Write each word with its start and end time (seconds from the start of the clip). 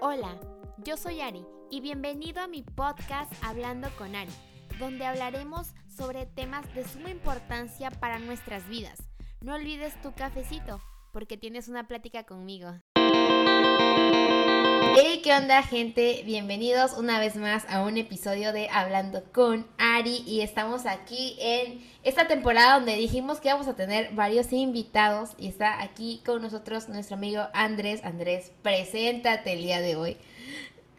Hola, 0.00 0.38
yo 0.84 0.96
soy 0.96 1.20
Ari 1.20 1.44
y 1.72 1.80
bienvenido 1.80 2.40
a 2.40 2.46
mi 2.46 2.62
podcast 2.62 3.32
Hablando 3.42 3.88
con 3.98 4.14
Ari, 4.14 4.30
donde 4.78 5.04
hablaremos 5.04 5.72
sobre 5.88 6.24
temas 6.24 6.72
de 6.72 6.86
suma 6.86 7.10
importancia 7.10 7.90
para 7.90 8.20
nuestras 8.20 8.68
vidas. 8.68 9.02
No 9.40 9.54
olvides 9.54 10.00
tu 10.00 10.14
cafecito, 10.14 10.80
porque 11.12 11.36
tienes 11.36 11.66
una 11.66 11.88
plática 11.88 12.22
conmigo. 12.22 12.74
Hey, 14.94 15.20
¿qué 15.24 15.34
onda 15.36 15.64
gente? 15.64 16.22
Bienvenidos 16.24 16.96
una 16.96 17.18
vez 17.18 17.34
más 17.34 17.66
a 17.68 17.82
un 17.82 17.96
episodio 17.96 18.52
de 18.52 18.68
Hablando 18.68 19.24
con 19.32 19.66
Ari 19.98 20.22
y 20.26 20.42
estamos 20.42 20.86
aquí 20.86 21.36
en 21.40 21.80
esta 22.02 22.28
temporada 22.28 22.74
donde 22.74 22.94
dijimos 22.94 23.40
que 23.40 23.48
íbamos 23.48 23.68
a 23.68 23.74
tener 23.74 24.14
varios 24.14 24.52
invitados 24.52 25.34
y 25.38 25.48
está 25.48 25.82
aquí 25.82 26.22
con 26.24 26.40
nosotros 26.42 26.88
nuestro 26.88 27.16
amigo 27.16 27.42
Andrés. 27.52 28.04
Andrés, 28.04 28.52
preséntate 28.62 29.54
el 29.54 29.62
día 29.62 29.80
de 29.80 29.96
hoy. 29.96 30.16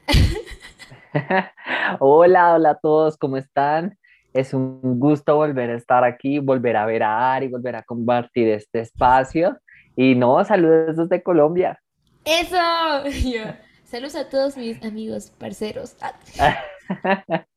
hola, 1.99 2.53
hola 2.55 2.71
a 2.71 2.75
todos, 2.75 3.17
¿cómo 3.17 3.37
están? 3.37 3.97
Es 4.33 4.53
un 4.53 4.99
gusto 4.99 5.35
volver 5.35 5.69
a 5.69 5.75
estar 5.75 6.03
aquí, 6.03 6.39
volver 6.39 6.75
a 6.75 6.85
ver 6.85 7.03
a 7.03 7.33
Ari, 7.33 7.47
volver 7.47 7.75
a 7.77 7.83
compartir 7.83 8.49
este 8.49 8.81
espacio. 8.81 9.57
Y 9.95 10.15
no, 10.15 10.43
saludos 10.43 10.97
desde 10.97 11.23
Colombia. 11.23 11.81
Eso. 12.25 12.57
Saludos 13.85 14.15
a 14.15 14.29
todos 14.29 14.55
mis 14.55 14.83
amigos 14.83 15.31
parceros. 15.31 15.95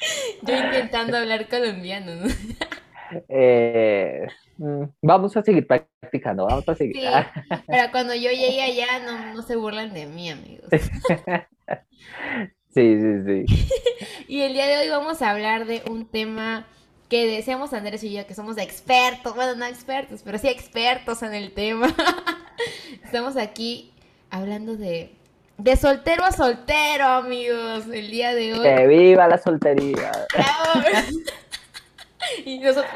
Yo 0.42 0.56
intentando 0.56 1.16
hablar 1.16 1.48
colombiano. 1.48 2.12
Eh, 3.30 4.26
mm, 4.58 4.82
vamos 5.00 5.34
a 5.34 5.42
seguir 5.42 5.66
practicando, 5.66 6.44
vamos 6.44 6.68
a 6.68 6.74
seguir. 6.74 6.94
Sí, 6.94 7.06
pero 7.66 7.90
cuando 7.90 8.14
yo 8.14 8.28
llegue 8.28 8.60
allá 8.60 8.98
no, 8.98 9.32
no 9.32 9.40
se 9.40 9.56
burlan 9.56 9.94
de 9.94 10.04
mí, 10.04 10.28
amigos. 10.28 10.68
Sí, 12.74 12.96
sí, 13.00 13.44
sí. 13.46 13.66
Y 14.28 14.42
el 14.42 14.52
día 14.52 14.66
de 14.66 14.76
hoy 14.76 14.90
vamos 14.90 15.22
a 15.22 15.30
hablar 15.30 15.64
de 15.64 15.82
un 15.90 16.06
tema 16.06 16.66
que 17.08 17.26
deseamos 17.26 17.72
Andrés 17.72 18.04
y 18.04 18.12
yo, 18.12 18.26
que 18.26 18.34
somos 18.34 18.58
expertos, 18.58 19.34
bueno, 19.34 19.54
no 19.56 19.64
expertos, 19.64 20.20
pero 20.22 20.38
sí 20.38 20.48
expertos 20.48 21.22
en 21.22 21.34
el 21.34 21.52
tema. 21.52 21.88
Estamos 23.02 23.36
aquí 23.36 23.92
hablando 24.30 24.76
de 24.76 25.17
de 25.58 25.76
soltero 25.76 26.24
a 26.24 26.32
soltero, 26.32 27.06
amigos, 27.06 27.84
el 27.92 28.10
día 28.10 28.34
de 28.34 28.54
hoy. 28.54 28.62
¡Que 28.62 28.86
viva 28.86 29.26
la 29.26 29.38
soltería! 29.38 30.12
y 32.44 32.60
nosotros. 32.60 32.92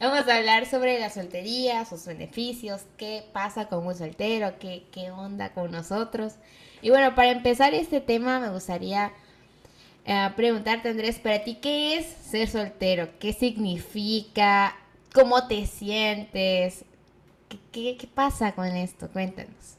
vamos 0.00 0.28
a 0.28 0.36
hablar 0.36 0.66
sobre 0.66 1.00
la 1.00 1.10
soltería, 1.10 1.84
sus 1.84 2.06
beneficios, 2.06 2.82
qué 2.96 3.24
pasa 3.32 3.66
con 3.66 3.84
un 3.84 3.96
soltero, 3.96 4.54
qué, 4.60 4.86
qué 4.92 5.10
onda 5.10 5.52
con 5.52 5.72
nosotros. 5.72 6.34
Y 6.80 6.90
bueno, 6.90 7.16
para 7.16 7.32
empezar 7.32 7.74
este 7.74 8.00
tema 8.00 8.38
me 8.38 8.50
gustaría 8.50 9.12
eh, 10.04 10.30
preguntarte, 10.36 10.88
Andrés, 10.88 11.18
para 11.18 11.42
ti, 11.42 11.56
¿qué 11.56 11.98
es 11.98 12.06
ser 12.06 12.48
soltero? 12.48 13.08
¿Qué 13.18 13.32
significa? 13.32 14.76
¿Cómo 15.12 15.48
te 15.48 15.66
sientes? 15.66 16.84
¿Qué, 17.70 17.96
pasa 18.14 18.52
con 18.52 18.66
esto? 18.66 19.08
Cuéntanos. 19.12 19.78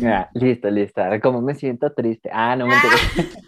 Ya, 0.00 0.30
listo, 0.34 0.70
listo. 0.70 1.02
¿Cómo 1.22 1.40
me 1.40 1.54
siento 1.54 1.92
triste? 1.92 2.30
Ah, 2.32 2.56
no 2.56 2.66
me 2.66 2.74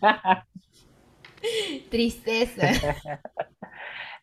ah. 0.02 0.44
Tristeza. 1.90 2.66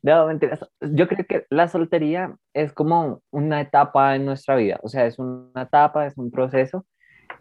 no, 0.02 0.28
mentiras. 0.28 0.60
Yo 0.82 1.08
creo 1.08 1.26
que 1.28 1.46
la 1.50 1.68
soltería 1.68 2.36
es 2.54 2.74
como 2.74 3.22
una 3.30 3.62
etapa 3.62 4.16
en 4.16 4.26
nuestra 4.26 4.56
vida. 4.56 4.80
O 4.82 4.90
sea, 4.90 5.06
es 5.06 5.20
una 5.20 5.64
etapa, 5.64 6.08
es 6.08 6.18
un 6.18 6.32
proceso 6.32 6.86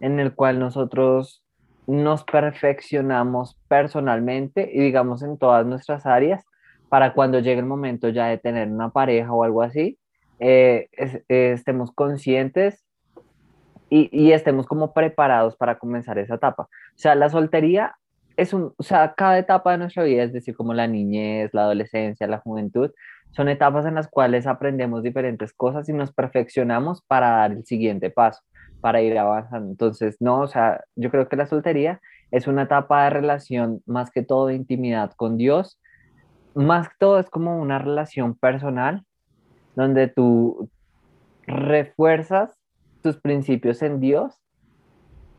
en 0.01 0.21
el 0.21 0.35
cual 0.35 0.59
nosotros 0.59 1.43
nos 1.87 2.25
perfeccionamos 2.25 3.59
personalmente 3.69 4.71
y 4.73 4.81
digamos 4.81 5.23
en 5.23 5.39
todas 5.39 5.67
nuestras 5.67 6.07
áreas 6.07 6.45
para 6.89 7.15
cuando 7.15 7.39
llegue 7.41 7.61
el 7.61 7.67
momento 7.67 8.09
ya 8.09 8.27
de 8.27 8.39
tener 8.39 8.69
una 8.69 8.91
pareja 8.91 9.33
o 9.33 9.45
algo 9.45 9.63
así, 9.63 9.99
eh, 10.41 10.89
estemos 11.29 11.93
conscientes 11.93 12.85
y, 13.89 14.09
y, 14.13 14.33
estemos 14.33 14.67
como 14.67 14.93
preparados 14.93 15.57
para 15.57 15.79
comenzar 15.79 16.19
esa 16.19 16.37
etapa. 16.37 16.65
O 16.65 16.69
sea, 16.99 17.15
la 17.15 17.29
soltería 17.29 17.97
es 18.37 18.55
un, 18.55 18.73
o 18.77 18.83
sea, 18.83 19.15
cada 19.17 19.39
etapa 19.39 19.73
de 19.73 19.79
nuestra 19.79 20.05
vida, 20.05 20.23
es 20.23 20.33
decir, 20.33 20.57
como 20.57 20.73
la 20.75 20.87
niñez, 20.87 21.51
la 21.53 21.63
adolescencia, 21.63 22.27
la 22.27 22.39
juventud, 22.39 22.91
son 23.33 23.49
etapas 23.49 23.87
en 23.87 23.95
las 23.95 24.09
cuales 24.09 24.47
aprendemos 24.47 25.03
diferentes 25.03 25.53
cosas 25.53 25.89
y 25.89 25.93
nos 25.93 26.13
perfeccionamos 26.13 27.03
para 27.03 27.31
dar 27.31 27.53
el 27.53 27.65
siguiente 27.65 28.11
paso, 28.11 28.41
para 28.81 29.03
ir 29.03 29.19
avanzando. 29.19 29.71
Entonces, 29.71 30.17
no, 30.21 30.41
o 30.41 30.49
sea, 30.49 30.85
yo 30.97 31.11
creo 31.11 31.29
que 31.29 31.37
la 31.37 31.47
soltería 31.47 32.01
es 32.31 32.47
una 32.47 32.63
etapa 32.63 33.05
de 33.05 33.11
relación 33.11 33.83
más 33.87 34.11
que 34.11 34.23
todo 34.23 34.47
de 34.47 34.55
intimidad 34.55 35.13
con 35.17 35.37
Dios, 35.37 35.79
más 36.55 36.89
que 36.89 36.95
todo 36.99 37.19
es 37.21 37.29
como 37.31 37.61
una 37.61 37.79
relación 37.79 38.35
personal 38.37 39.05
donde 39.75 40.09
tú 40.09 40.69
refuerzas 41.47 42.57
tus 43.03 43.17
principios 43.17 43.83
en 43.83 44.01
Dios 44.01 44.41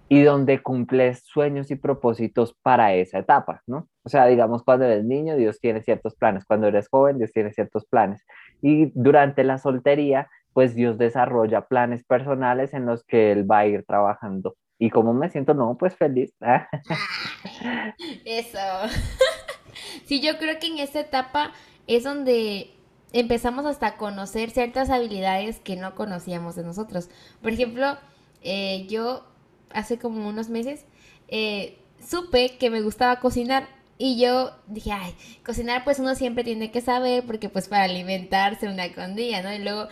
y 0.10 0.24
donde 0.24 0.62
cumples 0.62 1.24
sueños 1.24 1.72
y 1.72 1.76
propósitos 1.76 2.54
para 2.62 2.94
esa 2.96 3.20
etapa, 3.20 3.62
¿no? 3.66 3.88
O 4.04 4.10
sea, 4.10 4.26
digamos, 4.26 4.62
cuando 4.64 4.86
eres 4.86 5.06
niño, 5.06 5.38
Dios 5.38 5.60
tiene 5.62 5.82
ciertos 5.82 6.16
planes, 6.16 6.44
cuando 6.44 6.68
eres 6.68 6.90
joven, 6.90 7.18
Dios 7.18 7.32
tiene 7.32 7.54
ciertos 7.54 7.86
planes. 7.86 8.26
Y 8.62 8.92
durante 8.94 9.46
la 9.46 9.58
soltería, 9.58 10.30
pues 10.52 10.76
Dios 10.76 10.98
desarrolla 10.98 11.68
planes 11.68 12.04
personales 12.04 12.74
en 12.74 12.86
los 12.86 13.06
que 13.06 13.32
Él 13.32 13.50
va 13.50 13.60
a 13.60 13.68
ir 13.68 13.86
trabajando. 13.86 14.56
¿Y 14.78 14.90
cómo 14.90 15.14
me 15.14 15.30
siento? 15.30 15.54
No, 15.54 15.78
pues 15.78 15.96
feliz. 15.96 16.34
Eso. 18.26 18.58
Sí, 20.06 20.20
yo 20.22 20.38
creo 20.38 20.60
que 20.60 20.68
en 20.68 20.80
esta 20.80 21.00
etapa 21.00 21.54
es 21.88 22.04
donde 22.04 22.72
empezamos 23.14 23.66
hasta 23.66 23.88
a 23.88 23.98
conocer 23.98 24.52
ciertas 24.52 24.90
habilidades 24.90 25.60
que 25.60 25.76
no 25.76 25.96
conocíamos 25.96 26.56
de 26.56 26.64
nosotros. 26.64 27.10
Por 27.42 27.52
ejemplo, 27.52 27.98
eh, 28.42 28.86
yo 28.90 29.26
hace 29.74 29.98
como 29.98 30.28
unos 30.28 30.50
meses, 30.50 30.86
eh, 31.28 31.78
supe 32.06 32.58
que 32.58 32.70
me 32.70 32.82
gustaba 32.82 33.20
cocinar. 33.20 33.68
Y 33.98 34.20
yo 34.20 34.52
dije, 34.66 34.92
ay, 34.92 35.14
cocinar 35.46 35.84
pues 35.84 36.00
uno 36.00 36.16
siempre 36.16 36.44
tiene 36.44 36.72
que 36.72 36.82
saber 36.82 37.24
porque 37.24 37.50
pues 37.50 37.68
para 37.68 37.84
alimentarse 37.84 38.68
una 38.68 38.92
condilla, 38.94 39.44
¿no? 39.44 39.54
Y 39.54 39.60
luego 39.60 39.90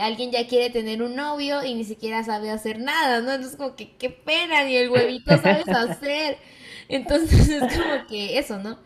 alguien 0.00 0.30
ya 0.30 0.46
quiere 0.46 0.70
tener 0.70 1.02
un 1.02 1.14
novio 1.14 1.62
y 1.62 1.74
ni 1.74 1.84
siquiera 1.84 2.24
sabe 2.24 2.50
hacer 2.50 2.80
nada, 2.80 3.20
¿no? 3.20 3.32
Entonces 3.32 3.58
como 3.58 3.76
que 3.76 3.96
qué 3.96 4.08
pena, 4.08 4.64
ni 4.64 4.76
el 4.76 4.88
huevito 4.88 5.36
sabes 5.42 5.68
hacer. 5.68 6.38
Entonces 6.88 7.50
es 7.50 7.60
como 7.60 8.06
que 8.08 8.38
eso, 8.38 8.58
¿no? 8.58 8.78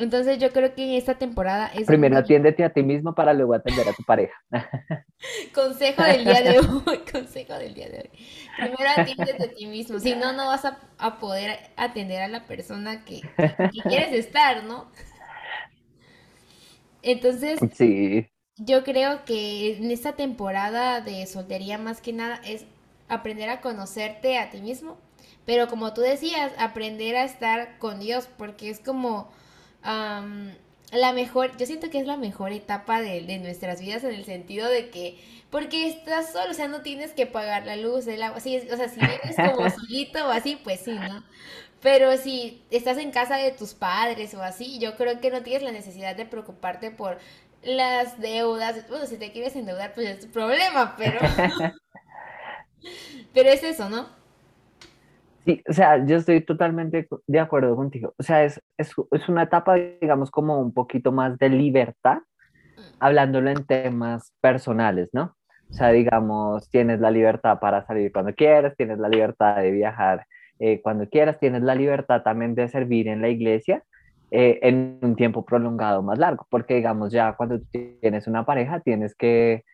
Entonces 0.00 0.38
yo 0.38 0.50
creo 0.50 0.74
que 0.74 0.82
en 0.82 0.90
esta 0.92 1.16
temporada 1.16 1.70
es... 1.74 1.86
Primero 1.86 2.16
atiéndete 2.16 2.64
a 2.64 2.72
ti 2.72 2.82
mismo 2.82 3.14
para 3.14 3.34
luego 3.34 3.52
atender 3.52 3.86
a 3.86 3.92
tu 3.92 4.02
pareja. 4.02 4.34
consejo 5.54 6.02
del 6.02 6.24
día 6.24 6.40
de 6.40 6.58
hoy, 6.86 6.98
consejo 7.12 7.52
del 7.54 7.74
día 7.74 7.90
de 7.90 7.98
hoy. 7.98 8.10
Primero 8.56 8.90
atiéndete 8.96 9.44
a 9.44 9.50
ti 9.50 9.66
mismo, 9.66 9.98
si 9.98 10.14
no, 10.14 10.32
no 10.32 10.46
vas 10.46 10.64
a, 10.64 11.18
poder 11.20 11.58
atender 11.76 12.22
a 12.22 12.28
la 12.28 12.46
persona 12.46 13.04
que, 13.04 13.20
quieres 13.82 14.12
estar, 14.14 14.64
¿no? 14.64 14.90
Entonces, 17.02 17.60
sí. 17.74 18.26
yo 18.56 18.84
creo 18.84 19.24
que 19.26 19.76
en 19.76 19.90
esta 19.90 20.12
temporada 20.12 21.02
de 21.02 21.26
soltería 21.26 21.76
más 21.76 22.00
que 22.00 22.14
nada 22.14 22.40
es 22.44 22.64
aprender 23.08 23.50
a 23.50 23.60
conocerte 23.60 24.38
a 24.38 24.48
ti 24.48 24.62
mismo, 24.62 24.96
pero 25.44 25.68
como 25.68 25.92
tú 25.92 26.00
decías, 26.00 26.52
aprender 26.58 27.16
a 27.16 27.24
estar 27.24 27.76
con 27.78 28.00
Dios, 28.00 28.28
porque 28.38 28.70
es 28.70 28.80
como 28.80 29.30
la 29.82 31.12
mejor, 31.12 31.56
yo 31.56 31.66
siento 31.66 31.90
que 31.90 31.98
es 31.98 32.06
la 32.06 32.16
mejor 32.16 32.52
etapa 32.52 33.00
de, 33.00 33.38
nuestras 33.38 33.80
vidas 33.80 34.04
en 34.04 34.14
el 34.14 34.24
sentido 34.24 34.68
de 34.68 34.90
que, 34.90 35.18
porque 35.50 35.88
estás 35.88 36.32
solo, 36.32 36.50
o 36.50 36.54
sea, 36.54 36.68
no 36.68 36.82
tienes 36.82 37.12
que 37.12 37.26
pagar 37.26 37.66
la 37.66 37.76
luz, 37.76 38.06
el 38.06 38.22
agua, 38.22 38.40
sí, 38.40 38.56
o 38.56 38.76
sea, 38.76 38.88
si 38.88 39.00
eres 39.00 39.36
como 39.36 39.70
solito 39.70 40.26
o 40.26 40.30
así, 40.30 40.56
pues 40.56 40.80
sí, 40.80 40.92
¿no? 40.92 41.24
Pero 41.80 42.16
si 42.18 42.62
estás 42.70 42.98
en 42.98 43.10
casa 43.10 43.36
de 43.36 43.52
tus 43.52 43.72
padres 43.74 44.34
o 44.34 44.42
así, 44.42 44.78
yo 44.78 44.96
creo 44.96 45.20
que 45.20 45.30
no 45.30 45.42
tienes 45.42 45.62
la 45.62 45.72
necesidad 45.72 46.14
de 46.14 46.26
preocuparte 46.26 46.90
por 46.90 47.18
las 47.62 48.20
deudas. 48.20 48.86
Bueno, 48.88 49.06
si 49.06 49.16
te 49.16 49.32
quieres 49.32 49.56
endeudar, 49.56 49.94
pues 49.94 50.08
es 50.08 50.20
tu 50.20 50.26
problema, 50.28 50.94
pero... 50.98 51.20
pero 53.34 53.48
es 53.48 53.62
eso, 53.62 53.88
¿no? 53.88 54.19
Sí, 55.44 55.62
o 55.68 55.72
sea, 55.72 56.04
yo 56.04 56.16
estoy 56.16 56.42
totalmente 56.42 57.08
de 57.26 57.40
acuerdo 57.40 57.74
contigo. 57.74 58.14
O 58.18 58.22
sea, 58.22 58.44
es, 58.44 58.60
es, 58.76 58.92
es 59.10 59.28
una 59.28 59.44
etapa, 59.44 59.74
digamos, 59.74 60.30
como 60.30 60.60
un 60.60 60.72
poquito 60.72 61.12
más 61.12 61.38
de 61.38 61.48
libertad, 61.48 62.18
hablándolo 62.98 63.50
en 63.50 63.64
temas 63.64 64.32
personales, 64.40 65.08
¿no? 65.12 65.36
O 65.70 65.72
sea, 65.72 65.90
digamos, 65.90 66.68
tienes 66.70 67.00
la 67.00 67.10
libertad 67.10 67.58
para 67.60 67.86
salir 67.86 68.12
cuando 68.12 68.34
quieras, 68.34 68.74
tienes 68.76 68.98
la 68.98 69.08
libertad 69.08 69.56
de 69.56 69.70
viajar 69.70 70.26
eh, 70.58 70.80
cuando 70.82 71.08
quieras, 71.08 71.38
tienes 71.38 71.62
la 71.62 71.74
libertad 71.74 72.22
también 72.22 72.54
de 72.54 72.68
servir 72.68 73.08
en 73.08 73.22
la 73.22 73.28
iglesia 73.28 73.82
eh, 74.30 74.58
en 74.62 74.98
un 75.00 75.16
tiempo 75.16 75.44
prolongado 75.44 76.02
más 76.02 76.18
largo, 76.18 76.46
porque 76.50 76.74
digamos, 76.74 77.12
ya 77.12 77.32
cuando 77.32 77.60
tienes 78.00 78.26
una 78.26 78.44
pareja, 78.44 78.80
tienes 78.80 79.14
que 79.14 79.64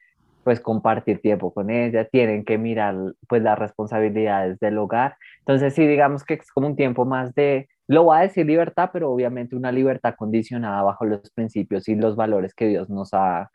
pues 0.44 0.60
compartir 0.60 1.20
tiempo 1.20 1.52
con 1.52 1.70
ella, 1.70 2.04
tienen 2.04 2.44
que 2.44 2.56
mirar 2.56 2.94
pues 3.28 3.42
las 3.42 3.58
responsabilidades 3.58 4.60
del 4.60 4.78
hogar. 4.78 5.16
Entonces 5.46 5.74
sí, 5.74 5.86
digamos 5.86 6.24
que 6.24 6.34
es 6.34 6.50
como 6.50 6.66
un 6.66 6.74
tiempo 6.74 7.04
más 7.04 7.32
de, 7.34 7.68
lo 7.86 8.02
voy 8.02 8.18
a 8.18 8.22
decir 8.22 8.44
libertad, 8.44 8.90
pero 8.92 9.12
obviamente 9.12 9.54
una 9.54 9.70
libertad 9.70 10.16
condicionada 10.18 10.82
bajo 10.82 11.04
los 11.04 11.30
principios 11.30 11.88
y 11.88 11.94
los 11.94 12.16
valores 12.16 12.52
que 12.52 12.66
Dios 12.66 12.90
nos 12.90 13.14
ha 13.14 13.50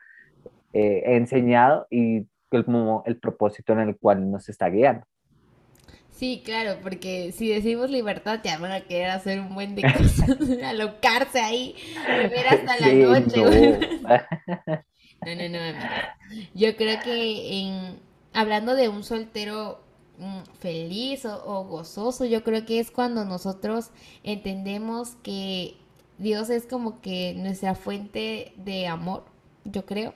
eh, 0.71 1.03
enseñado 1.05 1.87
y 1.89 2.27
como 2.49 3.03
el 3.05 3.17
propósito 3.17 3.73
en 3.73 3.79
el 3.81 3.97
cual 3.97 4.31
nos 4.31 4.47
está 4.47 4.69
guiando. 4.69 5.05
Sí, 6.11 6.41
claro, 6.45 6.79
porque 6.81 7.33
si 7.33 7.49
decimos 7.49 7.89
libertad, 7.89 8.39
ya 8.41 8.57
van 8.57 8.71
a 8.71 8.81
querer 8.81 9.09
hacer 9.09 9.41
un 9.41 9.53
buen 9.53 9.75
de 9.75 9.81
cosas, 9.81 10.37
alocarse 10.63 11.41
ahí, 11.41 11.75
beber 12.07 12.47
hasta 12.47 12.79
la 12.79 12.93
noche. 12.93 13.79
No, 15.23 15.35
no, 15.35 15.49
no, 15.49 15.77
Yo 16.55 16.75
creo 16.75 16.99
que 17.03 17.59
en 17.59 17.99
hablando 18.33 18.73
de 18.73 18.89
un 18.89 19.03
soltero 19.03 19.79
feliz 20.59 21.25
o, 21.25 21.63
gozoso, 21.65 22.25
yo 22.25 22.43
creo 22.43 22.65
que 22.65 22.79
es 22.79 22.91
cuando 22.91 23.25
nosotros 23.25 23.89
entendemos 24.23 25.15
que 25.23 25.75
Dios 26.17 26.49
es 26.49 26.65
como 26.65 27.01
que 27.01 27.33
nuestra 27.35 27.75
fuente 27.75 28.53
de 28.57 28.87
amor, 28.87 29.25
yo 29.63 29.85
creo. 29.85 30.13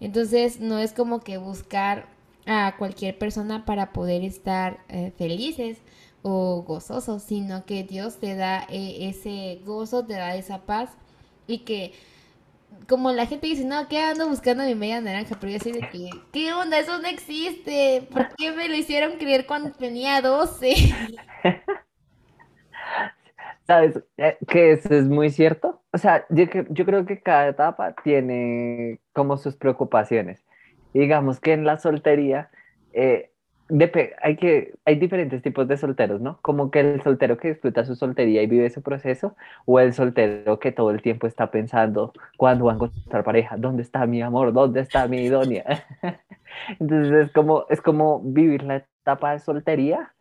Entonces 0.00 0.60
no 0.60 0.78
es 0.78 0.92
como 0.92 1.20
que 1.20 1.38
buscar 1.38 2.08
a 2.46 2.76
cualquier 2.78 3.18
persona 3.18 3.64
para 3.64 3.92
poder 3.92 4.22
estar 4.22 4.80
eh, 4.88 5.12
felices 5.16 5.78
o 6.22 6.62
gozosos, 6.62 7.22
sino 7.22 7.64
que 7.64 7.84
Dios 7.84 8.16
te 8.16 8.36
da 8.36 8.66
eh, 8.68 9.08
ese 9.08 9.60
gozo, 9.64 10.04
te 10.04 10.14
da 10.14 10.36
esa 10.36 10.62
paz 10.62 10.90
y 11.46 11.58
que 11.58 11.92
como 12.88 13.10
la 13.12 13.26
gente 13.26 13.46
dice, 13.46 13.64
no, 13.64 13.88
¿qué 13.88 13.98
ando 14.00 14.28
buscando 14.28 14.64
mi 14.64 14.74
media 14.74 15.00
naranja? 15.00 15.36
Pero 15.40 15.52
yo 15.52 15.58
así 15.58 15.72
de 15.72 15.80
que, 15.80 16.10
¿qué 16.32 16.52
onda? 16.52 16.78
Eso 16.78 16.98
no 16.98 17.08
existe. 17.08 18.06
¿Por 18.12 18.28
qué 18.36 18.52
me 18.52 18.68
lo 18.68 18.74
hicieron 18.74 19.18
creer 19.18 19.46
cuando 19.46 19.72
tenía 19.72 20.20
12? 20.20 20.74
¿Sabes? 23.66 24.00
Eh, 24.16 24.38
que 24.46 24.72
eso 24.72 24.94
es 24.94 25.06
muy 25.06 25.30
cierto. 25.30 25.82
O 25.92 25.98
sea, 25.98 26.24
yo, 26.30 26.44
yo 26.70 26.84
creo 26.84 27.04
que 27.04 27.20
cada 27.20 27.48
etapa 27.48 27.94
tiene 28.04 29.00
como 29.12 29.36
sus 29.36 29.56
preocupaciones. 29.56 30.44
Digamos 30.94 31.40
que 31.40 31.52
en 31.52 31.64
la 31.64 31.78
soltería, 31.78 32.50
eh, 32.92 33.32
hay, 34.22 34.36
que, 34.36 34.74
hay 34.84 34.96
diferentes 34.96 35.42
tipos 35.42 35.66
de 35.68 35.76
solteros, 35.76 36.20
¿no? 36.20 36.38
Como 36.42 36.70
que 36.70 36.80
el 36.80 37.02
soltero 37.02 37.36
que 37.36 37.48
disfruta 37.48 37.84
su 37.84 37.96
soltería 37.96 38.42
y 38.42 38.46
vive 38.46 38.66
ese 38.66 38.80
proceso, 38.80 39.36
o 39.64 39.80
el 39.80 39.92
soltero 39.92 40.58
que 40.58 40.72
todo 40.72 40.90
el 40.90 41.02
tiempo 41.02 41.26
está 41.26 41.50
pensando, 41.50 42.12
¿cuándo 42.36 42.66
van 42.66 42.74
a 42.74 42.86
encontrar 42.86 43.24
pareja? 43.24 43.56
¿Dónde 43.56 43.82
está 43.82 44.06
mi 44.06 44.22
amor? 44.22 44.52
¿Dónde 44.52 44.80
está 44.80 45.08
mi 45.08 45.18
idónea? 45.24 45.84
Entonces 46.80 47.26
es 47.26 47.32
como, 47.32 47.66
es 47.68 47.80
como 47.80 48.20
vivir 48.20 48.62
la 48.62 48.84
etapa 49.02 49.32
de 49.32 49.40
soltería 49.40 50.12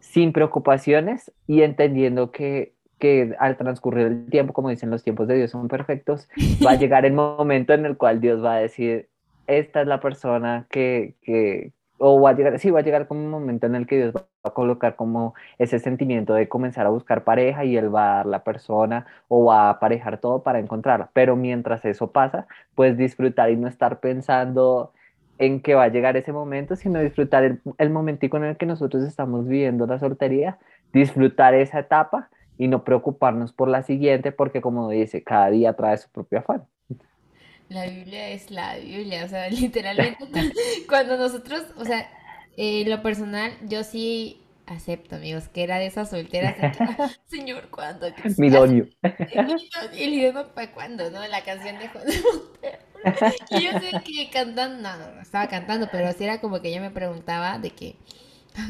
sin 0.00 0.32
preocupaciones 0.32 1.32
y 1.46 1.62
entendiendo 1.62 2.30
que, 2.30 2.74
que 2.98 3.34
al 3.38 3.56
transcurrir 3.56 4.06
el 4.06 4.26
tiempo, 4.30 4.52
como 4.52 4.70
dicen 4.70 4.90
los 4.90 5.04
tiempos 5.04 5.28
de 5.28 5.36
Dios 5.36 5.50
son 5.50 5.68
perfectos, 5.68 6.28
va 6.64 6.72
a 6.72 6.74
llegar 6.78 7.04
el 7.04 7.12
momento 7.12 7.72
en 7.72 7.86
el 7.86 7.96
cual 7.96 8.20
Dios 8.20 8.42
va 8.42 8.54
a 8.54 8.60
decir, 8.60 9.08
esta 9.46 9.80
es 9.80 9.86
la 9.86 10.00
persona 10.00 10.66
que, 10.70 11.14
que, 11.22 11.72
o 11.98 12.20
va 12.20 12.30
a 12.30 12.32
llegar, 12.34 12.58
sí, 12.58 12.70
va 12.70 12.80
a 12.80 12.82
llegar 12.82 13.06
como 13.08 13.20
un 13.24 13.30
momento 13.30 13.66
en 13.66 13.74
el 13.74 13.86
que 13.86 13.96
Dios 13.96 14.14
va 14.14 14.26
a 14.44 14.50
colocar 14.50 14.96
como 14.96 15.34
ese 15.58 15.78
sentimiento 15.78 16.34
de 16.34 16.48
comenzar 16.48 16.86
a 16.86 16.90
buscar 16.90 17.24
pareja 17.24 17.64
y 17.64 17.76
Él 17.76 17.94
va 17.94 18.12
a 18.12 18.16
dar 18.18 18.26
la 18.26 18.44
persona 18.44 19.06
o 19.28 19.46
va 19.46 19.66
a 19.68 19.70
aparejar 19.70 20.18
todo 20.18 20.42
para 20.42 20.58
encontrarla. 20.60 21.10
Pero 21.12 21.36
mientras 21.36 21.84
eso 21.84 22.12
pasa, 22.12 22.46
puedes 22.74 22.96
disfrutar 22.96 23.50
y 23.50 23.56
no 23.56 23.68
estar 23.68 24.00
pensando 24.00 24.92
en 25.38 25.60
que 25.62 25.74
va 25.74 25.84
a 25.84 25.88
llegar 25.88 26.16
ese 26.16 26.32
momento, 26.32 26.76
sino 26.76 27.00
disfrutar 27.00 27.44
el, 27.44 27.60
el 27.78 27.90
momentico 27.90 28.36
en 28.36 28.44
el 28.44 28.56
que 28.56 28.66
nosotros 28.66 29.04
estamos 29.04 29.46
viviendo 29.46 29.86
la 29.86 29.98
soltería, 29.98 30.58
disfrutar 30.92 31.54
esa 31.54 31.80
etapa 31.80 32.30
y 32.58 32.68
no 32.68 32.84
preocuparnos 32.84 33.52
por 33.52 33.68
la 33.68 33.82
siguiente, 33.82 34.32
porque 34.32 34.60
como 34.60 34.88
dice, 34.90 35.22
cada 35.22 35.50
día 35.50 35.74
trae 35.74 35.96
su 35.98 36.10
propio 36.10 36.40
afán. 36.40 36.66
La 37.68 37.86
Biblia 37.86 38.30
es 38.30 38.50
la 38.50 38.76
Biblia, 38.76 39.24
o 39.24 39.28
sea, 39.28 39.48
literalmente 39.50 40.26
cuando 40.88 41.16
nosotros, 41.16 41.64
o 41.76 41.84
sea, 41.84 42.10
en 42.56 42.88
lo 42.90 43.02
personal, 43.02 43.52
yo 43.68 43.84
sí 43.84 44.40
acepto, 44.66 45.16
amigos, 45.16 45.48
que 45.48 45.62
era 45.62 45.78
de 45.78 45.86
esas 45.86 46.10
solteras. 46.10 46.56
Señor, 47.26 47.68
¿cuándo? 47.70 48.06
Mi 48.36 48.50
doño. 48.50 48.86
Y 49.92 50.02
el 50.02 50.14
idioma 50.14 50.52
para 50.54 50.72
cuándo, 50.72 51.10
¿no? 51.10 51.26
La 51.26 51.42
canción 51.42 51.78
de 51.78 51.88
Juan 51.88 52.04
de 52.04 52.22
Y 53.50 53.62
yo 53.62 53.72
sé 53.78 53.92
que 54.04 54.30
cantando, 54.30 54.82
no, 54.82 54.98
no, 54.98 55.14
no, 55.14 55.20
estaba 55.22 55.48
cantando, 55.48 55.88
pero 55.90 56.08
así 56.08 56.24
era 56.24 56.40
como 56.40 56.60
que 56.60 56.72
yo 56.72 56.80
me 56.80 56.90
preguntaba 56.90 57.58
de 57.58 57.70
que, 57.70 57.96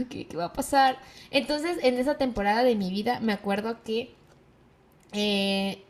¿qué, 0.09 0.27
qué 0.27 0.37
va 0.37 0.47
a 0.47 0.53
pasar? 0.53 0.99
Entonces, 1.31 1.79
en 1.83 1.99
esa 1.99 2.17
temporada 2.17 2.63
de 2.63 2.77
mi 2.77 2.91
vida, 2.91 3.21
me 3.21 3.33
acuerdo 3.33 3.83
que 3.83 4.15
eh, 5.13 5.83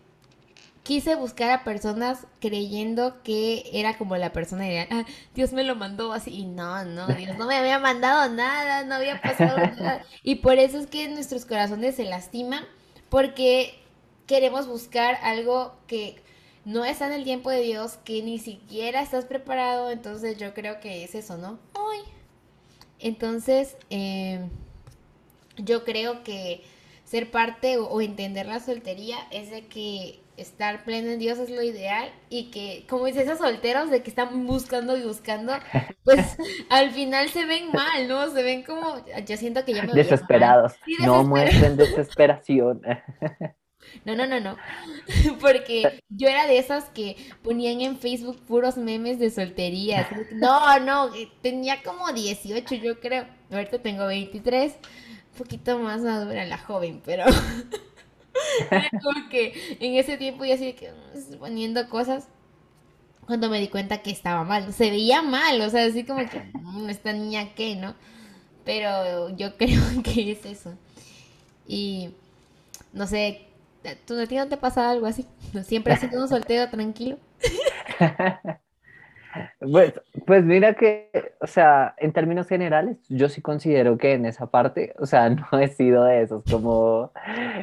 quise 0.89 1.17
buscar 1.17 1.51
a 1.51 1.65
personas 1.65 2.27
creyendo 2.41 3.23
que 3.23 3.69
era 3.75 3.99
como 3.99 4.17
la 4.17 4.33
persona 4.33 4.67
ideal. 4.67 4.89
Ah, 4.91 5.05
Dios 5.35 5.53
me 5.53 5.63
lo 5.63 5.77
mandó 5.77 6.15
así. 6.15 6.31
Y 6.31 6.47
no, 6.47 6.83
no, 6.87 7.07
Dios 7.09 7.37
no 7.37 7.47
me 7.47 7.57
había 7.59 7.79
mandado 7.79 8.33
nada, 8.33 8.85
no 8.85 8.95
había 8.95 9.21
pasado 9.21 9.59
nada. 9.79 10.03
Y 10.23 10.37
por 10.37 10.59
eso 10.59 10.79
es 10.79 10.87
que 10.87 11.07
nuestros 11.11 11.45
corazones 11.45 11.97
se 11.97 12.07
lastiman, 12.07 12.65
porque 13.11 13.79
queremos 14.27 14.67
buscar 14.67 15.19
algo 15.23 15.77
que 15.87 16.23
no 16.65 16.87
está 16.87 17.05
en 17.05 17.13
el 17.13 17.25
tiempo 17.25 17.51
de 17.51 17.61
Dios, 17.61 17.99
que 18.03 18.23
ni 18.23 18.39
siquiera 18.39 19.03
estás 19.03 19.27
preparado. 19.27 19.91
Entonces 19.91 20.39
yo 20.39 20.55
creo 20.55 20.81
que 20.81 21.05
es 21.05 21.15
eso, 21.15 21.37
¿no? 21.37 21.59
Ay. 21.75 22.01
Entonces, 22.99 23.77
em, 23.91 24.49
yo 25.59 25.85
creo 25.85 26.25
que 26.25 26.65
ser 27.05 27.31
parte 27.31 27.77
o 27.77 28.01
entender 28.01 28.47
la 28.47 28.61
soltería 28.61 29.19
es 29.31 29.51
de 29.51 29.67
que 29.67 30.21
estar 30.39 30.85
pleno 30.85 31.11
en 31.11 31.19
Dios 31.19 31.39
es 31.39 31.51
lo 31.51 31.63
ideal 31.63 32.11
y 32.31 32.51
que, 32.51 32.87
como 32.89 33.07
dice 33.07 33.23
esos 33.23 33.39
solteros 33.39 33.91
de 33.91 34.03
que 34.03 34.11
están 34.11 34.47
buscando 34.47 34.97
y 34.97 35.03
buscando, 35.03 35.53
pues 36.05 36.37
al 36.71 36.91
final 36.93 37.29
se 37.29 37.45
ven 37.45 37.71
mal, 37.73 38.09
¿no? 38.09 38.31
Se 38.31 38.43
ven 38.43 38.63
como, 38.63 39.05
yo 39.27 39.37
siento 39.37 39.65
que 39.65 39.75
ya 39.75 39.83
me 39.83 39.93
Desesperados. 39.93 40.75
no 41.01 41.25
muestren 41.25 41.77
desesperación. 41.77 42.81
No, 44.05 44.15
no, 44.15 44.27
no, 44.27 44.41
no. 44.41 44.57
Porque 45.41 46.03
yo 46.09 46.29
era 46.29 46.47
de 46.47 46.59
esas 46.59 46.85
que 46.91 47.17
ponían 47.43 47.81
en 47.81 47.99
Facebook 47.99 48.41
puros 48.47 48.77
memes 48.77 49.19
de 49.19 49.31
soltería. 49.31 50.09
No, 50.33 50.79
no, 50.81 51.11
tenía 51.43 51.83
como 51.83 52.13
18, 52.13 52.75
yo 52.77 53.01
creo. 53.01 53.27
Ahorita 53.51 53.81
tengo 53.81 54.07
23. 54.07 54.73
Un 54.73 55.39
poquito 55.45 55.79
más 55.79 56.01
madura 56.01 56.45
la 56.45 56.59
joven, 56.59 57.01
pero 57.05 57.25
como 59.03 59.29
que 59.29 59.77
en 59.81 59.95
ese 59.97 60.17
tiempo 60.17 60.45
yo 60.45 60.55
así 60.55 60.73
que 60.75 60.91
mm, 60.93 61.39
poniendo 61.39 61.89
cosas 61.89 62.29
cuando 63.27 63.51
me 63.51 63.61
di 63.61 63.69
cuenta 63.69 64.03
que 64.03 64.11
estaba 64.11 64.45
mal. 64.45 64.73
Se 64.73 64.91
veía 64.91 65.23
mal, 65.23 65.61
o 65.61 65.71
sea, 65.71 65.85
así 65.87 66.05
como 66.05 66.21
que 66.29 66.41
mm, 66.55 66.89
esta 66.91 67.13
niña 67.13 67.55
qué, 67.55 67.77
¿no? 67.77 67.95
Pero 68.65 69.31
yo 69.37 69.57
creo 69.59 69.83
que 70.05 70.33
es 70.33 70.47
eso. 70.47 70.75
Y 71.67 72.11
no 72.93 73.07
sé, 73.07 73.47
¿tú 74.07 74.19
a 74.21 74.27
ti 74.27 74.37
no 74.37 74.49
te 74.49 74.57
pasa 74.57 74.91
algo 74.91 75.07
así? 75.07 75.27
¿Siempre 75.65 75.95
has 75.95 76.01
sido 76.01 76.23
un 76.23 76.29
soltero 76.29 76.71
tranquilo? 76.71 77.19
Pues, 79.61 80.01
pues 80.27 80.45
mira 80.45 80.75
que, 80.75 81.11
o 81.41 81.47
sea, 81.47 81.95
en 81.99 82.13
términos 82.13 82.49
generales, 82.49 82.99
yo 83.09 83.29
sí 83.29 83.43
considero 83.43 83.99
que 83.99 84.15
en 84.15 84.27
esa 84.27 84.47
parte, 84.47 84.95
o 84.99 85.07
sea, 85.07 85.29
no 85.53 85.59
he 85.59 85.69
sido 85.69 86.05
de 86.05 86.23
esos, 86.23 86.43
como 86.45 87.13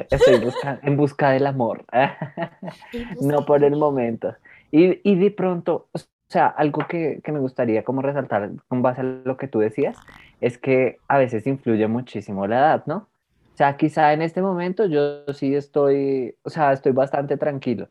estoy 0.09 0.41
en 0.83 0.97
busca 0.97 1.31
del 1.31 1.47
amor, 1.47 1.85
no 3.21 3.45
por 3.45 3.63
el 3.63 3.75
momento. 3.75 4.35
Y, 4.71 4.99
y, 5.09 5.15
de 5.15 5.31
pronto, 5.31 5.87
o 5.93 5.99
sea, 6.27 6.47
algo 6.47 6.85
que, 6.87 7.21
que 7.23 7.31
me 7.31 7.39
gustaría 7.39 7.83
como 7.83 8.01
resaltar 8.01 8.51
con 8.67 8.81
base 8.81 9.01
a 9.01 9.03
lo 9.03 9.37
que 9.37 9.47
tú 9.47 9.59
decías, 9.59 9.97
es 10.41 10.57
que 10.57 10.97
a 11.07 11.17
veces 11.17 11.47
influye 11.47 11.87
muchísimo 11.87 12.45
la 12.47 12.57
edad, 12.57 12.83
¿no? 12.85 13.07
O 13.53 13.57
sea, 13.57 13.77
quizá 13.77 14.11
en 14.11 14.21
este 14.21 14.41
momento 14.41 14.85
yo 14.85 15.25
sí 15.33 15.55
estoy, 15.55 16.35
o 16.43 16.49
sea, 16.49 16.73
estoy 16.73 16.91
bastante 16.91 17.37
tranquilo 17.37 17.87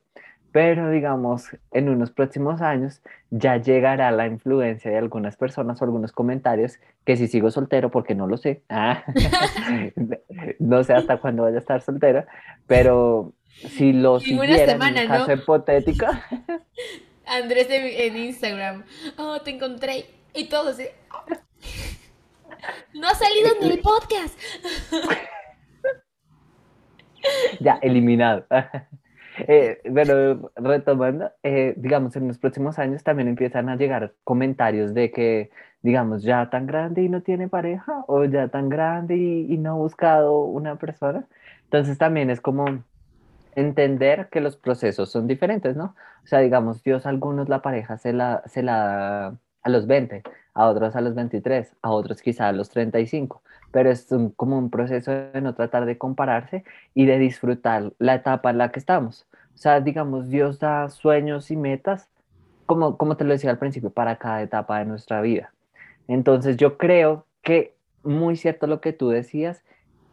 pero 0.55 0.89
digamos, 0.89 1.49
en 1.73 1.89
unos 1.89 2.13
próximos 2.13 2.61
años 2.61 3.03
ya 3.31 3.57
llegará 3.57 4.13
la 4.13 4.29
influencia 4.29 4.89
de 4.89 4.99
algunas 4.99 5.37
personas 5.37 5.83
o 5.83 5.85
algunos 5.85 6.13
comentarios 6.13 6.79
que 7.05 7.17
si 7.17 7.27
sigo 7.27 7.51
soltero, 7.51 7.91
porque 7.91 8.15
no 8.15 8.29
lo 8.29 8.37
sé, 8.37 8.63
ah, 8.69 9.03
no 10.61 10.85
sé 10.85 10.95
hasta 10.95 11.17
cuándo 11.17 11.43
vaya 11.43 11.57
a 11.57 11.59
estar 11.59 11.81
soltero, 11.83 12.25
pero 12.69 13.33
si 13.49 13.93
lo 13.93 14.21
siguiera 14.21 14.65
semana, 14.65 15.03
en 15.03 15.09
caso 15.09 15.33
hipotético. 15.33 16.07
Andrés 17.27 17.67
en, 17.69 18.17
Instagram, 18.17 18.85
oh, 19.17 19.41
te 19.41 19.51
encontré, 19.51 20.07
y 20.35 20.45
todo 20.45 20.69
así. 20.69 20.85
No 22.95 23.09
ha 23.09 23.15
salido 23.17 23.51
ni 23.61 23.73
el 23.73 23.81
podcast. 23.81 24.39
ya, 27.59 27.77
eliminado. 27.83 28.47
Eh, 29.39 29.81
pero 29.93 30.53
retomando, 30.57 31.31
eh, 31.43 31.75
digamos, 31.77 32.15
en 32.17 32.29
los 32.29 32.39
próximos 32.39 32.79
años 32.79 33.03
también 33.03 33.29
empiezan 33.29 33.69
a 33.69 33.77
llegar 33.77 34.15
comentarios 34.23 34.95
de 34.95 35.11
que, 35.11 35.51
digamos, 35.83 36.23
ya 36.23 36.51
tan 36.51 36.67
grande 36.67 37.03
y 37.03 37.09
no 37.09 37.23
tiene 37.23 37.49
pareja, 37.49 38.05
o 38.07 38.25
ya 38.25 38.49
tan 38.49 38.69
grande 38.69 39.17
y, 39.17 39.59
no 39.59 39.71
ha 39.73 39.75
buscado 39.75 40.45
una 40.45 40.77
persona. 40.77 41.27
Entonces 41.65 41.99
también 41.99 42.31
es 42.31 42.41
como 42.41 42.83
entender 43.57 44.29
que 44.31 44.41
los 44.41 44.57
procesos 44.57 45.11
son 45.11 45.27
diferentes, 45.27 45.77
¿no? 45.77 45.95
O 46.25 46.27
sea, 46.27 46.41
digamos, 46.41 46.83
Dios 46.83 47.07
algunos 47.07 47.49
la 47.49 47.63
pareja 47.63 47.99
se 47.99 48.13
la, 48.13 48.43
se 48.47 48.63
la 48.63 49.37
a 49.63 49.69
los 49.71 49.87
20, 49.87 50.23
a 50.55 50.67
otros 50.69 50.95
a 50.97 51.01
los 51.01 51.15
23, 51.15 51.75
a 51.83 51.91
otros 51.91 52.23
quizá 52.23 52.49
a 52.49 52.53
los 52.53 52.71
35, 52.71 53.43
pero 53.71 53.91
es 53.91 54.11
un- 54.13 54.31
como 54.31 54.59
un 54.59 54.71
proceso 54.71 55.11
de 55.13 55.41
no 55.41 55.55
tratar 55.55 55.85
de 55.87 55.99
compararse 55.99 56.65
y 56.95 57.07
de 57.07 57.19
disfrutar 57.19 57.93
la 57.99 58.15
etapa 58.17 58.51
en 58.51 58.59
la 58.59 58.71
que 58.73 58.79
estamos. 58.81 59.27
O 59.55 59.59
sea, 59.59 59.81
digamos, 59.81 60.29
Dios 60.31 60.59
da 60.59 60.89
sueños 60.91 61.51
y 61.51 61.57
metas, 61.57 62.09
como, 62.67 62.97
como 62.99 63.17
te 63.17 63.25
lo 63.25 63.33
decía 63.33 63.51
al 63.51 63.59
principio, 63.59 63.91
para 63.93 64.17
cada 64.19 64.43
etapa 64.43 64.79
de 64.79 64.87
nuestra 64.87 65.21
vida. 65.21 65.53
Entonces 66.09 66.57
yo 66.57 66.79
creo 66.79 67.27
que 67.43 67.77
muy 68.03 68.37
cierto 68.37 68.67
lo 68.67 68.81
que 68.81 68.93
tú 68.93 69.09
decías, 69.11 69.63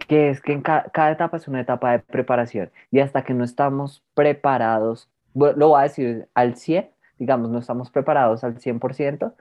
que 0.07 0.29
es 0.29 0.41
que 0.41 0.53
en 0.53 0.61
ca- 0.61 0.89
cada 0.93 1.11
etapa 1.11 1.37
es 1.37 1.47
una 1.47 1.61
etapa 1.61 1.91
de 1.91 1.99
preparación 1.99 2.71
y 2.91 2.99
hasta 2.99 3.23
que 3.23 3.33
no 3.33 3.43
estamos 3.43 4.03
preparados, 4.13 5.09
lo 5.33 5.69
voy 5.69 5.79
a 5.79 5.83
decir 5.83 6.27
al 6.33 6.55
100, 6.57 6.89
digamos, 7.17 7.49
no 7.49 7.59
estamos 7.59 7.91
preparados 7.91 8.43
al 8.43 8.59
100%, 8.59 9.35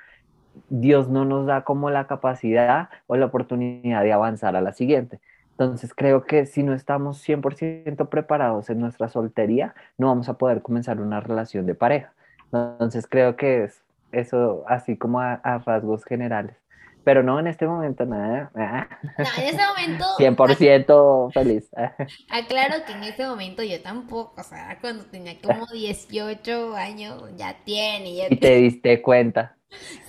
Dios 0.69 1.09
no 1.09 1.25
nos 1.25 1.47
da 1.47 1.63
como 1.63 1.91
la 1.91 2.07
capacidad 2.07 2.89
o 3.07 3.17
la 3.17 3.27
oportunidad 3.27 4.03
de 4.03 4.13
avanzar 4.13 4.57
a 4.57 4.61
la 4.61 4.73
siguiente. 4.73 5.21
Entonces 5.53 5.93
creo 5.95 6.25
que 6.25 6.47
si 6.47 6.63
no 6.63 6.73
estamos 6.73 7.23
100% 7.27 8.09
preparados 8.09 8.71
en 8.71 8.81
nuestra 8.81 9.09
soltería, 9.09 9.75
no 9.99 10.07
vamos 10.07 10.29
a 10.29 10.35
poder 10.35 10.63
comenzar 10.63 11.01
una 11.01 11.21
relación 11.21 11.67
de 11.67 11.75
pareja. 11.75 12.13
Entonces 12.53 13.07
creo 13.07 13.37
que 13.37 13.65
es 13.65 13.83
eso 14.13 14.65
así 14.67 14.97
como 14.97 15.21
a, 15.21 15.35
a 15.35 15.59
rasgos 15.59 16.05
generales. 16.05 16.57
Pero 17.05 17.23
no 17.23 17.39
en 17.41 17.47
este 17.47 17.67
momento, 17.67 18.05
nada, 18.05 18.51
nada, 18.55 18.89
No, 19.19 19.43
en 19.43 19.55
ese 19.55 19.67
momento, 19.67 20.05
100% 20.19 21.33
feliz. 21.33 21.71
aclaro 22.29 22.85
que 22.85 22.93
en 22.93 23.05
ese 23.05 23.27
momento 23.27 23.63
yo 23.63 23.81
tampoco, 23.83 24.41
o 24.41 24.45
sea, 24.45 24.79
cuando 24.81 25.05
tenía 25.07 25.41
como 25.41 25.67
18 25.67 26.75
años, 26.77 27.25
ya 27.37 27.57
tiene, 27.65 28.15
ya 28.15 28.27
Y 28.31 28.37
te 28.37 28.57
diste 28.57 29.01
cuenta. 29.03 29.57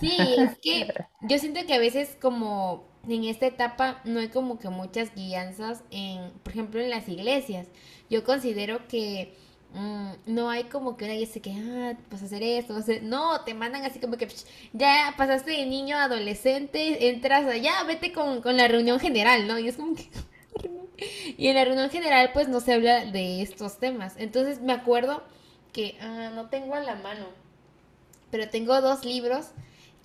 Sí, 0.00 0.16
es 0.38 0.58
que 0.58 0.92
yo 1.22 1.38
siento 1.38 1.60
que 1.66 1.74
a 1.74 1.78
veces 1.78 2.16
como 2.20 2.92
en 3.08 3.24
esta 3.24 3.46
etapa 3.46 4.00
no 4.04 4.20
hay 4.20 4.28
como 4.28 4.58
que 4.58 4.68
muchas 4.68 5.14
guianzas 5.14 5.84
en, 5.90 6.30
por 6.42 6.52
ejemplo, 6.52 6.80
en 6.80 6.90
las 6.90 7.08
iglesias. 7.08 7.68
Yo 8.10 8.24
considero 8.24 8.86
que 8.88 9.34
mm, 9.74 10.12
no 10.26 10.50
hay 10.50 10.64
como 10.64 10.96
que 10.96 11.04
una 11.04 11.14
iglesia 11.14 11.42
que, 11.42 11.52
ah, 11.52 11.94
vas 12.10 12.22
a 12.22 12.26
hacer 12.26 12.42
esto, 12.42 12.76
hacer... 12.76 13.02
No, 13.02 13.40
te 13.42 13.54
mandan 13.54 13.84
así 13.84 13.98
como 14.00 14.16
que 14.16 14.28
ya 14.72 15.14
pasaste 15.16 15.50
de 15.52 15.66
niño 15.66 15.96
a 15.96 16.04
adolescente, 16.04 17.08
entras 17.08 17.46
allá, 17.46 17.82
vete 17.84 18.12
con, 18.12 18.42
con 18.42 18.56
la 18.56 18.68
reunión 18.68 19.00
general, 19.00 19.46
¿no? 19.46 19.58
Y 19.58 19.68
es 19.68 19.76
como 19.76 19.94
que... 19.94 20.08
Y 21.36 21.48
en 21.48 21.56
la 21.56 21.64
reunión 21.64 21.90
general 21.90 22.30
pues 22.32 22.48
no 22.48 22.60
se 22.60 22.74
habla 22.74 23.04
de 23.06 23.42
estos 23.42 23.78
temas. 23.78 24.14
Entonces 24.18 24.60
me 24.60 24.72
acuerdo 24.72 25.24
que, 25.72 25.96
ah, 26.00 26.30
no 26.34 26.48
tengo 26.48 26.74
a 26.74 26.80
la 26.80 26.94
mano 26.94 27.42
pero 28.32 28.48
tengo 28.48 28.80
dos 28.80 29.04
libros 29.04 29.48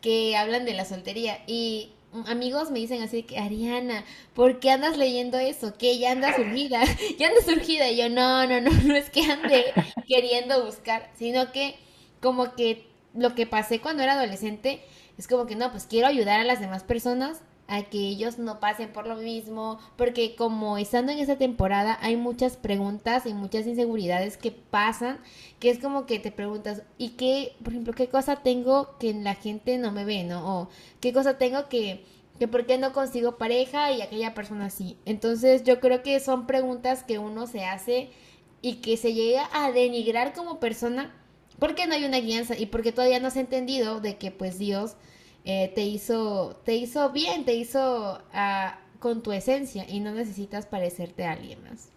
que 0.01 0.35
hablan 0.35 0.65
de 0.65 0.73
la 0.73 0.85
soltería 0.85 1.39
y 1.47 1.93
amigos 2.27 2.71
me 2.71 2.79
dicen 2.79 3.01
así 3.01 3.23
que 3.23 3.37
Ariana, 3.37 4.03
¿por 4.33 4.59
qué 4.59 4.71
andas 4.71 4.97
leyendo 4.97 5.37
eso? 5.37 5.73
¿Qué? 5.77 5.97
Ya 5.99 6.11
andas 6.11 6.35
surgida, 6.35 6.81
ya 7.19 7.27
andas 7.27 7.45
surgida. 7.45 7.89
Y 7.89 7.97
yo, 7.97 8.09
no, 8.09 8.45
no, 8.47 8.61
no, 8.61 8.71
no 8.71 8.95
es 8.95 9.09
que 9.09 9.21
ande 9.21 9.73
queriendo 10.07 10.65
buscar, 10.65 11.09
sino 11.15 11.51
que 11.51 11.75
como 12.21 12.55
que 12.55 12.87
lo 13.13 13.35
que 13.35 13.45
pasé 13.47 13.79
cuando 13.79 14.03
era 14.03 14.13
adolescente 14.13 14.81
es 15.17 15.27
como 15.27 15.45
que 15.45 15.55
no, 15.55 15.71
pues 15.71 15.85
quiero 15.87 16.07
ayudar 16.07 16.39
a 16.39 16.43
las 16.43 16.59
demás 16.59 16.83
personas 16.83 17.41
a 17.67 17.83
que 17.83 17.99
ellos 17.99 18.37
no 18.37 18.59
pasen 18.59 18.91
por 18.93 19.07
lo 19.07 19.15
mismo, 19.15 19.79
porque 19.97 20.35
como 20.35 20.77
estando 20.77 21.11
en 21.11 21.19
esa 21.19 21.37
temporada 21.37 21.97
hay 22.01 22.15
muchas 22.15 22.55
preguntas 22.57 23.25
y 23.25 23.33
muchas 23.33 23.67
inseguridades 23.67 24.37
que 24.37 24.51
pasan 24.51 25.19
que 25.59 25.69
es 25.69 25.79
como 25.79 26.05
que 26.05 26.19
te 26.19 26.31
preguntas, 26.31 26.83
¿y 26.97 27.09
qué, 27.09 27.55
por 27.63 27.73
ejemplo, 27.73 27.93
qué 27.93 28.07
cosa 28.07 28.37
tengo 28.37 28.97
que 28.99 29.13
la 29.13 29.35
gente 29.35 29.77
no 29.77 29.91
me 29.91 30.05
ve, 30.05 30.23
¿no? 30.23 30.61
O 30.61 30.69
qué 31.01 31.13
cosa 31.13 31.37
tengo 31.37 31.67
que, 31.67 32.05
que 32.39 32.47
por 32.47 32.65
qué 32.65 32.77
no 32.77 32.93
consigo 32.93 33.37
pareja 33.37 33.91
y 33.91 34.01
aquella 34.01 34.33
persona 34.33 34.69
sí. 34.69 34.97
Entonces 35.05 35.63
yo 35.63 35.79
creo 35.79 36.03
que 36.03 36.19
son 36.19 36.47
preguntas 36.47 37.03
que 37.03 37.19
uno 37.19 37.47
se 37.47 37.65
hace 37.65 38.09
y 38.61 38.75
que 38.75 38.97
se 38.97 39.13
llega 39.13 39.49
a 39.51 39.71
denigrar 39.71 40.33
como 40.33 40.59
persona 40.59 41.13
porque 41.59 41.87
no 41.87 41.95
hay 41.95 42.05
una 42.05 42.19
guianza 42.19 42.57
y 42.57 42.67
porque 42.67 42.91
todavía 42.91 43.19
no 43.19 43.27
has 43.27 43.37
entendido 43.37 43.99
de 43.99 44.17
que 44.17 44.31
pues 44.31 44.59
Dios 44.59 44.95
eh, 45.47 45.71
te 45.75 45.83
hizo, 45.83 46.61
te 46.65 46.75
hizo 46.75 47.11
bien, 47.11 47.45
te 47.45 47.55
hizo 47.55 48.21
ah, 48.33 48.79
con 48.99 49.23
tu 49.23 49.31
esencia 49.33 49.85
y 49.89 49.99
no 50.01 50.13
necesitas 50.13 50.67
parecerte 50.67 51.25
a 51.25 51.33
alguien 51.33 51.63
más. 51.63 51.89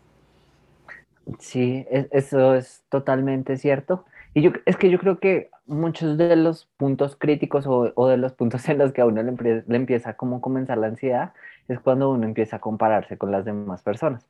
Sí, 1.39 1.87
es- 1.91 2.09
eso 2.13 2.55
es 2.55 2.85
totalmente 2.89 3.57
cierto. 3.57 4.05
Y 4.35 4.43
yo, 4.43 4.53
es 4.67 4.77
que 4.77 4.91
yo 4.91 4.99
creo 4.99 5.19
que 5.21 5.51
muchos 5.67 6.17
de 6.19 6.35
los 6.37 6.67
puntos 6.77 7.17
críticos 7.17 7.67
o, 7.67 7.93
o 7.95 8.09
de 8.09 8.17
los 8.17 8.33
puntos 8.35 8.69
en 8.69 8.79
los 8.79 8.93
que 8.93 9.01
a 9.03 9.07
uno 9.07 9.23
le, 9.23 9.33
empie- 9.33 9.65
le 9.67 9.77
empieza 9.77 10.15
como 10.17 10.41
comenzar 10.41 10.79
la 10.79 10.89
ansiedad 10.89 11.33
es 11.69 11.79
cuando 11.81 12.11
uno 12.11 12.25
empieza 12.27 12.57
a 12.57 12.61
compararse 12.61 13.17
con 13.19 13.31
las 13.33 13.45
demás 13.45 13.83
personas. 13.83 14.27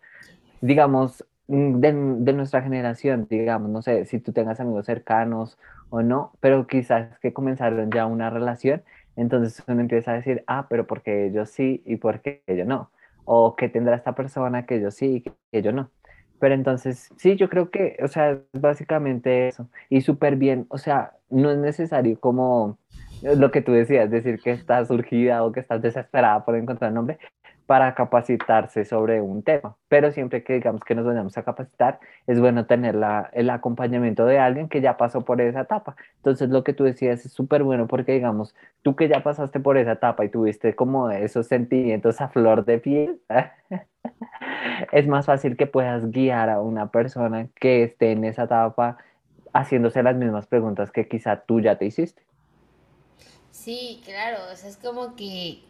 Digamos, 0.60 1.26
mm, 1.48 1.80
de, 1.80 1.92
de 2.20 2.32
nuestra 2.34 2.62
generación, 2.62 3.26
digamos, 3.30 3.70
no 3.70 3.82
sé 3.82 4.04
si 4.06 4.20
tú 4.20 4.32
tengas 4.32 4.60
amigos 4.60 4.86
cercanos 4.86 5.58
o 5.90 6.02
no, 6.02 6.32
pero 6.40 6.66
quizás 6.66 7.18
que 7.20 7.32
comenzaron 7.34 7.90
ya 7.92 8.06
una 8.06 8.30
relación, 8.30 8.82
entonces 9.17 9.62
uno 9.67 9.81
empieza 9.81 10.12
a 10.12 10.14
decir, 10.14 10.45
ah, 10.47 10.67
pero 10.69 10.87
porque 10.87 11.26
ellos 11.26 11.50
sí 11.50 11.83
y 11.85 11.97
porque 11.97 12.43
yo 12.47 12.64
no. 12.64 12.90
O 13.25 13.57
que 13.57 13.69
tendrá 13.69 13.97
esta 13.97 14.14
persona 14.14 14.67
que 14.67 14.81
yo 14.81 14.90
sí 14.90 15.17
y 15.17 15.21
que 15.23 15.62
yo 15.62 15.73
no. 15.73 15.90
Pero 16.38 16.55
entonces, 16.55 17.11
sí, 17.17 17.37
yo 17.37 17.50
creo 17.50 17.71
que, 17.71 17.99
o 18.02 18.09
sea, 18.09 18.31
es 18.31 18.61
básicamente 18.61 19.49
eso. 19.49 19.69
Y 19.90 20.00
súper 20.00 20.37
bien, 20.37 20.67
o 20.71 20.79
sea, 20.79 21.12
no 21.29 21.50
es 21.50 21.59
necesario 21.59 22.19
como 22.19 22.79
lo 23.23 23.50
que 23.50 23.61
tú 23.61 23.73
decías, 23.73 24.11
decir 24.11 24.40
que 24.40 24.50
estás 24.52 24.88
surgida 24.88 25.45
o 25.45 25.52
que 25.52 25.61
estás 25.61 25.83
desesperada 25.83 26.45
por 26.45 26.57
encontrar 26.57 26.90
un 26.90 26.95
nombre 26.95 27.19
para 27.70 27.94
capacitarse 27.94 28.84
sobre 28.84 29.20
un 29.20 29.44
tema. 29.44 29.76
Pero 29.86 30.10
siempre 30.10 30.42
que 30.42 30.54
digamos 30.54 30.82
que 30.82 30.96
nos 30.96 31.06
vayamos 31.06 31.38
a 31.38 31.44
capacitar, 31.44 32.00
es 32.26 32.40
bueno 32.40 32.66
tener 32.66 32.96
la, 32.96 33.30
el 33.32 33.48
acompañamiento 33.48 34.26
de 34.26 34.40
alguien 34.40 34.68
que 34.68 34.80
ya 34.80 34.96
pasó 34.96 35.20
por 35.20 35.40
esa 35.40 35.60
etapa. 35.60 35.94
Entonces, 36.16 36.48
lo 36.48 36.64
que 36.64 36.72
tú 36.72 36.82
decías 36.82 37.24
es 37.24 37.32
súper 37.32 37.62
bueno 37.62 37.86
porque, 37.86 38.10
digamos, 38.10 38.56
tú 38.82 38.96
que 38.96 39.06
ya 39.06 39.22
pasaste 39.22 39.60
por 39.60 39.78
esa 39.78 39.92
etapa 39.92 40.24
y 40.24 40.30
tuviste 40.30 40.74
como 40.74 41.12
esos 41.12 41.46
sentimientos 41.46 42.20
a 42.20 42.26
flor 42.26 42.64
de 42.64 42.78
piel, 42.78 43.20
es 44.90 45.06
más 45.06 45.26
fácil 45.26 45.56
que 45.56 45.68
puedas 45.68 46.10
guiar 46.10 46.50
a 46.50 46.60
una 46.60 46.90
persona 46.90 47.46
que 47.54 47.84
esté 47.84 48.10
en 48.10 48.24
esa 48.24 48.42
etapa 48.42 48.96
haciéndose 49.52 50.02
las 50.02 50.16
mismas 50.16 50.48
preguntas 50.48 50.90
que 50.90 51.06
quizá 51.06 51.42
tú 51.42 51.60
ya 51.60 51.78
te 51.78 51.84
hiciste. 51.84 52.20
Sí, 53.52 54.02
claro, 54.04 54.38
o 54.52 54.56
sea, 54.56 54.68
es 54.68 54.76
como 54.76 55.14
que 55.14 55.69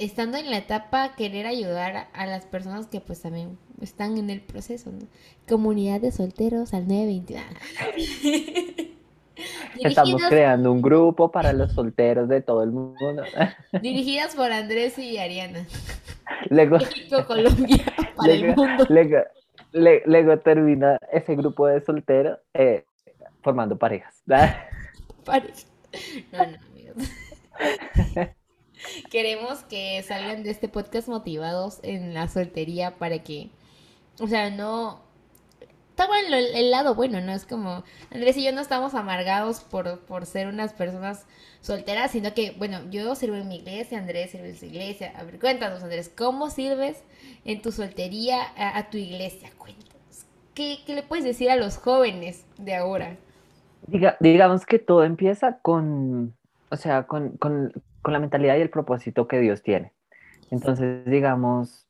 estando 0.00 0.38
en 0.38 0.50
la 0.50 0.58
etapa 0.58 1.14
querer 1.14 1.46
ayudar 1.46 2.08
a, 2.12 2.26
las 2.26 2.46
personas 2.46 2.86
que 2.86 3.00
pues 3.00 3.20
también 3.22 3.58
están 3.80 4.16
en 4.18 4.30
el 4.30 4.40
proceso, 4.40 4.90
¿no? 4.90 5.06
Comunidad 5.48 6.00
de 6.00 6.10
solteros 6.12 6.74
al 6.74 6.88
921. 6.88 7.44
Estamos 9.78 10.08
Dirigidos, 10.08 10.30
creando 10.30 10.72
un 10.72 10.82
grupo 10.82 11.30
para 11.30 11.52
los 11.54 11.72
solteros 11.72 12.28
de 12.28 12.42
todo 12.42 12.62
el 12.62 12.70
mundo. 12.72 13.22
dirigidas 13.82 14.34
por 14.34 14.52
Andrés 14.52 14.98
y 14.98 15.16
Ariana. 15.16 15.66
Luego, 16.50 16.76
México, 16.78 17.24
Colombia, 17.26 17.84
para 18.16 18.32
el 18.32 18.40
luego, 18.42 18.66
mundo. 18.66 18.86
luego, 18.88 19.16
luego 19.72 20.38
termina 20.40 20.98
ese 21.12 21.36
grupo 21.36 21.66
de 21.66 21.80
solteros 21.80 22.38
eh, 22.52 22.84
formando 23.42 23.78
parejas. 23.78 24.22
Pare- 25.24 25.52
No, 26.32 26.38
no, 26.46 26.58
amigos. 26.70 28.36
Queremos 29.10 29.60
que 29.64 30.02
salgan 30.02 30.42
de 30.42 30.50
este 30.50 30.68
podcast 30.68 31.08
motivados 31.08 31.80
en 31.82 32.14
la 32.14 32.28
soltería 32.28 32.96
para 32.98 33.20
que, 33.22 33.50
o 34.20 34.26
sea, 34.26 34.50
no... 34.50 35.08
Toma 35.96 36.18
el, 36.20 36.32
el 36.32 36.70
lado 36.70 36.94
bueno, 36.94 37.20
¿no? 37.20 37.32
Es 37.32 37.44
como, 37.44 37.84
Andrés 38.10 38.34
y 38.38 38.44
yo 38.44 38.52
no 38.52 38.62
estamos 38.62 38.94
amargados 38.94 39.60
por, 39.60 40.00
por 40.00 40.24
ser 40.24 40.46
unas 40.46 40.72
personas 40.72 41.26
solteras, 41.60 42.12
sino 42.12 42.32
que, 42.32 42.52
bueno, 42.52 42.80
yo 42.90 43.14
sirvo 43.14 43.36
en 43.36 43.48
mi 43.48 43.56
iglesia, 43.56 43.98
Andrés 43.98 44.30
sirve 44.30 44.48
en 44.48 44.56
su 44.56 44.64
iglesia. 44.64 45.12
A 45.18 45.24
ver, 45.24 45.38
cuéntanos, 45.38 45.82
Andrés, 45.82 46.10
¿cómo 46.16 46.48
sirves 46.48 47.02
en 47.44 47.60
tu 47.60 47.70
soltería 47.70 48.40
a, 48.56 48.78
a 48.78 48.88
tu 48.88 48.96
iglesia? 48.96 49.50
Cuéntanos. 49.58 50.24
¿Qué, 50.54 50.78
qué 50.86 50.94
le 50.94 51.02
puedes 51.02 51.24
decir 51.26 51.50
a 51.50 51.56
los 51.56 51.76
jóvenes 51.76 52.46
de 52.56 52.76
ahora? 52.76 53.18
Diga- 53.86 54.16
digamos 54.20 54.64
que 54.64 54.78
todo 54.78 55.04
empieza 55.04 55.58
con, 55.58 56.34
o 56.70 56.76
sea, 56.76 57.02
con, 57.02 57.36
con, 57.36 57.74
con 58.02 58.12
la 58.12 58.20
mentalidad 58.20 58.56
y 58.56 58.60
el 58.62 58.70
propósito 58.70 59.28
que 59.28 59.40
Dios 59.40 59.62
tiene. 59.62 59.92
Entonces, 60.50 61.04
digamos, 61.06 61.86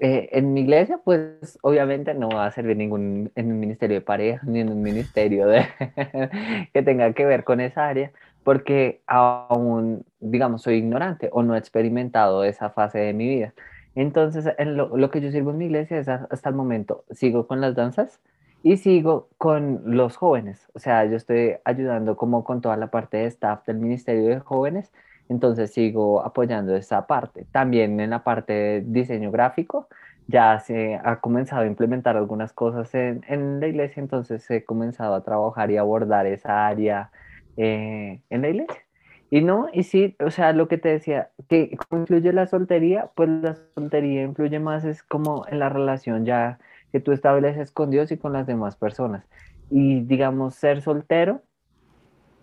Eh, 0.00 0.28
en 0.32 0.52
mi 0.52 0.62
iglesia, 0.62 0.98
pues 1.04 1.58
obviamente 1.62 2.12
no 2.14 2.28
va 2.28 2.46
a 2.46 2.50
servir 2.50 2.76
ningún 2.76 3.30
en 3.36 3.52
un 3.52 3.60
ministerio 3.60 3.96
de 3.96 4.00
pareja 4.02 4.44
ni 4.46 4.60
en 4.60 4.70
un 4.70 4.82
ministerio 4.82 5.46
de, 5.46 5.66
que 6.74 6.82
tenga 6.82 7.12
que 7.12 7.24
ver 7.24 7.44
con 7.44 7.60
esa 7.60 7.86
área, 7.88 8.12
porque 8.42 9.02
aún, 9.06 10.04
digamos, 10.20 10.62
soy 10.62 10.76
ignorante 10.76 11.28
o 11.32 11.42
no 11.42 11.54
he 11.54 11.58
experimentado 11.58 12.44
esa 12.44 12.70
fase 12.70 12.98
de 12.98 13.12
mi 13.14 13.28
vida. 13.28 13.54
Entonces, 13.94 14.46
en 14.58 14.76
lo, 14.76 14.96
lo 14.96 15.10
que 15.10 15.20
yo 15.20 15.30
sirvo 15.30 15.50
en 15.52 15.58
mi 15.58 15.66
iglesia 15.66 15.98
es 15.98 16.08
hasta 16.08 16.48
el 16.48 16.54
momento, 16.56 17.04
sigo 17.10 17.46
con 17.46 17.60
las 17.60 17.74
danzas 17.74 18.20
y 18.62 18.76
sigo 18.78 19.28
con 19.38 19.82
los 19.96 20.16
jóvenes. 20.16 20.68
O 20.74 20.78
sea, 20.80 21.04
yo 21.06 21.16
estoy 21.16 21.56
ayudando 21.64 22.16
como 22.16 22.44
con 22.44 22.60
toda 22.60 22.76
la 22.76 22.90
parte 22.90 23.18
de 23.18 23.26
staff 23.26 23.64
del 23.66 23.78
Ministerio 23.78 24.28
de 24.28 24.40
Jóvenes 24.40 24.92
entonces 25.28 25.72
sigo 25.72 26.24
apoyando 26.24 26.76
esa 26.76 27.06
parte. 27.06 27.46
También 27.52 27.98
en 28.00 28.10
la 28.10 28.24
parte 28.24 28.52
de 28.52 28.80
diseño 28.86 29.30
gráfico, 29.30 29.88
ya 30.28 30.58
se 30.60 31.00
ha 31.02 31.20
comenzado 31.20 31.62
a 31.62 31.66
implementar 31.66 32.16
algunas 32.16 32.52
cosas 32.52 32.94
en, 32.94 33.24
en 33.28 33.60
la 33.60 33.68
iglesia, 33.68 34.00
entonces 34.00 34.48
he 34.50 34.64
comenzado 34.64 35.14
a 35.14 35.22
trabajar 35.24 35.70
y 35.70 35.76
abordar 35.76 36.26
esa 36.26 36.66
área 36.66 37.10
eh, 37.56 38.20
en 38.30 38.42
la 38.42 38.48
iglesia. 38.48 38.82
Y 39.30 39.40
no, 39.42 39.68
y 39.72 39.82
sí, 39.82 40.16
o 40.24 40.30
sea, 40.30 40.52
lo 40.52 40.68
que 40.68 40.78
te 40.78 40.88
decía, 40.88 41.30
que 41.48 41.76
¿cómo 41.76 42.02
influye 42.02 42.32
la 42.32 42.46
soltería? 42.46 43.10
Pues 43.14 43.28
la 43.28 43.56
soltería 43.74 44.22
influye 44.22 44.60
más 44.60 44.84
es 44.84 45.02
como 45.02 45.46
en 45.48 45.58
la 45.58 45.68
relación 45.68 46.24
ya 46.24 46.58
que 46.92 47.00
tú 47.00 47.12
estableces 47.12 47.72
con 47.72 47.90
Dios 47.90 48.12
y 48.12 48.18
con 48.18 48.32
las 48.32 48.46
demás 48.46 48.76
personas. 48.76 49.24
Y 49.70 50.02
digamos, 50.02 50.54
ser 50.54 50.80
soltero, 50.80 51.42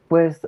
pues 0.10 0.46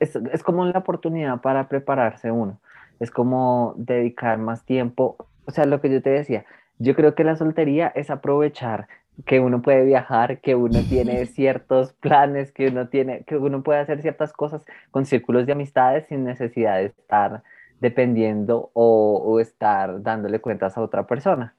es, 0.00 0.16
es 0.16 0.42
como 0.42 0.62
una 0.62 0.78
oportunidad 0.78 1.40
para 1.40 1.68
prepararse 1.68 2.30
uno. 2.30 2.60
Es 3.00 3.10
como 3.10 3.74
dedicar 3.76 4.38
más 4.38 4.64
tiempo. 4.64 5.16
O 5.46 5.50
sea, 5.50 5.64
lo 5.66 5.80
que 5.80 5.90
yo 5.90 6.02
te 6.02 6.10
decía, 6.10 6.44
yo 6.78 6.94
creo 6.94 7.14
que 7.14 7.24
la 7.24 7.36
soltería 7.36 7.88
es 7.88 8.10
aprovechar 8.10 8.88
que 9.26 9.40
uno 9.40 9.62
puede 9.62 9.84
viajar, 9.84 10.40
que 10.40 10.54
uno 10.54 10.80
tiene 10.88 11.26
ciertos 11.26 11.92
planes, 11.94 12.52
que 12.52 12.68
uno 12.68 12.88
tiene, 12.88 13.24
que 13.24 13.36
uno 13.36 13.62
puede 13.62 13.80
hacer 13.80 14.02
ciertas 14.02 14.32
cosas 14.32 14.64
con 14.90 15.06
círculos 15.06 15.46
de 15.46 15.52
amistades 15.52 16.06
sin 16.08 16.24
necesidad 16.24 16.78
de 16.78 16.86
estar 16.86 17.42
dependiendo 17.80 18.70
o, 18.72 19.22
o, 19.24 19.40
estar 19.40 20.02
dándole 20.02 20.40
cuentas 20.40 20.76
a 20.76 20.80
otra 20.80 21.06
persona. 21.06 21.54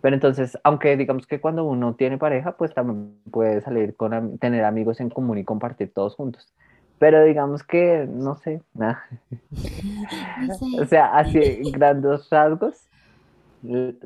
Pero 0.00 0.14
entonces, 0.14 0.58
aunque 0.64 0.96
digamos 0.96 1.26
que 1.26 1.40
cuando 1.40 1.64
uno 1.64 1.94
tiene 1.94 2.18
pareja, 2.18 2.56
pues 2.56 2.74
también 2.74 3.14
puede 3.30 3.60
salir 3.60 3.94
con 3.96 4.38
tener 4.38 4.64
amigos 4.64 5.00
en 5.00 5.10
común 5.10 5.38
y 5.38 5.44
compartir 5.44 5.92
todos 5.92 6.16
juntos. 6.16 6.52
Pero 7.00 7.24
digamos 7.24 7.62
que, 7.64 8.06
no 8.06 8.36
sé, 8.36 8.60
nada. 8.74 9.06
O 10.78 10.84
sea, 10.84 11.16
así, 11.16 11.40
grandes 11.72 12.28
rasgos. 12.28 12.76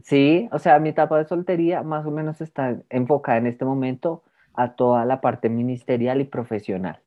Sí, 0.05 0.49
o 0.53 0.61
sea, 0.61 0.79
mi 0.79 0.91
etapa 0.91 1.19
de 1.19 1.27
soltería 1.27 1.83
más 1.83 2.07
o 2.07 2.13
menos 2.13 2.41
está 2.41 2.77
enfocada 2.91 3.39
en 3.39 3.49
este 3.49 3.65
momento 3.65 4.23
a 4.55 4.77
toda 4.77 5.05
la 5.05 5.21
parte 5.21 5.49
ministerial 5.49 6.21
y 6.21 6.25
profesional. 6.25 7.01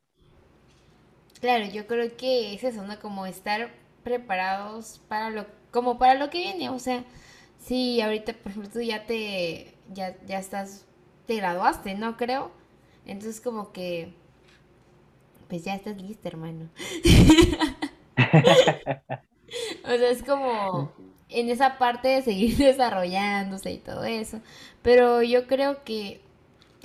Claro, 1.39 1.65
yo 1.65 1.88
creo 1.88 2.17
que 2.17 2.53
es 2.53 2.65
eso, 2.65 2.84
¿no? 2.86 3.00
Como 3.00 3.25
estar 3.25 3.70
preparados 4.03 5.01
para 5.08 5.29
lo, 5.29 5.46
como 5.72 5.98
para 5.98 6.15
lo 6.15 6.29
que 6.29 6.39
viene, 6.39 6.70
o 6.70 6.79
sea, 6.79 7.06
sí, 7.60 8.01
ahorita, 8.01 8.34
por 8.34 8.51
ejemplo, 8.51 8.72
tú 8.72 8.82
ya 8.82 9.06
te, 9.06 9.74
ya, 9.94 10.17
ya 10.25 10.39
estás, 10.39 10.86
te 11.27 11.38
graduaste, 11.38 11.96
¿no? 11.96 12.17
Creo. 12.17 12.51
Entonces 13.06 13.39
como 13.39 13.72
que 13.72 14.13
pues 15.48 15.63
ya 15.63 15.75
estás 15.75 16.01
listo, 16.01 16.27
hermano. 16.27 16.70
o 19.84 19.88
sea, 19.88 20.10
es 20.10 20.24
como 20.24 20.92
en 21.30 21.50
esa 21.50 21.77
parte 21.77 22.08
de 22.08 22.22
seguir 22.22 22.58
desarrollándose 22.58 23.72
y 23.72 23.77
todo 23.77 24.04
eso. 24.04 24.42
Pero 24.82 25.24
yo 25.24 25.48
creo 25.48 25.84
que 25.84 26.22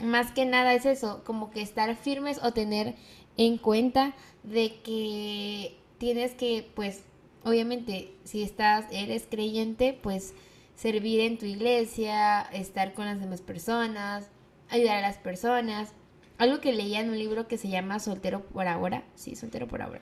más 0.03 0.33
que 0.33 0.47
nada 0.47 0.75
es 0.75 0.87
eso, 0.87 1.23
como 1.25 1.51
que 1.51 1.63
estar 1.63 1.95
firmes 1.97 2.41
o 2.43 2.53
tener 2.53 2.95
en 3.37 3.59
cuenta 3.59 4.15
de 4.43 4.81
que 4.83 5.77
tienes 5.99 6.33
que, 6.33 6.69
pues, 6.75 7.05
obviamente, 7.45 8.13
si 8.25 8.43
estás, 8.43 8.87
eres 8.91 9.27
creyente, 9.31 9.99
pues 10.03 10.35
servir 10.75 11.21
en 11.21 11.39
tu 11.39 11.47
iglesia, 11.47 12.43
estar 12.53 12.95
con 12.95 13.05
las 13.07 13.21
demás 13.21 13.41
personas, 13.41 14.29
ayudar 14.69 14.97
a 14.97 15.03
las 15.03 15.19
personas, 15.19 15.95
algo 16.43 16.61
que 16.61 16.73
leía 16.73 17.01
en 17.01 17.11
un 17.11 17.19
libro 17.19 17.47
que 17.49 17.59
se 17.59 17.69
llama 17.69 17.99
Soltero 17.99 18.43
por 18.43 18.69
ahora, 18.69 19.05
sí, 19.15 19.37
Soltero 19.37 19.69
por 19.69 19.83
ahora, 19.83 20.01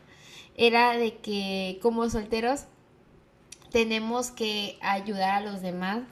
era 0.57 0.96
de 0.96 1.16
que 1.16 1.79
como 1.83 2.09
solteros 2.09 2.64
tenemos 3.70 4.31
que 4.31 4.79
ayudar 4.81 5.31
a 5.35 5.40
los 5.40 5.62
demás 5.62 6.03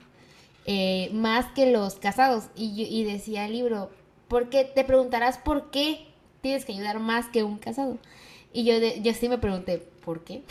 eh, 0.70 1.08
más 1.14 1.46
que 1.52 1.72
los 1.72 1.94
casados. 1.94 2.50
Y, 2.54 3.02
decía 3.04 3.46
el 3.46 3.52
libro, 3.52 3.90
¿por 4.28 4.50
qué? 4.50 4.64
Te 4.64 4.84
preguntarás 4.84 5.38
por 5.38 5.70
qué 5.70 6.06
tienes 6.42 6.66
que 6.66 6.72
ayudar 6.72 7.00
más 7.00 7.26
que 7.28 7.42
un 7.42 7.58
casado. 7.58 7.96
Y 8.52 8.64
yo, 8.64 8.74
yo 9.00 9.14
sí 9.14 9.30
me 9.30 9.38
pregunté, 9.38 9.78
¿por 10.04 10.24
qué? 10.24 10.42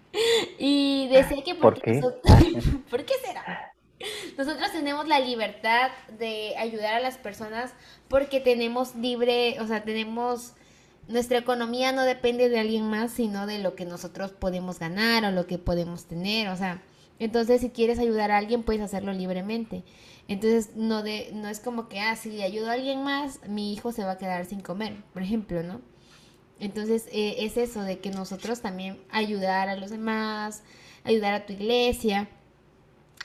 y 0.58 1.08
decía 1.08 1.44
que 1.44 1.54
¿Por 1.54 1.80
qué? 1.80 2.00
¿Por 2.90 3.04
qué 3.04 3.14
será? 3.22 3.69
Nosotros 4.38 4.72
tenemos 4.72 5.06
la 5.06 5.20
libertad 5.20 5.90
de 6.18 6.56
ayudar 6.56 6.94
a 6.94 7.00
las 7.00 7.18
personas 7.18 7.72
porque 8.08 8.40
tenemos 8.40 8.94
libre, 8.94 9.60
o 9.60 9.66
sea, 9.66 9.82
tenemos 9.84 10.54
nuestra 11.08 11.38
economía 11.38 11.92
no 11.92 12.04
depende 12.04 12.48
de 12.48 12.60
alguien 12.60 12.84
más, 12.88 13.12
sino 13.12 13.46
de 13.46 13.58
lo 13.58 13.74
que 13.74 13.84
nosotros 13.84 14.30
podemos 14.30 14.78
ganar 14.78 15.24
o 15.24 15.30
lo 15.30 15.46
que 15.46 15.58
podemos 15.58 16.04
tener, 16.06 16.48
o 16.48 16.56
sea, 16.56 16.82
entonces 17.18 17.60
si 17.60 17.70
quieres 17.70 17.98
ayudar 17.98 18.30
a 18.30 18.38
alguien 18.38 18.62
puedes 18.62 18.80
hacerlo 18.80 19.12
libremente. 19.12 19.82
Entonces 20.28 20.76
no 20.76 21.02
de 21.02 21.30
no 21.34 21.48
es 21.48 21.60
como 21.60 21.88
que 21.88 22.00
ah, 22.00 22.16
si 22.16 22.40
ayudo 22.40 22.70
a 22.70 22.74
alguien 22.74 23.02
más, 23.02 23.40
mi 23.48 23.72
hijo 23.72 23.92
se 23.92 24.04
va 24.04 24.12
a 24.12 24.18
quedar 24.18 24.46
sin 24.46 24.60
comer, 24.60 24.94
por 25.12 25.22
ejemplo, 25.22 25.62
¿no? 25.62 25.80
Entonces 26.60 27.08
eh, 27.12 27.36
es 27.40 27.56
eso 27.56 27.82
de 27.82 27.98
que 27.98 28.10
nosotros 28.10 28.60
también 28.60 29.02
ayudar 29.10 29.68
a 29.68 29.76
los 29.76 29.90
demás, 29.90 30.62
ayudar 31.04 31.34
a 31.34 31.46
tu 31.46 31.52
iglesia 31.52 32.28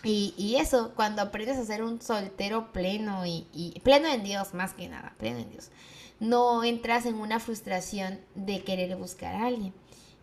y, 0.07 0.55
eso, 0.59 0.93
cuando 0.95 1.21
aprendes 1.21 1.57
a 1.57 1.65
ser 1.65 1.83
un 1.83 2.01
soltero 2.01 2.71
pleno 2.71 3.25
y, 3.25 3.81
pleno 3.83 4.07
en 4.07 4.23
Dios, 4.23 4.53
más 4.53 4.73
que 4.73 4.87
nada, 4.87 5.13
pleno 5.17 5.39
en 5.39 5.49
Dios, 5.49 5.71
no 6.19 6.63
entras 6.63 7.05
en 7.05 7.15
una 7.15 7.39
frustración 7.39 8.19
de 8.35 8.63
querer 8.63 8.95
buscar 8.95 9.35
a 9.35 9.47
alguien. 9.47 9.73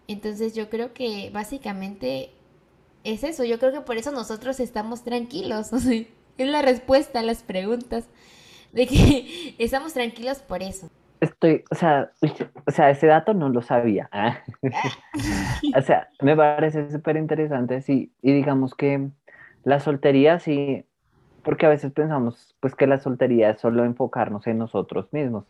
Entonces 0.09 0.55
yo 0.55 0.71
creo 0.71 0.93
que 0.93 1.31
básicamente 1.33 2.31
es 3.05 3.25
eso, 3.25 3.45
yo 3.45 3.59
creo 3.59 3.73
que 3.73 3.81
por 3.81 3.97
eso 3.97 4.13
nosotros 4.13 4.61
estamos 4.61 5.03
tranquilos, 5.03 5.73
es 6.39 6.49
la 6.49 6.63
respuesta 6.63 7.21
a 7.21 7.23
las 7.23 7.43
preguntas, 7.43 8.07
de 8.73 8.87
que 8.87 9.55
estamos 9.59 9.93
tranquilos 9.95 10.39
por 10.39 10.63
eso. 10.63 10.89
Estoy, 11.21 11.63
o 11.71 11.75
sea, 11.77 12.11
o 12.67 12.71
sea, 12.73 12.91
ese 12.91 13.07
dato 13.07 13.33
no 13.33 13.49
lo 13.49 13.63
sabía. 13.63 14.09
Ah. 14.11 14.39
o 15.77 15.83
sea, 15.83 16.09
me 16.21 16.37
parece 16.37 16.91
súper 16.91 17.17
interesante, 17.17 17.81
sí, 17.81 18.13
y 18.23 18.33
digamos 18.33 18.75
que 18.75 19.09
la 19.65 19.81
soltería 19.81 20.39
sí, 20.39 20.85
porque 21.43 21.67
a 21.67 21.71
veces 21.71 21.93
pensamos 21.93 22.57
pues 22.61 22.75
que 22.75 22.87
la 22.87 22.99
soltería 22.99 23.51
es 23.51 23.61
solo 23.61 23.85
enfocarnos 23.85 24.47
en 24.47 24.59
nosotros 24.59 25.13
mismos. 25.13 25.45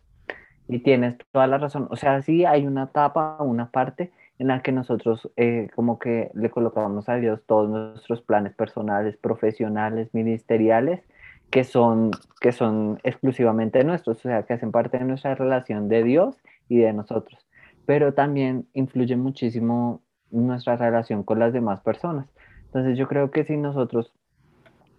Y 0.68 0.78
tienes 0.78 1.16
toda 1.32 1.46
la 1.46 1.58
razón. 1.58 1.88
O 1.90 1.96
sea, 1.96 2.22
sí 2.22 2.44
hay 2.44 2.66
una 2.66 2.84
etapa, 2.84 3.36
una 3.40 3.70
parte 3.70 4.12
en 4.38 4.48
la 4.48 4.62
que 4.62 4.72
nosotros 4.72 5.30
eh, 5.36 5.68
como 5.74 5.98
que 5.98 6.30
le 6.34 6.50
colocamos 6.50 7.08
a 7.08 7.16
Dios 7.16 7.40
todos 7.46 7.68
nuestros 7.68 8.22
planes 8.22 8.54
personales, 8.54 9.16
profesionales, 9.16 10.08
ministeriales, 10.12 11.02
que 11.50 11.64
son, 11.64 12.12
que 12.40 12.52
son 12.52 12.98
exclusivamente 13.02 13.84
nuestros, 13.84 14.18
o 14.18 14.20
sea, 14.20 14.44
que 14.44 14.54
hacen 14.54 14.72
parte 14.72 14.98
de 14.98 15.04
nuestra 15.04 15.34
relación 15.34 15.88
de 15.88 16.02
Dios 16.02 16.36
y 16.68 16.78
de 16.78 16.92
nosotros. 16.92 17.46
Pero 17.84 18.14
también 18.14 18.66
influye 18.72 19.16
muchísimo 19.16 20.00
nuestra 20.30 20.76
relación 20.76 21.22
con 21.22 21.38
las 21.38 21.52
demás 21.52 21.80
personas. 21.80 22.26
Entonces 22.72 22.96
yo 22.96 23.06
creo 23.06 23.30
que 23.30 23.44
si 23.44 23.58
nosotros 23.58 24.14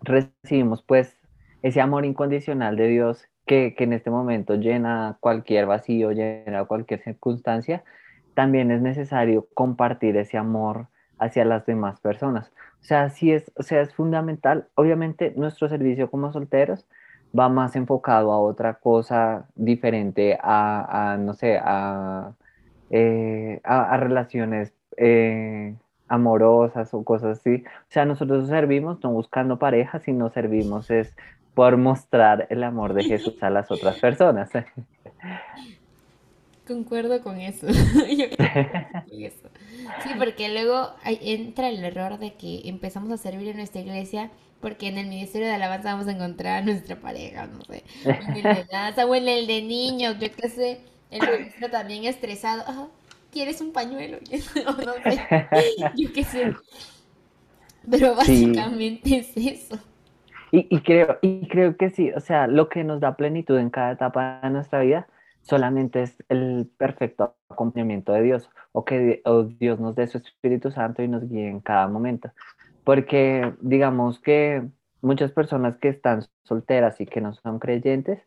recibimos 0.04 0.84
pues 0.84 1.18
ese 1.64 1.82
amor 1.82 2.06
incondicional 2.06 2.76
de 2.76 2.88
Dios 2.88 3.28
que, 3.48 3.74
en 3.80 3.94
este 3.94 4.12
momento 4.12 4.54
llena 4.54 5.18
cualquier 5.20 5.66
vacío, 5.66 6.12
llena 6.12 6.66
cualquier 6.66 7.02
circunstancia, 7.02 7.84
también 8.36 8.70
es 8.70 8.80
necesario 8.80 9.48
compartir 9.56 10.18
ese 10.18 10.38
amor 10.38 10.86
hacia 11.18 11.46
las 11.46 11.66
demás 11.66 12.00
personas. 12.00 12.52
O 12.82 12.84
sea, 12.84 13.10
sí 13.10 13.32
es, 13.32 13.52
o 13.56 13.64
sea, 13.64 13.82
es 13.82 13.92
fundamental. 13.96 14.68
Obviamente 14.76 15.34
nuestro 15.36 15.68
servicio 15.68 16.12
como 16.12 16.32
solteros 16.32 16.86
va 17.38 17.50
más 17.50 17.76
enfocado 17.76 18.32
a 18.34 18.40
otra 18.40 18.76
cosa 18.76 19.48
diferente 19.56 20.38
a, 20.40 21.18
no 21.20 21.34
sé, 21.34 21.58
a, 21.60 22.34
eh, 22.92 23.62
a, 23.64 23.98
relaciones 23.98 24.74
eh, 24.96 25.76
amorosas 26.14 26.94
o 26.94 27.04
cosas 27.04 27.40
así. 27.40 27.64
O 27.66 27.92
sea, 27.92 28.06
nosotros 28.06 28.48
servimos 28.48 29.04
no 29.04 29.12
buscando 29.12 29.58
pareja, 29.58 30.00
sino 30.00 30.30
servimos 30.30 30.92
es 30.92 31.16
por 31.54 31.78
mostrar 31.78 32.48
el 32.50 32.64
amor 32.64 32.94
de 32.94 33.04
Jesús 33.04 33.42
a 33.42 33.50
las 33.50 33.72
otras 33.72 34.00
personas. 34.00 34.50
Concuerdo 36.68 37.22
con 37.22 37.38
eso. 37.42 37.68
Sí, 37.68 38.30
porque 40.18 40.54
luego 40.54 40.92
entra 41.04 41.70
el 41.70 41.84
error 41.84 42.20
de 42.20 42.34
que 42.34 42.70
empezamos 42.70 43.12
a 43.12 43.18
servir 43.18 43.50
en 43.50 43.58
nuestra 43.58 43.82
iglesia 43.82 44.32
porque 44.62 44.88
en 44.88 44.98
el 44.98 45.08
Ministerio 45.08 45.48
de 45.48 45.54
Alabanza 45.54 45.92
vamos 45.92 46.08
a 46.08 46.14
encontrar 46.14 46.62
a 46.62 46.66
nuestra 46.66 46.96
pareja, 46.96 47.48
no 47.48 47.66
sé, 47.66 47.84
en 48.06 48.38
el 48.38 48.44
de 48.44 48.66
danza 48.72 49.06
o 49.06 49.14
en 49.14 49.28
el 49.28 49.46
de 49.46 49.62
niños, 49.62 50.16
yo 50.22 50.32
qué 50.32 50.48
sé, 50.48 50.80
el 51.12 51.20
maestro 51.20 51.70
también 51.70 52.06
estresado, 52.06 52.64
ah, 52.66 52.88
¿quieres 53.34 53.60
un 53.60 53.74
pañuelo? 53.74 54.20
no 54.66 54.94
sé, 55.04 55.20
yo 55.96 56.14
qué 56.14 56.24
sé. 56.24 56.54
Pero 57.90 58.16
básicamente 58.16 59.18
es 59.18 59.36
eso. 59.36 59.78
Y, 60.52 60.68
y, 60.74 60.82
creo, 60.82 61.18
y 61.22 61.48
creo 61.48 61.76
que 61.76 61.90
sí, 61.90 62.12
o 62.12 62.20
sea, 62.20 62.48
lo 62.48 62.70
que 62.70 62.84
nos 62.84 63.02
da 63.02 63.18
plenitud 63.18 63.58
en 63.58 63.72
cada 63.72 63.94
etapa 63.94 64.40
de 64.44 64.50
nuestra 64.52 64.80
vida 64.80 65.08
solamente 65.42 66.04
es 66.04 66.24
el 66.30 66.70
perfecto 66.78 67.36
acompañamiento 67.50 68.14
de 68.14 68.22
Dios 68.22 68.50
o 68.72 68.86
que 68.86 69.22
Dios 69.60 69.80
nos 69.80 69.96
dé 69.96 70.08
su 70.08 70.20
Espíritu 70.20 70.72
Santo 70.72 71.04
y 71.04 71.08
nos 71.08 71.28
guíe 71.28 71.50
en 71.50 71.60
cada 71.60 71.88
momento. 71.88 72.32
Porque 72.84 73.54
digamos 73.62 74.20
que 74.20 74.64
muchas 75.02 75.32
personas 75.32 75.78
que 75.78 75.90
están 75.90 76.24
solteras 76.44 77.02
y 77.02 77.06
que 77.06 77.20
no 77.20 77.34
son 77.34 77.60
creyentes 77.60 78.22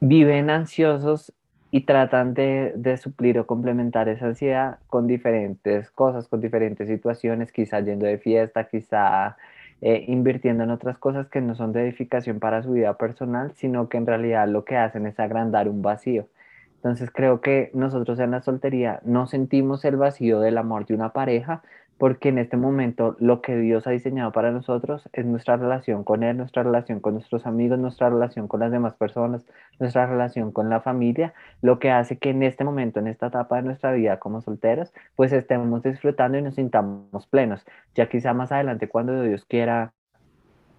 viven 0.00 0.50
ansiosos 0.50 1.32
y 1.72 1.80
tratan 1.86 2.34
de, 2.34 2.74
de, 2.76 2.98
suplir 2.98 3.38
o 3.38 3.46
complementar 3.46 4.08
esa 4.08 4.26
ansiedad 4.26 4.78
con 4.88 5.06
diferentes 5.06 5.90
cosas, 5.90 6.28
con 6.28 6.40
diferentes 6.40 6.86
situaciones, 6.86 7.50
quizá 7.50 7.80
yendo 7.80 8.06
de 8.06 8.18
fiesta, 8.18 8.68
quizá 8.68 9.36
eh, 9.80 10.04
invirtiendo 10.06 10.64
en 10.64 10.70
otras 10.70 10.98
cosas 10.98 11.28
que 11.28 11.40
no 11.40 11.56
son 11.56 11.72
de 11.72 11.82
edificación 11.82 12.38
para 12.40 12.62
su 12.62 12.72
vida 12.72 12.96
personal, 12.98 13.52
sino 13.56 13.88
que 13.88 13.96
en 13.96 14.06
realidad 14.06 14.46
lo 14.48 14.64
que 14.64 14.76
hacen 14.76 15.06
es 15.06 15.18
agrandar 15.18 15.68
un 15.68 15.82
vacío. 15.82 16.28
Entonces 16.76 17.10
creo 17.10 17.40
que 17.40 17.70
nosotros 17.74 18.18
en 18.20 18.32
la 18.32 18.42
soltería 18.42 19.00
no 19.04 19.26
sentimos 19.26 19.84
el 19.84 19.96
vacío 19.96 20.40
del 20.40 20.58
amor 20.58 20.86
de 20.86 20.94
una 20.94 21.12
pareja, 21.12 21.62
porque 22.02 22.30
en 22.30 22.38
este 22.38 22.56
momento 22.56 23.14
lo 23.20 23.40
que 23.42 23.56
Dios 23.56 23.86
ha 23.86 23.92
diseñado 23.92 24.32
para 24.32 24.50
nosotros 24.50 25.08
es 25.12 25.24
nuestra 25.24 25.56
relación 25.56 26.02
con 26.02 26.24
Él, 26.24 26.36
nuestra 26.36 26.64
relación 26.64 26.98
con 26.98 27.14
nuestros 27.14 27.46
amigos, 27.46 27.78
nuestra 27.78 28.10
relación 28.10 28.48
con 28.48 28.58
las 28.58 28.72
demás 28.72 28.96
personas, 28.96 29.46
nuestra 29.78 30.06
relación 30.06 30.50
con 30.50 30.68
la 30.68 30.80
familia, 30.80 31.32
lo 31.60 31.78
que 31.78 31.92
hace 31.92 32.18
que 32.18 32.30
en 32.30 32.42
este 32.42 32.64
momento, 32.64 32.98
en 32.98 33.06
esta 33.06 33.28
etapa 33.28 33.54
de 33.54 33.62
nuestra 33.62 33.92
vida 33.92 34.18
como 34.18 34.40
solteros, 34.40 34.92
pues 35.14 35.32
estemos 35.32 35.80
disfrutando 35.84 36.36
y 36.36 36.42
nos 36.42 36.56
sintamos 36.56 37.28
plenos. 37.28 37.64
Ya 37.94 38.08
quizá 38.08 38.34
más 38.34 38.50
adelante 38.50 38.88
cuando 38.88 39.22
Dios 39.22 39.44
quiera 39.44 39.92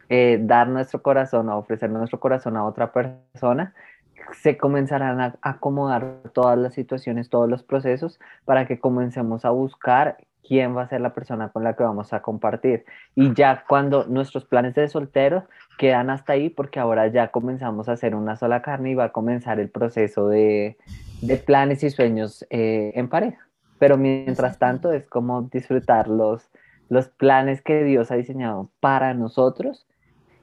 eh, 0.09 0.39
dar 0.41 0.67
nuestro 0.67 1.01
corazón 1.01 1.47
o 1.47 1.57
ofrecer 1.57 1.89
nuestro 1.89 2.19
corazón 2.19 2.57
a 2.57 2.65
otra 2.65 2.91
persona, 2.91 3.73
se 4.33 4.57
comenzarán 4.57 5.21
a 5.21 5.35
acomodar 5.41 6.17
todas 6.33 6.57
las 6.57 6.73
situaciones, 6.73 7.29
todos 7.29 7.49
los 7.49 7.63
procesos 7.63 8.19
para 8.43 8.67
que 8.67 8.77
comencemos 8.77 9.45
a 9.45 9.51
buscar 9.51 10.17
quién 10.47 10.75
va 10.75 10.83
a 10.83 10.89
ser 10.89 11.01
la 11.01 11.13
persona 11.13 11.49
con 11.49 11.63
la 11.63 11.75
que 11.75 11.83
vamos 11.83 12.13
a 12.13 12.21
compartir. 12.21 12.85
Y 13.15 13.33
ya 13.33 13.63
cuando 13.67 14.05
nuestros 14.05 14.45
planes 14.45 14.75
de 14.75 14.87
soltero 14.87 15.45
quedan 15.77 16.09
hasta 16.09 16.33
ahí, 16.33 16.49
porque 16.49 16.79
ahora 16.79 17.07
ya 17.07 17.29
comenzamos 17.29 17.89
a 17.89 17.93
hacer 17.93 18.15
una 18.15 18.35
sola 18.35 18.61
carne 18.61 18.91
y 18.91 18.95
va 18.95 19.05
a 19.05 19.11
comenzar 19.11 19.59
el 19.59 19.69
proceso 19.69 20.27
de, 20.27 20.77
planes 21.45 21.83
y 21.83 21.89
sueños 21.89 22.45
eh, 22.49 22.91
en 22.95 23.09
pareja. 23.09 23.47
Pero 23.79 23.97
mientras 23.97 24.59
tanto 24.59 24.91
es 24.93 25.07
como 25.07 25.43
disfrutar 25.43 26.07
los, 26.07 26.49
los 26.89 27.09
planes 27.09 27.61
que 27.61 27.83
Dios 27.83 28.11
ha 28.11 28.15
diseñado 28.15 28.69
para 28.79 29.13
nosotros 29.13 29.87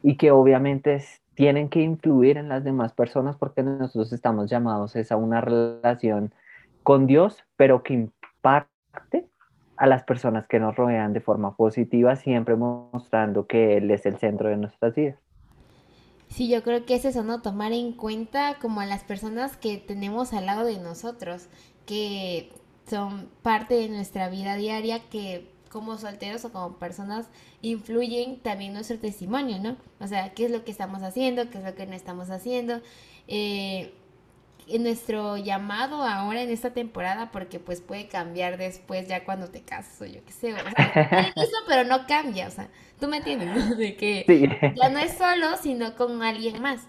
y 0.03 0.17
que 0.17 0.31
obviamente 0.31 1.03
tienen 1.35 1.69
que 1.69 1.81
influir 1.81 2.37
en 2.37 2.49
las 2.49 2.65
demás 2.65 2.93
personas 2.93 3.37
porque 3.37 3.63
nosotros 3.63 4.13
estamos 4.13 4.51
llamados 4.51 4.95
a 5.11 5.17
una 5.17 5.41
relación 5.41 6.35
con 6.83 7.07
Dios, 7.07 7.45
pero 7.57 7.83
que 7.83 7.95
impacte 7.95 9.30
a 9.81 9.87
las 9.87 10.03
personas 10.03 10.47
que 10.47 10.61
nos 10.61 10.77
rodean 10.77 11.14
de 11.14 11.23
forma 11.23 11.57
positiva, 11.57 12.14
siempre 12.14 12.55
mostrando 12.55 13.47
que 13.47 13.79
Él 13.79 13.90
es 13.90 14.05
el 14.05 14.19
centro 14.19 14.51
de 14.51 14.59
nuestras 14.59 14.95
vidas. 14.95 15.16
Sí, 16.29 16.51
yo 16.51 16.62
creo 16.62 16.85
que 16.85 16.97
es 16.97 17.07
eso, 17.07 17.25
¿no? 17.25 17.40
Tomar 17.40 17.73
en 17.73 17.93
cuenta 17.93 18.59
como 18.61 18.83
a 18.83 18.87
las 18.87 19.05
personas 19.05 19.57
que 19.57 19.79
tenemos 19.79 20.35
al 20.35 20.45
lado 20.45 20.66
de 20.66 20.79
nosotros, 20.79 21.49
que 21.87 22.53
son 22.90 23.31
parte 23.40 23.75
de 23.75 23.88
nuestra 23.88 24.29
vida 24.29 24.55
diaria, 24.57 25.01
que 25.09 25.51
como 25.71 25.97
solteros 25.97 26.45
o 26.45 26.53
como 26.53 26.77
personas 26.77 27.31
influyen 27.62 28.38
también 28.40 28.75
nuestro 28.75 28.99
testimonio, 28.99 29.61
¿no? 29.61 29.77
O 29.99 30.07
sea, 30.07 30.35
qué 30.35 30.45
es 30.45 30.51
lo 30.51 30.62
que 30.62 30.73
estamos 30.73 31.03
haciendo, 31.03 31.49
qué 31.49 31.57
es 31.57 31.64
lo 31.64 31.75
que 31.75 31.87
no 31.87 31.95
estamos 31.95 32.29
haciendo. 32.29 32.83
Eh, 33.29 33.95
nuestro 34.79 35.37
llamado 35.37 36.03
ahora 36.03 36.43
en 36.43 36.51
esta 36.51 36.73
temporada, 36.73 37.31
porque 37.31 37.59
pues 37.59 37.81
puede 37.81 38.09
cambiar 38.09 38.57
después 38.57 39.09
ya 39.09 39.25
cuando 39.25 39.49
te 39.49 39.63
casas 39.63 40.01
o 40.01 40.07
yo 40.07 40.25
qué 40.25 40.33
sé, 40.33 40.55
o 40.55 40.57
sea, 40.57 41.33
eso 41.37 41.57
pero 41.67 41.85
no 41.85 42.07
cambia, 42.07 42.49
o 42.49 42.51
sea, 42.51 42.69
tú 42.99 43.09
me 43.09 43.19
entiendes, 43.19 43.77
de 43.77 43.97
que 43.97 44.25
ya 44.77 44.89
no 44.89 44.99
es 44.99 45.13
solo, 45.17 45.57
sino 45.61 45.97
con 45.97 46.23
alguien 46.23 46.63
más. 46.63 46.83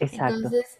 Exacto. 0.00 0.34
Entonces, 0.34 0.78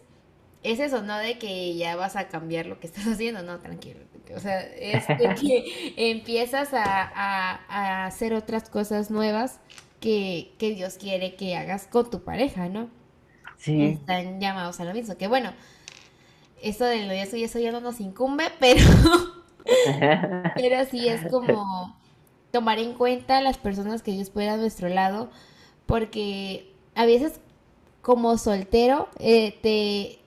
es 0.63 0.79
eso, 0.79 1.03
no 1.03 1.17
de 1.17 1.37
que 1.37 1.75
ya 1.75 1.95
vas 1.95 2.15
a 2.15 2.27
cambiar 2.27 2.65
lo 2.65 2.79
que 2.79 2.87
estás 2.87 3.05
haciendo, 3.05 3.43
no, 3.43 3.59
tranquilo. 3.59 3.99
O 4.35 4.39
sea, 4.39 4.61
es 4.61 5.07
de 5.07 5.35
que 5.39 5.93
empiezas 6.11 6.73
a, 6.73 6.81
a, 6.83 8.05
hacer 8.05 8.33
otras 8.33 8.69
cosas 8.69 9.11
nuevas 9.11 9.59
que, 9.99 10.53
que 10.57 10.73
Dios 10.73 10.95
quiere 10.95 11.35
que 11.35 11.55
hagas 11.55 11.87
con 11.87 12.09
tu 12.09 12.23
pareja, 12.23 12.67
¿no? 12.67 12.89
Sí. 13.57 13.83
Están 13.83 14.39
llamados 14.39 14.79
a 14.79 14.85
lo 14.85 14.93
mismo. 14.93 15.15
Que 15.17 15.27
bueno, 15.27 15.53
eso 16.65 16.85
del 16.85 17.07
noviazgo 17.07 17.37
y 17.37 17.43
eso 17.43 17.59
ya 17.59 17.71
no 17.71 17.79
nos 17.79 18.01
incumbe, 18.01 18.45
pero, 18.59 18.83
pero 20.55 20.85
sí 20.89 21.07
es 21.07 21.21
como 21.29 21.95
tomar 22.51 22.79
en 22.79 22.93
cuenta 22.93 23.41
las 23.41 23.57
personas 23.57 24.01
que 24.01 24.11
Dios 24.11 24.29
puede 24.29 24.49
a 24.49 24.57
nuestro 24.57 24.89
lado, 24.89 25.29
porque 25.85 26.71
a 26.95 27.05
veces 27.05 27.39
como 28.01 28.37
soltero 28.37 29.09
eh, 29.19 29.57
te 29.61 30.19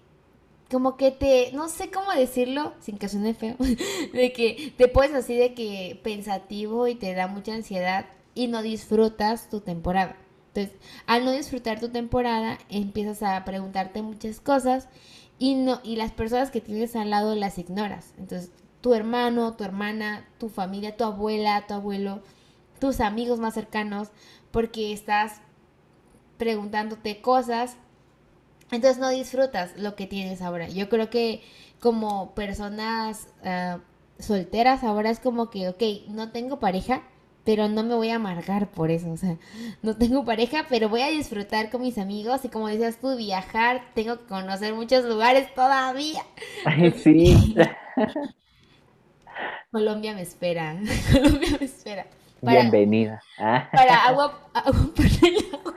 como 0.70 0.98
que 0.98 1.11
te, 1.11 1.51
no 1.53 1.68
sé 1.68 1.90
cómo 1.90 2.12
decirlo 2.12 2.74
sin 2.81 2.98
que 2.98 3.09
suene 3.09 3.35
feo, 3.35 3.57
de 4.12 4.33
que 4.33 4.74
te 4.77 4.88
puedes 4.88 5.14
así 5.14 5.35
de 5.35 5.55
que 5.55 5.98
pensativo 6.03 6.87
y 6.87 6.94
te 6.94 7.14
da 7.14 7.27
mucha 7.27 7.55
ansiedad 7.55 8.07
y 8.35 8.48
no 8.48 8.62
disfrutas 8.62 9.48
tu 9.48 9.61
temporada. 9.61 10.16
Entonces, 10.48 10.79
al 11.07 11.24
no 11.24 11.33
disfrutar 11.33 11.81
tu 11.81 11.88
temporada, 11.88 12.59
empiezas 12.68 13.22
a 13.22 13.44
preguntarte 13.44 14.03
muchas 14.03 14.40
cosas 14.40 14.88
y, 15.38 15.55
no, 15.55 15.81
y 15.85 15.96
las 15.96 16.12
personas 16.12 16.51
que 16.51 16.61
tienes 16.61 16.96
al 16.96 17.11
lado 17.11 17.35
las 17.35 17.59
ignoras. 17.59 18.14
Entonces, 18.18 18.51
tu 18.81 18.94
hermano, 18.94 19.55
tu 19.55 19.64
hermana, 19.64 20.27
tu 20.38 20.48
familia, 20.48 20.96
tu 20.96 21.05
abuela, 21.05 21.66
tu 21.66 21.74
abuelo, 21.74 22.22
tus 22.81 23.01
amigos 23.01 23.38
más 23.38 23.55
cercanos, 23.55 24.09
porque 24.51 24.92
estás 24.92 25.40
preguntándote 26.38 27.20
cosas, 27.20 27.77
entonces 28.70 28.98
no 28.98 29.09
disfrutas 29.09 29.77
lo 29.77 29.96
que 29.96 30.07
tienes 30.07 30.42
ahora. 30.42 30.68
Yo 30.68 30.88
creo 30.88 31.11
que 31.11 31.42
como 31.81 32.35
personas 32.35 33.29
ah, 33.44 33.81
solteras 34.18 34.85
ahora 34.85 35.11
es 35.11 35.20
como 35.20 35.51
que, 35.51 35.68
ok, 35.68 35.83
no 36.09 36.31
tengo 36.31 36.61
pareja, 36.61 37.03
pero 37.48 37.66
no 37.66 37.82
me 37.82 37.94
voy 37.94 38.11
a 38.11 38.16
amargar 38.16 38.66
por 38.66 38.90
eso, 38.90 39.11
o 39.11 39.16
sea, 39.16 39.38
no 39.80 39.96
tengo 39.96 40.22
pareja, 40.22 40.66
pero 40.68 40.90
voy 40.90 41.00
a 41.00 41.08
disfrutar 41.08 41.70
con 41.70 41.80
mis 41.80 41.96
amigos 41.96 42.44
y 42.44 42.50
como 42.50 42.68
decías 42.68 42.98
tú, 42.98 43.16
viajar, 43.16 43.80
tengo 43.94 44.18
que 44.18 44.26
conocer 44.26 44.74
muchos 44.74 45.06
lugares 45.06 45.54
todavía. 45.54 46.20
Sí. 46.96 47.56
Colombia 49.72 50.12
me 50.12 50.20
espera, 50.20 50.76
Colombia 51.11 51.56
me 51.58 51.64
espera. 51.64 52.04
Bienvenida. 52.42 53.22
Para 53.38 54.04
agua, 54.04 54.38
agua 54.52 54.90
panela. 54.94 55.74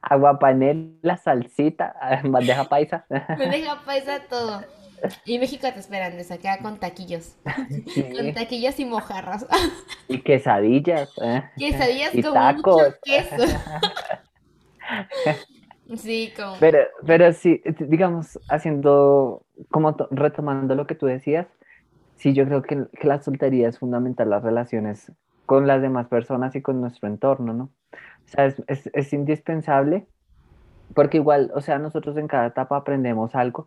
Agua 0.00 0.38
panela, 0.38 1.16
salsita, 1.16 1.92
bandeja 2.22 2.68
paisa. 2.68 3.04
Bandeja 3.08 3.82
paisa, 3.84 4.20
todo. 4.30 4.62
Y 5.24 5.38
México 5.38 5.66
te 5.72 5.80
esperan, 5.80 6.16
de 6.16 6.34
acá 6.34 6.58
con 6.62 6.78
taquillos. 6.78 7.36
Con 8.16 8.34
taquillos 8.34 8.78
y 8.78 8.84
mojarras. 8.84 9.46
Y 10.08 10.20
quesadillas. 10.20 11.10
¿eh? 11.22 11.42
Quesadillas 11.56 12.12
con 12.12 12.56
mucho 12.56 12.94
queso. 13.02 13.44
sí, 15.96 16.32
como... 16.36 16.56
Pero, 16.60 16.78
pero 17.06 17.32
sí, 17.32 17.62
digamos, 17.80 18.38
haciendo, 18.48 19.44
como 19.70 19.96
retomando 20.10 20.74
lo 20.74 20.86
que 20.86 20.94
tú 20.94 21.06
decías, 21.06 21.46
sí, 22.16 22.34
yo 22.34 22.44
creo 22.44 22.62
que, 22.62 22.86
la 23.02 23.22
soltería 23.22 23.68
es 23.68 23.78
fundamental, 23.78 24.30
las 24.30 24.42
relaciones 24.42 25.10
con 25.46 25.66
las 25.66 25.80
demás 25.80 26.08
personas 26.08 26.54
y 26.54 26.62
con 26.62 26.80
nuestro 26.80 27.08
entorno, 27.08 27.54
¿no? 27.54 27.64
O 27.94 28.28
sea, 28.28 28.46
es, 28.46 28.62
es, 28.66 28.90
es 28.92 29.12
indispensable 29.12 30.06
porque 30.94 31.16
igual, 31.16 31.50
o 31.54 31.60
sea, 31.60 31.78
nosotros 31.78 32.16
en 32.16 32.28
cada 32.28 32.46
etapa 32.46 32.76
aprendemos 32.76 33.34
algo 33.34 33.66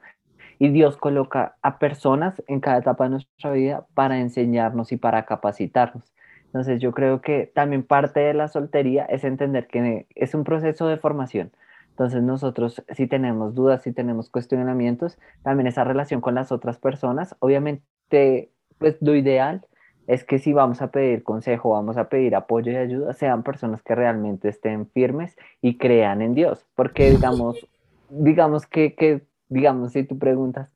y 0.60 0.70
Dios 0.70 0.98
coloca 0.98 1.56
a 1.62 1.80
personas 1.80 2.42
en 2.48 2.60
cada 2.60 2.80
etapa 2.80 3.06
de 3.06 3.12
nuestra 3.12 3.52
vida 3.52 3.86
para 3.94 4.20
enseñarnos 4.20 4.92
y 4.92 4.98
para 4.98 5.26
capacitarnos. 5.26 6.14
Entonces 6.46 6.80
yo 6.80 6.92
creo 6.92 7.22
que 7.22 7.52
también 7.54 7.84
parte 7.84 8.20
de 8.20 8.34
la 8.34 8.48
soltería 8.48 9.06
es 9.06 9.24
entender 9.24 9.68
que 9.68 10.08
es 10.16 10.34
un 10.34 10.44
proceso 10.44 10.88
de 10.88 10.98
formación. 10.98 11.52
Entonces 11.90 12.24
nosotros 12.24 12.84
si 12.94 13.08
tenemos 13.08 13.54
dudas, 13.56 13.84
si 13.84 13.92
tenemos 13.92 14.30
cuestionamientos, 14.30 15.18
también 15.44 15.68
esa 15.68 15.84
relación 15.84 16.22
con 16.22 16.36
las 16.36 16.52
otras 16.52 16.78
personas, 16.78 17.36
obviamente 17.40 18.50
pues 18.78 18.98
lo 19.02 19.16
ideal 19.16 19.66
es 20.08 20.24
que 20.24 20.40
si 20.40 20.54
vamos 20.54 20.82
a 20.82 20.90
pedir 20.92 21.24
consejo, 21.24 21.72
vamos 21.72 21.98
a 21.98 22.08
pedir 22.08 22.36
apoyo 22.36 22.72
y 22.72 22.78
ayuda, 22.78 23.14
sean 23.14 23.44
personas 23.44 23.82
que 23.82 23.94
realmente 23.94 24.48
estén 24.48 24.88
firmes 24.88 25.36
y 25.62 25.78
crean 25.78 26.22
en 26.22 26.34
Dios, 26.34 26.66
porque 26.76 27.12
digamos, 27.12 27.68
digamos 28.10 28.66
que, 28.66 28.96
que, 28.96 29.22
digamos, 29.50 29.94
si 29.94 30.04
tú 30.04 30.18
preguntas, 30.18 30.70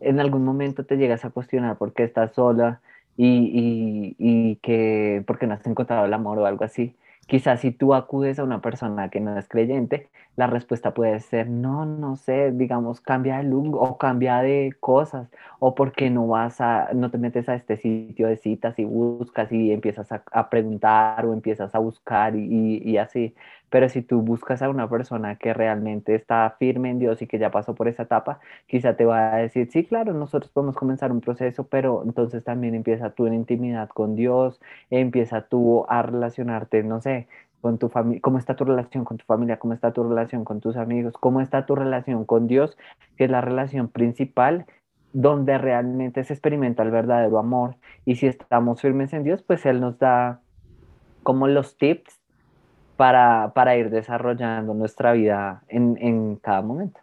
en 0.00 0.20
algún 0.20 0.44
momento 0.44 0.84
te 0.84 0.96
llegas 0.96 1.24
a 1.24 1.30
cuestionar 1.30 1.78
por 1.78 1.92
qué 1.94 2.04
estás 2.04 2.34
sola 2.34 2.80
y, 3.16 3.26
y, 3.26 4.16
y 4.18 4.56
que, 4.56 5.22
por 5.26 5.38
qué 5.38 5.46
no 5.46 5.54
has 5.54 5.66
encontrado 5.66 6.04
el 6.04 6.14
amor 6.14 6.38
o 6.38 6.46
algo 6.46 6.64
así, 6.64 6.96
Quizás 7.26 7.60
si 7.60 7.70
tú 7.70 7.94
acudes 7.94 8.38
a 8.38 8.44
una 8.44 8.60
persona 8.60 9.08
que 9.08 9.20
no 9.20 9.38
es 9.38 9.48
creyente, 9.48 10.10
la 10.36 10.46
respuesta 10.46 10.92
puede 10.92 11.20
ser, 11.20 11.48
no, 11.48 11.86
no 11.86 12.16
sé, 12.16 12.52
digamos, 12.52 13.00
cambia 13.00 13.38
de 13.38 13.44
look 13.44 13.76
o 13.76 13.96
cambia 13.98 14.38
de 14.42 14.74
cosas, 14.80 15.28
o 15.58 15.74
porque 15.74 16.10
no 16.10 16.26
vas 16.26 16.60
a, 16.60 16.90
no 16.92 17.10
te 17.10 17.18
metes 17.18 17.48
a 17.48 17.54
este 17.54 17.76
sitio 17.76 18.26
de 18.28 18.36
citas 18.36 18.78
y 18.78 18.84
buscas 18.84 19.50
y 19.52 19.72
empiezas 19.72 20.08
a, 20.12 20.50
preguntar 20.50 21.24
o 21.24 21.32
empiezas 21.32 21.74
a 21.74 21.78
buscar 21.78 22.36
y, 22.36 22.82
y, 22.84 22.98
así. 22.98 23.34
Pero 23.74 23.88
si 23.88 24.02
tú 24.02 24.22
buscas 24.22 24.62
a 24.62 24.68
una 24.68 24.88
persona 24.88 25.34
que 25.34 25.52
realmente 25.52 26.14
está 26.14 26.54
firme 26.60 26.90
en 26.90 27.00
Dios 27.00 27.20
y 27.22 27.26
que 27.26 27.40
ya 27.40 27.50
pasó 27.50 27.74
por 27.74 27.88
esa 27.88 28.04
etapa, 28.04 28.38
quizá 28.68 28.94
te 28.94 29.04
va 29.04 29.34
a 29.34 29.38
decir, 29.38 29.68
sí, 29.72 29.84
claro, 29.84 30.14
nosotros 30.14 30.52
podemos 30.52 30.76
comenzar 30.76 31.10
un 31.10 31.20
proceso, 31.20 31.66
pero 31.66 32.04
entonces 32.04 32.44
también 32.44 32.76
empieza 32.76 33.10
tú 33.10 33.26
en 33.26 33.34
intimidad 33.34 33.88
con 33.88 34.14
Dios, 34.14 34.60
empieza 34.90 35.40
tú 35.48 35.86
a 35.88 36.02
relacionarte, 36.02 36.84
no 36.84 37.00
sé, 37.00 37.26
con 37.62 37.78
tu 37.78 37.88
familia, 37.88 38.20
cómo 38.22 38.38
está 38.38 38.54
tu 38.54 38.64
relación 38.64 39.04
con 39.04 39.16
tu 39.16 39.24
familia, 39.24 39.58
cómo 39.58 39.74
está 39.74 39.92
tu 39.92 40.04
relación 40.04 40.44
con 40.44 40.60
tus 40.60 40.76
amigos, 40.76 41.14
cómo 41.18 41.40
está 41.40 41.66
tu 41.66 41.74
relación 41.74 42.24
con 42.24 42.46
Dios, 42.46 42.78
que 43.16 43.24
es 43.24 43.30
la 43.32 43.40
relación 43.40 43.88
principal 43.88 44.66
donde 45.12 45.58
realmente 45.58 46.22
se 46.22 46.32
experimenta 46.32 46.84
el 46.84 46.92
verdadero 46.92 47.40
amor. 47.40 47.74
Y 48.04 48.14
si 48.14 48.28
estamos 48.28 48.80
firmes 48.80 49.12
en 49.12 49.24
Dios, 49.24 49.42
pues 49.42 49.66
Él 49.66 49.80
nos 49.80 49.98
da 49.98 50.42
como 51.24 51.48
los 51.48 51.76
tips 51.76 52.20
para, 52.96 53.52
para 53.54 53.76
ir 53.76 53.90
desarrollando 53.90 54.74
nuestra 54.74 55.12
vida 55.12 55.62
en, 55.68 55.96
en 56.00 56.36
cada 56.36 56.62
momento. 56.62 57.00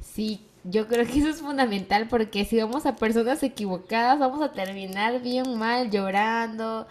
Sí, 0.00 0.46
yo 0.64 0.86
creo 0.86 1.04
que 1.06 1.18
eso 1.18 1.28
es 1.28 1.40
fundamental 1.40 2.06
porque 2.08 2.44
si 2.44 2.60
vamos 2.60 2.86
a 2.86 2.96
personas 2.96 3.42
equivocadas, 3.42 4.18
vamos 4.18 4.40
a 4.42 4.52
terminar 4.52 5.20
bien 5.20 5.58
mal, 5.58 5.90
llorando, 5.90 6.86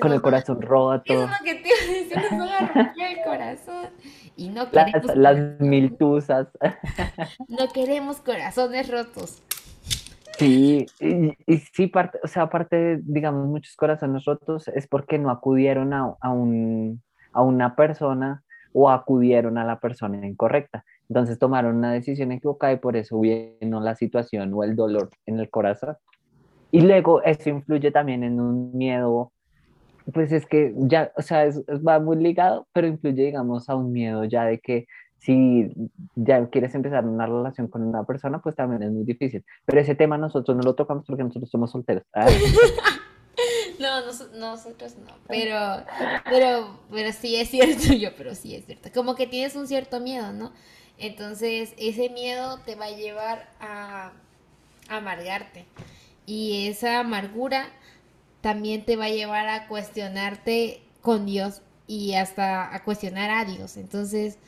con 0.00 0.12
el 0.12 0.22
corazón 0.22 0.62
roto. 0.62 1.12
Eso 1.12 1.24
es 1.24 1.30
lo 1.30 1.44
que 1.44 1.54
te 1.56 1.68
iba 2.10 2.22
nos 2.22 2.50
van 2.50 2.64
a 2.64 2.72
romper 2.72 3.18
el 3.18 3.24
corazón. 3.24 3.86
Y 4.36 4.48
no 4.48 4.70
queremos. 4.70 5.16
Las, 5.16 5.36
las 5.36 5.60
miltusas. 5.60 6.48
No 7.48 7.68
queremos 7.68 8.18
corazones 8.18 8.90
rotos. 8.90 9.42
Sí, 10.38 10.86
y, 10.98 11.36
y, 11.46 11.58
sí, 11.72 11.86
parte, 11.86 12.18
o 12.24 12.26
sea, 12.26 12.42
aparte, 12.42 12.98
digamos, 13.02 13.46
muchos 13.46 13.76
corazones 13.76 14.24
rotos 14.24 14.66
es 14.68 14.88
porque 14.88 15.16
no 15.16 15.30
acudieron 15.30 15.92
a, 15.92 16.16
a, 16.20 16.30
un, 16.30 17.00
a 17.34 17.42
una 17.42 17.76
persona 17.76 18.42
o 18.72 18.90
acudieron 18.90 19.58
a 19.58 19.64
la 19.64 19.78
persona 19.78 20.26
incorrecta. 20.26 20.84
Entonces 21.08 21.38
tomaron 21.38 21.76
una 21.76 21.92
decisión 21.92 22.32
equivocada 22.32 22.72
y 22.72 22.76
por 22.76 22.96
eso 22.96 23.20
vino 23.20 23.80
la 23.80 23.94
situación 23.94 24.52
o 24.54 24.64
el 24.64 24.74
dolor 24.74 25.10
en 25.26 25.38
el 25.38 25.50
corazón. 25.50 25.96
Y 26.70 26.80
luego 26.80 27.22
eso 27.22 27.50
influye 27.50 27.90
también 27.90 28.24
en 28.24 28.40
un 28.40 28.76
miedo 28.76 29.32
pues 30.12 30.32
es 30.32 30.46
que 30.46 30.74
ya, 30.76 31.12
o 31.16 31.22
sea, 31.22 31.44
es, 31.44 31.62
va 31.86 31.98
muy 31.98 32.16
ligado, 32.16 32.66
pero 32.72 32.86
influye, 32.86 33.24
digamos, 33.24 33.68
a 33.68 33.74
un 33.74 33.92
miedo 33.92 34.24
ya 34.24 34.44
de 34.44 34.58
que 34.58 34.86
si 35.18 35.72
ya 36.14 36.46
quieres 36.48 36.74
empezar 36.74 37.06
una 37.06 37.26
relación 37.26 37.68
con 37.68 37.82
una 37.82 38.04
persona, 38.04 38.40
pues 38.40 38.54
también 38.54 38.82
es 38.82 38.92
muy 38.92 39.04
difícil. 39.04 39.42
Pero 39.64 39.80
ese 39.80 39.94
tema 39.94 40.18
nosotros 40.18 40.54
no 40.56 40.62
lo 40.62 40.74
tocamos 40.74 41.06
porque 41.06 41.24
nosotros 41.24 41.50
somos 41.50 41.70
solteros. 41.70 42.04
No, 44.00 44.50
nosotros 44.50 44.96
no, 44.96 45.12
pero, 45.28 45.84
pero, 46.24 46.80
pero 46.90 47.12
sí 47.12 47.36
es 47.36 47.50
cierto, 47.50 47.92
yo, 47.94 48.14
pero 48.16 48.34
sí 48.34 48.54
es 48.54 48.66
cierto. 48.66 48.90
Como 48.92 49.14
que 49.14 49.26
tienes 49.26 49.54
un 49.56 49.66
cierto 49.68 50.00
miedo, 50.00 50.32
¿no? 50.32 50.52
Entonces, 50.98 51.74
ese 51.76 52.08
miedo 52.08 52.58
te 52.60 52.76
va 52.76 52.86
a 52.86 52.90
llevar 52.90 53.50
a 53.60 54.12
amargarte. 54.88 55.66
Y 56.26 56.68
esa 56.68 57.00
amargura 57.00 57.68
también 58.40 58.84
te 58.84 58.96
va 58.96 59.06
a 59.06 59.10
llevar 59.10 59.48
a 59.48 59.68
cuestionarte 59.68 60.82
con 61.00 61.26
Dios 61.26 61.62
y 61.86 62.14
hasta 62.14 62.74
a 62.74 62.84
cuestionar 62.84 63.30
a 63.30 63.44
Dios. 63.44 63.76
Entonces, 63.76 64.38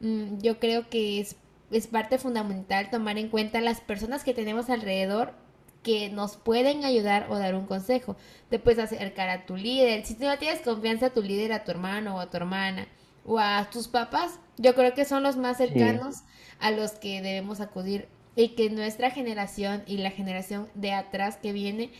mm, 0.00 0.38
yo 0.38 0.58
creo 0.58 0.88
que 0.88 1.20
es, 1.20 1.36
es 1.70 1.86
parte 1.86 2.18
fundamental 2.18 2.90
tomar 2.90 3.18
en 3.18 3.28
cuenta 3.28 3.60
las 3.60 3.80
personas 3.80 4.24
que 4.24 4.34
tenemos 4.34 4.70
alrededor 4.70 5.34
que 5.82 6.08
nos 6.10 6.36
pueden 6.36 6.84
ayudar 6.84 7.26
o 7.30 7.38
dar 7.38 7.54
un 7.54 7.66
consejo. 7.66 8.16
Te 8.48 8.58
puedes 8.58 8.78
acercar 8.78 9.28
a 9.28 9.46
tu 9.46 9.56
líder. 9.56 10.04
Si 10.04 10.14
no 10.14 10.38
tienes 10.38 10.60
confianza 10.60 11.06
a 11.06 11.10
tu 11.10 11.22
líder, 11.22 11.52
a 11.52 11.64
tu 11.64 11.70
hermano 11.70 12.16
o 12.16 12.20
a 12.20 12.30
tu 12.30 12.36
hermana 12.36 12.86
o 13.24 13.38
a 13.38 13.68
tus 13.70 13.88
papás, 13.88 14.38
yo 14.56 14.74
creo 14.74 14.94
que 14.94 15.04
son 15.04 15.22
los 15.22 15.36
más 15.36 15.56
cercanos 15.56 16.22
a 16.60 16.70
los 16.70 16.92
que 16.92 17.22
debemos 17.22 17.60
acudir 17.60 18.08
y 18.36 18.50
que 18.50 18.70
nuestra 18.70 19.10
generación 19.10 19.82
y 19.86 19.98
la 19.98 20.10
generación 20.10 20.68
de 20.74 20.92
atrás 20.92 21.36
que 21.36 21.52
viene 21.52 21.90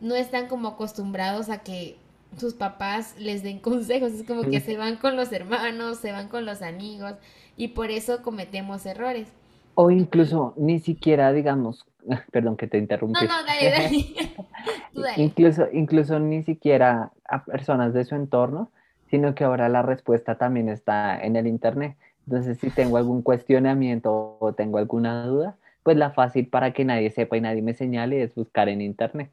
no 0.00 0.14
están 0.14 0.48
como 0.48 0.68
acostumbrados 0.68 1.48
a 1.48 1.58
que 1.58 1.96
sus 2.38 2.54
papás 2.54 3.14
les 3.18 3.42
den 3.42 3.58
consejos, 3.60 4.12
es 4.12 4.26
como 4.26 4.42
que 4.42 4.60
se 4.60 4.76
van 4.76 4.96
con 4.96 5.16
los 5.16 5.32
hermanos, 5.32 5.98
se 5.98 6.12
van 6.12 6.28
con 6.28 6.44
los 6.44 6.62
amigos 6.62 7.14
y 7.56 7.68
por 7.68 7.90
eso 7.90 8.22
cometemos 8.22 8.86
errores. 8.86 9.28
O 9.74 9.90
incluso 9.90 10.54
ni 10.56 10.80
siquiera, 10.80 11.32
digamos, 11.32 11.86
perdón 12.32 12.56
que 12.56 12.66
te 12.66 12.78
interrumpí. 12.78 13.26
No, 13.26 13.40
no, 13.40 13.46
dale, 13.46 13.70
dale. 14.94 15.22
Incluso, 15.22 15.66
incluso 15.72 16.18
ni 16.18 16.42
siquiera 16.42 17.12
a 17.28 17.44
personas 17.44 17.94
de 17.94 18.04
su 18.04 18.14
entorno, 18.14 18.70
sino 19.10 19.34
que 19.34 19.44
ahora 19.44 19.68
la 19.68 19.82
respuesta 19.82 20.36
también 20.36 20.68
está 20.68 21.20
en 21.20 21.36
el 21.36 21.46
internet. 21.46 21.96
Entonces, 22.26 22.58
si 22.58 22.70
tengo 22.70 22.96
algún 22.96 23.22
cuestionamiento 23.22 24.36
o 24.38 24.52
tengo 24.52 24.78
alguna 24.78 25.26
duda, 25.26 25.56
pues 25.82 25.96
la 25.96 26.10
fácil 26.10 26.46
para 26.48 26.72
que 26.72 26.84
nadie 26.84 27.10
sepa 27.10 27.36
y 27.36 27.40
nadie 27.40 27.62
me 27.62 27.74
señale 27.74 28.22
es 28.22 28.34
buscar 28.34 28.68
en 28.68 28.80
internet. 28.80 29.32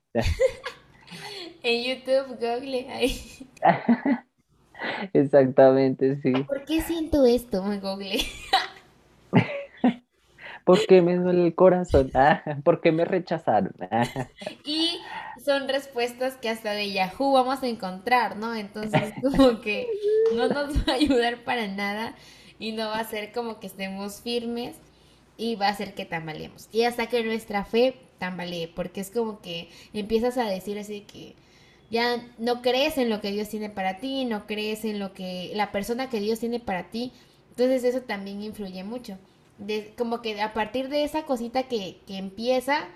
en 1.63 1.83
YouTube, 1.83 2.35
Google, 2.39 2.89
ahí. 2.89 3.47
Exactamente, 5.13 6.19
sí. 6.21 6.31
¿Por 6.31 6.65
qué 6.65 6.81
siento 6.81 7.25
esto? 7.25 7.63
Me 7.63 7.79
Google. 7.79 8.19
¿Por 10.69 10.85
qué 10.85 11.01
me 11.01 11.15
duele 11.15 11.47
el 11.47 11.55
corazón? 11.55 12.11
¿Por 12.63 12.79
qué 12.79 12.91
me 12.91 13.03
rechazaron? 13.03 13.73
y 14.65 14.99
son 15.43 15.67
respuestas 15.67 16.35
que 16.35 16.47
hasta 16.47 16.73
de 16.73 16.91
Yahoo 16.91 17.31
vamos 17.31 17.63
a 17.63 17.67
encontrar, 17.67 18.37
¿no? 18.37 18.53
Entonces, 18.53 19.15
como 19.19 19.61
que 19.61 19.87
no 20.35 20.47
nos 20.47 20.77
va 20.77 20.93
a 20.93 20.95
ayudar 20.97 21.43
para 21.43 21.67
nada 21.67 22.13
y 22.59 22.73
no 22.73 22.87
va 22.87 22.99
a 22.99 23.03
ser 23.03 23.31
como 23.31 23.59
que 23.59 23.65
estemos 23.65 24.21
firmes 24.21 24.75
y 25.37 25.55
va 25.55 25.69
a 25.69 25.71
hacer 25.71 25.95
que 25.95 26.05
tambaleemos. 26.05 26.69
Y 26.71 26.83
hasta 26.83 27.07
que 27.07 27.23
nuestra 27.23 27.65
fe 27.65 27.95
tambalee, 28.19 28.67
porque 28.67 29.01
es 29.01 29.09
como 29.09 29.41
que 29.41 29.69
empiezas 29.93 30.37
a 30.37 30.45
decir 30.45 30.77
así 30.77 31.01
que 31.01 31.33
ya 31.89 32.23
no 32.37 32.61
crees 32.61 32.99
en 32.99 33.09
lo 33.09 33.21
que 33.21 33.31
Dios 33.31 33.49
tiene 33.49 33.71
para 33.71 33.97
ti, 33.97 34.23
no 34.25 34.45
crees 34.45 34.85
en 34.85 34.99
lo 34.99 35.13
que 35.15 35.51
la 35.55 35.71
persona 35.71 36.11
que 36.11 36.19
Dios 36.19 36.39
tiene 36.39 36.59
para 36.59 36.91
ti. 36.91 37.11
Entonces 37.49 37.83
eso 37.83 38.01
también 38.01 38.43
influye 38.43 38.83
mucho. 38.83 39.17
De, 39.59 39.93
como 39.97 40.21
que 40.21 40.41
a 40.41 40.53
partir 40.53 40.89
de 40.89 41.03
esa 41.03 41.25
cosita 41.25 41.63
que, 41.63 41.99
que 42.07 42.17
empieza, 42.17 42.87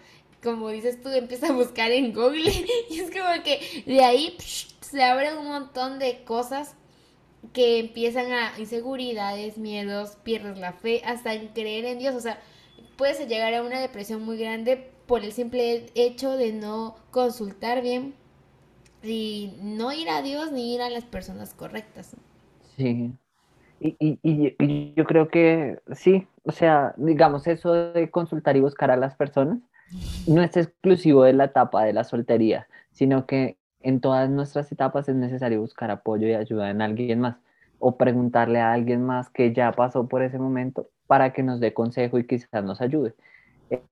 como 0.42 0.70
dices 0.70 1.02
tú, 1.02 1.10
empieza 1.14 1.48
a 1.50 1.52
buscar 1.54 1.92
en 1.92 2.14
Google 2.14 2.52
y 2.90 3.00
es 3.00 3.12
como 3.12 3.44
que 3.44 3.84
de 3.86 4.04
ahí 4.04 4.38
se 4.40 5.04
abren 5.04 5.38
un 5.38 5.48
montón 5.48 6.00
de 6.00 6.24
cosas 6.24 6.76
que 7.52 7.80
empiezan 7.80 8.32
a 8.32 8.58
inseguridades, 8.58 9.58
miedos, 9.58 10.18
pierdes 10.24 10.58
la 10.58 10.74
fe, 10.74 11.02
hasta 11.06 11.34
en 11.34 11.50
creer 11.50 11.86
en 11.86 12.00
Dios. 12.00 12.16
O 12.16 12.22
sea, 12.22 12.40
puedes 12.96 13.20
llegar 13.28 13.54
a 13.54 13.64
una 13.64 13.80
depresión 13.82 14.24
muy 14.24 14.38
grande 14.38 14.78
por 15.08 15.24
el 15.26 15.34
simple 15.34 15.88
hecho 15.96 16.38
de 16.38 16.54
no 16.54 16.96
consultar 17.12 17.82
bien 17.82 18.16
y 19.04 19.54
no 19.62 19.92
ir 19.92 20.10
a 20.10 20.22
Dios 20.22 20.52
ni 20.52 20.74
ir 20.74 20.82
a 20.82 20.90
las 20.90 21.04
personas 21.04 21.54
correctas. 21.54 22.16
Sí. 22.78 23.14
Y, 23.86 23.98
y, 24.00 24.56
y, 24.58 24.94
yo 24.96 25.04
creo 25.04 25.28
que 25.28 25.80
sí, 25.92 26.26
o 26.44 26.54
sea, 26.54 26.94
digamos, 26.96 27.48
eso 27.48 27.74
de 27.74 28.10
consultar 28.10 28.56
y 28.56 28.62
buscar 28.62 28.92
a 28.92 28.96
las 28.96 29.16
personas 29.16 29.60
no 30.26 30.42
es 30.42 30.56
exclusivo 30.56 31.24
de 31.24 31.34
la 31.34 31.46
etapa 31.46 31.84
de 31.84 31.92
la 31.92 32.06
soltería, 32.06 32.68
sino 32.92 33.26
que 33.26 33.58
en 33.82 34.00
todas 34.00 34.30
nuestras 34.30 34.72
etapas 34.72 35.10
es 35.10 35.16
necesario 35.16 35.60
buscar 35.60 35.92
apoyo 35.92 36.28
y 36.28 36.34
ayuda 36.34 36.70
en 36.70 36.82
alguien 36.82 37.20
más 37.20 37.36
o 37.80 37.98
preguntarle 37.98 38.62
a 38.62 38.72
alguien 38.72 39.04
más 39.04 39.30
que 39.30 39.52
ya 39.54 39.74
pasó 39.74 40.08
por 40.08 40.24
ese 40.24 40.40
momento 40.40 40.88
para 41.06 41.34
que 41.34 41.44
nos 41.44 41.60
dé 41.60 41.74
consejo 41.74 42.18
y 42.18 42.26
quizás 42.26 42.64
nos 42.64 42.80
ayude. 42.80 43.14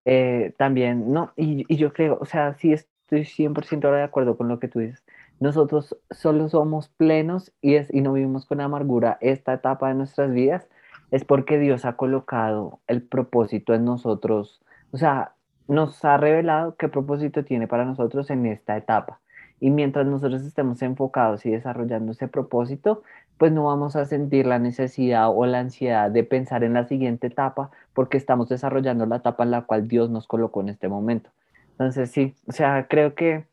Eh, 0.06 0.54
también, 0.58 1.12
no, 1.12 1.34
y, 1.36 1.66
y, 1.68 1.76
yo 1.76 1.92
creo, 1.92 2.18
o 2.22 2.26
sea, 2.26 2.54
sí 2.54 2.72
estoy 2.72 3.26
100% 3.26 3.92
de 3.92 4.04
acuerdo 4.04 4.38
con 4.38 4.48
lo 4.48 4.60
que 4.60 4.70
tú 4.70 4.80
dices. 4.80 5.04
Nosotros 5.42 5.98
solo 6.12 6.50
somos 6.50 6.88
plenos 6.88 7.52
y, 7.62 7.74
es, 7.74 7.92
y 7.94 8.02
no 8.02 8.14
vivimos 8.14 8.46
con 8.46 8.62
amargura 8.62 9.18
esta 9.22 9.54
etapa 9.54 9.90
de 9.90 9.96
nuestras 9.96 10.32
vidas, 10.32 10.70
es 11.10 11.26
porque 11.26 11.58
Dios 11.58 11.84
ha 11.84 11.98
colocado 11.98 12.80
el 12.88 13.02
propósito 13.02 13.74
en 13.74 13.84
nosotros, 13.84 14.62
o 14.92 14.98
sea, 14.98 15.34
nos 15.68 16.06
ha 16.06 16.18
revelado 16.18 16.76
qué 16.76 16.90
propósito 16.90 17.44
tiene 17.44 17.68
para 17.68 17.86
nosotros 17.86 18.30
en 18.30 18.46
esta 18.46 18.78
etapa 18.78 19.20
Y 19.60 19.72
mientras 19.72 20.06
nosotros 20.06 20.44
estemos 20.44 20.82
enfocados 20.84 21.46
y 21.46 21.52
desarrollando 21.52 22.12
ese 22.12 22.28
propósito, 22.28 23.02
pues 23.38 23.52
no 23.52 23.66
vamos 23.66 23.96
a 23.96 24.06
sentir 24.06 24.46
la 24.46 24.60
necesidad 24.60 25.30
o 25.30 25.46
la 25.48 25.60
ansiedad 25.60 26.12
de 26.12 26.24
pensar 26.24 26.64
en 26.64 26.74
la 26.74 26.86
siguiente 26.88 27.28
etapa 27.28 27.72
porque 27.94 28.18
estamos 28.18 28.50
desarrollando 28.50 29.06
la 29.08 29.18
etapa 29.18 29.44
en 29.44 29.52
la 29.52 29.64
cual 29.64 29.88
Dios 29.88 30.12
nos 30.12 30.28
colocó 30.28 30.62
en 30.62 30.70
este 30.70 30.88
momento. 30.88 31.32
Entonces, 31.72 32.12
sí, 32.12 32.36
o 32.48 32.52
sea, 32.52 32.88
creo 32.88 33.16
que 33.16 33.46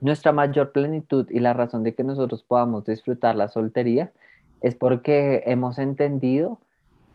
nuestra 0.00 0.32
mayor 0.32 0.72
plenitud 0.72 1.26
y 1.30 1.40
la 1.40 1.52
razón 1.52 1.82
de 1.82 1.94
que 1.94 2.04
nosotros 2.04 2.42
podamos 2.42 2.84
disfrutar 2.84 3.36
la 3.36 3.48
soltería 3.48 4.12
es 4.60 4.74
porque 4.74 5.42
hemos 5.46 5.78
entendido 5.78 6.60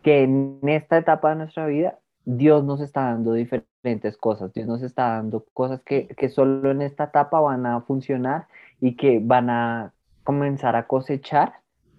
que 0.04 0.24
en 0.24 0.60
esta 0.64 0.98
etapa 0.98 1.30
de 1.30 1.36
nuestra 1.38 1.66
vida 1.68 2.00
Dios 2.26 2.64
nos 2.64 2.82
está 2.82 3.06
dando 3.06 3.34
diferentes 3.34 4.18
cosas, 4.18 4.54
Dios 4.54 4.68
nos 4.68 4.82
está 4.82 5.10
dando 5.10 5.46
cosas 5.54 5.82
que, 5.82 6.08
que 6.08 6.30
solo 6.30 6.72
en 6.72 6.82
esta 6.82 7.06
etapa 7.06 7.40
van 7.40 7.66
a 7.66 7.82
funcionar 7.82 8.48
y 8.82 8.96
que 8.96 9.20
van 9.22 9.50
a 9.50 9.94
comenzar 10.24 10.76
a 10.76 10.88
cosechar 10.88 11.54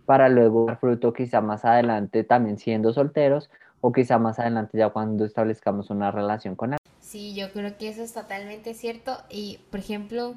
para 0.05 0.29
luego 0.29 0.67
dar 0.67 0.79
fruto 0.79 1.13
quizá 1.13 1.41
más 1.41 1.65
adelante 1.65 2.25
también 2.25 2.59
siendo 2.59 2.93
solteros 2.93 3.51
o 3.81 3.93
quizá 3.93 4.19
más 4.19 4.39
adelante 4.39 4.79
ya 4.79 4.91
cuando 4.91 5.25
establezcamos 5.25 5.91
una 5.91 6.11
relación 6.11 6.57
con 6.57 6.73
él. 6.73 6.79
Sí, 7.01 7.35
yo 7.35 7.53
creo 7.53 7.77
que 7.77 7.89
eso 7.89 8.03
es 8.03 8.13
totalmente 8.13 8.75
cierto 8.75 9.17
y 9.31 9.61
por 9.71 9.81
ejemplo, 9.81 10.35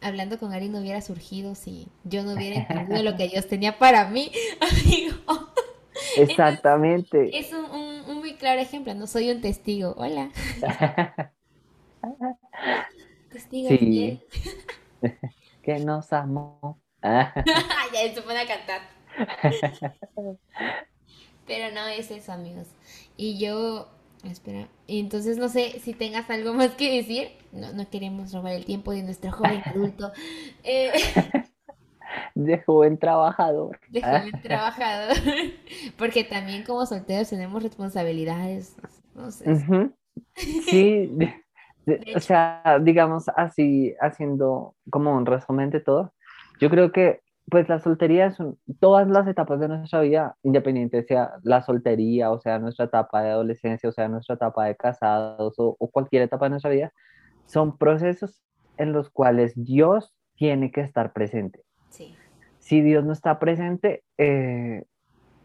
hablando 0.00 0.38
con 0.38 0.52
Ari 0.52 0.68
no 0.68 0.78
hubiera 0.78 1.00
surgido 1.00 1.54
si 1.54 1.88
yo 2.04 2.22
no 2.22 2.34
hubiera 2.34 2.56
entendido 2.56 3.02
lo 3.02 3.16
que 3.16 3.28
Dios 3.28 3.46
tenía 3.46 3.78
para 3.78 4.08
mí, 4.08 4.30
amigo. 4.60 5.48
Exactamente. 6.16 7.36
Es 7.38 7.52
un, 7.52 8.20
muy 8.20 8.34
claro 8.34 8.60
ejemplo, 8.60 8.94
no 8.94 9.06
soy 9.06 9.30
un 9.30 9.40
testigo. 9.40 9.94
Hola. 9.96 10.30
testigo 13.32 13.68
sí. 13.68 14.20
que 15.62 15.78
nos 15.80 16.12
amó. 16.12 16.80
ya 17.02 17.34
se 18.14 18.22
pone 18.22 18.40
a 18.40 18.46
cantar. 18.46 18.80
Pero 21.46 21.74
no 21.74 21.86
es 21.86 22.10
eso, 22.10 22.32
amigos. 22.32 22.68
Y 23.16 23.38
yo, 23.38 23.88
espera, 24.24 24.68
entonces 24.86 25.38
no 25.38 25.48
sé 25.48 25.80
si 25.80 25.94
tengas 25.94 26.28
algo 26.30 26.54
más 26.54 26.72
que 26.72 26.96
decir. 26.96 27.28
No, 27.52 27.72
no 27.72 27.88
queremos 27.88 28.32
robar 28.32 28.52
el 28.52 28.64
tiempo 28.64 28.92
de 28.92 29.02
nuestro 29.02 29.32
joven 29.32 29.62
adulto. 29.64 30.12
Eh, 30.64 30.92
de 32.34 32.58
joven 32.62 32.98
trabajador. 32.98 33.78
De 33.88 34.02
joven 34.02 34.42
trabajador. 34.42 35.16
Porque 35.96 36.24
también 36.24 36.64
como 36.64 36.84
solteros 36.86 37.30
tenemos 37.30 37.62
responsabilidades. 37.62 38.76
No 39.14 39.30
sé. 39.30 39.90
Sí, 40.68 41.10
o 42.14 42.20
sea, 42.20 42.78
digamos 42.82 43.28
así, 43.36 43.94
haciendo 44.00 44.74
como 44.90 45.16
un 45.16 45.26
resumen 45.26 45.70
de 45.70 45.80
todo, 45.80 46.12
yo 46.60 46.70
creo 46.70 46.92
que 46.92 47.20
pues 47.50 47.68
la 47.68 47.78
soltería 47.80 48.30
son 48.32 48.58
todas 48.80 49.08
las 49.08 49.26
etapas 49.26 49.60
de 49.60 49.68
nuestra 49.68 50.00
vida, 50.00 50.36
independiente 50.42 51.02
sea 51.02 51.32
la 51.42 51.62
soltería, 51.62 52.30
o 52.30 52.40
sea, 52.40 52.58
nuestra 52.58 52.86
etapa 52.86 53.22
de 53.22 53.30
adolescencia, 53.30 53.88
o 53.88 53.92
sea, 53.92 54.08
nuestra 54.08 54.34
etapa 54.34 54.66
de 54.66 54.76
casados 54.76 55.54
o, 55.58 55.76
o 55.78 55.90
cualquier 55.90 56.22
etapa 56.22 56.46
de 56.46 56.50
nuestra 56.50 56.70
vida, 56.70 56.92
son 57.46 57.78
procesos 57.78 58.42
en 58.76 58.92
los 58.92 59.10
cuales 59.10 59.52
Dios 59.56 60.14
tiene 60.36 60.70
que 60.70 60.82
estar 60.82 61.12
presente. 61.12 61.62
Sí 61.88 62.16
si 62.68 62.82
Dios 62.82 63.02
no 63.02 63.14
está 63.14 63.38
presente, 63.38 64.02
eh, 64.18 64.84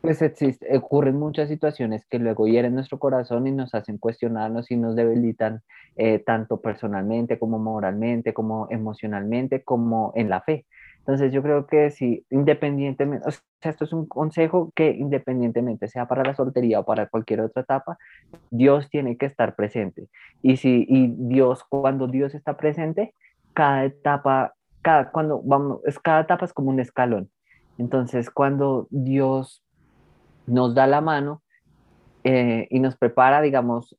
pues 0.01 0.21
existe, 0.21 0.77
ocurren 0.77 1.17
muchas 1.17 1.47
situaciones 1.47 2.05
que 2.09 2.19
luego 2.19 2.47
hieren 2.47 2.75
nuestro 2.75 2.99
corazón 2.99 3.47
y 3.47 3.51
nos 3.53 3.73
hacen 3.73 3.97
cuestionarnos 3.97 4.69
y 4.71 4.75
nos 4.75 4.97
debilitan 4.97 5.61
eh, 5.95 6.19
tanto 6.19 6.59
personalmente 6.59 7.39
como 7.39 7.59
moralmente, 7.59 8.33
como 8.33 8.67
emocionalmente, 8.69 9.63
como 9.63 10.11
en 10.15 10.29
la 10.29 10.41
fe. 10.41 10.65
Entonces 11.05 11.33
yo 11.33 11.43
creo 11.43 11.67
que 11.67 11.91
si 11.91 12.25
independientemente, 12.29 13.27
o 13.27 13.31
sea, 13.31 13.71
esto 13.71 13.83
es 13.83 13.93
un 13.93 14.07
consejo 14.07 14.71
que 14.73 14.91
independientemente 14.91 15.87
sea 15.89 16.07
para 16.07 16.23
la 16.23 16.33
soltería 16.33 16.79
o 16.79 16.85
para 16.85 17.07
cualquier 17.07 17.41
otra 17.41 17.63
etapa, 17.63 17.97
Dios 18.51 18.89
tiene 18.89 19.17
que 19.17 19.25
estar 19.25 19.55
presente. 19.55 20.07
Y 20.41 20.57
si 20.57 20.85
y 20.87 21.13
Dios, 21.17 21.65
cuando 21.67 22.07
Dios 22.07 22.33
está 22.35 22.55
presente, 22.55 23.13
cada 23.53 23.83
etapa 23.85 24.53
cada, 24.83 25.09
cuando 25.09 25.41
vamos, 25.41 25.79
es, 25.85 25.97
cada 25.97 26.21
etapa 26.21 26.45
es 26.45 26.53
como 26.53 26.69
un 26.69 26.79
escalón. 26.79 27.31
Entonces, 27.79 28.29
cuando 28.29 28.87
Dios 28.91 29.63
nos 30.45 30.75
da 30.75 30.85
la 30.85 31.01
mano 31.01 31.41
eh, 32.23 32.67
y 32.69 32.79
nos 32.79 32.95
prepara, 32.95 33.41
digamos, 33.41 33.97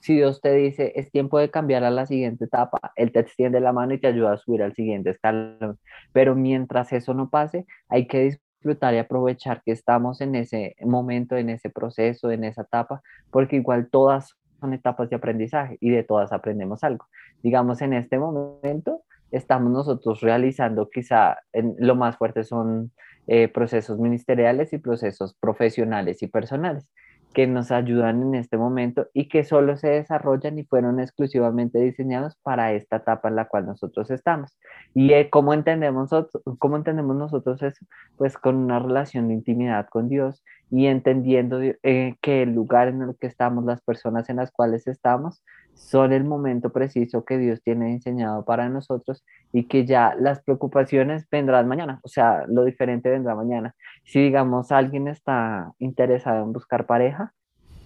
si 0.00 0.16
Dios 0.16 0.40
te 0.40 0.54
dice 0.54 0.92
es 0.96 1.10
tiempo 1.10 1.38
de 1.38 1.50
cambiar 1.50 1.84
a 1.84 1.90
la 1.90 2.06
siguiente 2.06 2.44
etapa, 2.44 2.92
Él 2.96 3.12
te 3.12 3.20
extiende 3.20 3.60
la 3.60 3.72
mano 3.72 3.94
y 3.94 3.98
te 4.00 4.08
ayuda 4.08 4.32
a 4.32 4.38
subir 4.38 4.62
al 4.62 4.74
siguiente 4.74 5.10
escalón. 5.10 5.78
Pero 6.12 6.34
mientras 6.34 6.92
eso 6.92 7.14
no 7.14 7.30
pase, 7.30 7.66
hay 7.88 8.06
que 8.06 8.20
disfrutar 8.22 8.94
y 8.94 8.98
aprovechar 8.98 9.62
que 9.64 9.72
estamos 9.72 10.20
en 10.20 10.34
ese 10.34 10.76
momento, 10.80 11.36
en 11.36 11.50
ese 11.50 11.70
proceso, 11.70 12.30
en 12.30 12.44
esa 12.44 12.62
etapa, 12.62 13.02
porque 13.30 13.56
igual 13.56 13.88
todas 13.90 14.36
son 14.60 14.74
etapas 14.74 15.08
de 15.08 15.16
aprendizaje 15.16 15.78
y 15.80 15.90
de 15.90 16.02
todas 16.04 16.32
aprendemos 16.32 16.84
algo. 16.84 17.06
Digamos, 17.42 17.80
en 17.80 17.94
este 17.94 18.18
momento 18.18 19.02
estamos 19.30 19.72
nosotros 19.72 20.20
realizando 20.20 20.90
quizá 20.90 21.38
lo 21.78 21.94
más 21.94 22.16
fuerte 22.16 22.44
son 22.44 22.92
eh, 23.26 23.48
procesos 23.48 23.98
ministeriales 23.98 24.72
y 24.72 24.78
procesos 24.78 25.34
profesionales 25.34 26.22
y 26.22 26.26
personales 26.26 26.88
que 27.32 27.46
nos 27.46 27.70
ayudan 27.70 28.22
en 28.22 28.34
este 28.34 28.56
momento 28.56 29.08
y 29.12 29.28
que 29.28 29.44
solo 29.44 29.76
se 29.76 29.88
desarrollan 29.88 30.58
y 30.58 30.64
fueron 30.64 30.98
exclusivamente 30.98 31.78
diseñados 31.78 32.36
para 32.42 32.72
esta 32.72 32.96
etapa 32.96 33.28
en 33.28 33.36
la 33.36 33.46
cual 33.46 33.66
nosotros 33.66 34.10
estamos. 34.10 34.58
¿Y 34.94 35.12
eh, 35.12 35.30
cómo, 35.30 35.54
entendemos, 35.54 36.10
cómo 36.58 36.76
entendemos 36.76 37.16
nosotros 37.16 37.62
eso? 37.62 37.86
Pues 38.16 38.36
con 38.36 38.56
una 38.56 38.80
relación 38.80 39.28
de 39.28 39.34
intimidad 39.34 39.88
con 39.88 40.08
Dios 40.08 40.42
y 40.70 40.86
entendiendo 40.86 41.60
eh, 41.60 42.16
que 42.20 42.42
el 42.42 42.52
lugar 42.52 42.88
en 42.88 43.02
el 43.02 43.16
que 43.16 43.28
estamos, 43.28 43.64
las 43.64 43.80
personas 43.80 44.28
en 44.28 44.36
las 44.36 44.50
cuales 44.50 44.86
estamos, 44.88 45.42
son 45.80 46.12
el 46.12 46.24
momento 46.24 46.70
preciso 46.70 47.24
que 47.24 47.38
Dios 47.38 47.62
tiene 47.62 47.86
diseñado 47.86 48.44
para 48.44 48.68
nosotros 48.68 49.24
y 49.52 49.64
que 49.64 49.86
ya 49.86 50.14
las 50.18 50.42
preocupaciones 50.42 51.26
vendrán 51.30 51.66
mañana, 51.66 52.00
o 52.02 52.08
sea, 52.08 52.44
lo 52.46 52.64
diferente 52.64 53.10
vendrá 53.10 53.34
mañana. 53.34 53.74
Si 54.04 54.22
digamos 54.22 54.70
alguien 54.72 55.08
está 55.08 55.72
interesado 55.78 56.44
en 56.44 56.52
buscar 56.52 56.86
pareja, 56.86 57.32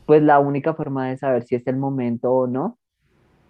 pues 0.07 0.22
la 0.22 0.38
única 0.38 0.74
forma 0.74 1.09
de 1.09 1.16
saber 1.16 1.44
si 1.44 1.54
es 1.54 1.66
el 1.66 1.76
momento 1.76 2.33
o 2.33 2.46
no 2.46 2.78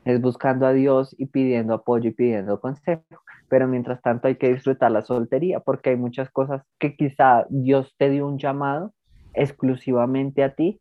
es 0.04 0.20
buscando 0.20 0.66
a 0.66 0.72
Dios 0.72 1.16
y 1.18 1.26
pidiendo 1.26 1.74
apoyo 1.74 2.10
y 2.10 2.12
pidiendo 2.12 2.60
consejo. 2.60 3.02
Pero 3.48 3.66
mientras 3.66 4.02
tanto 4.02 4.28
hay 4.28 4.36
que 4.36 4.52
disfrutar 4.52 4.90
la 4.90 5.02
soltería 5.02 5.60
porque 5.60 5.90
hay 5.90 5.96
muchas 5.96 6.30
cosas 6.30 6.62
que 6.78 6.94
quizá 6.94 7.46
Dios 7.48 7.94
te 7.96 8.10
dio 8.10 8.26
un 8.26 8.38
llamado 8.38 8.92
exclusivamente 9.32 10.44
a 10.44 10.54
ti 10.54 10.80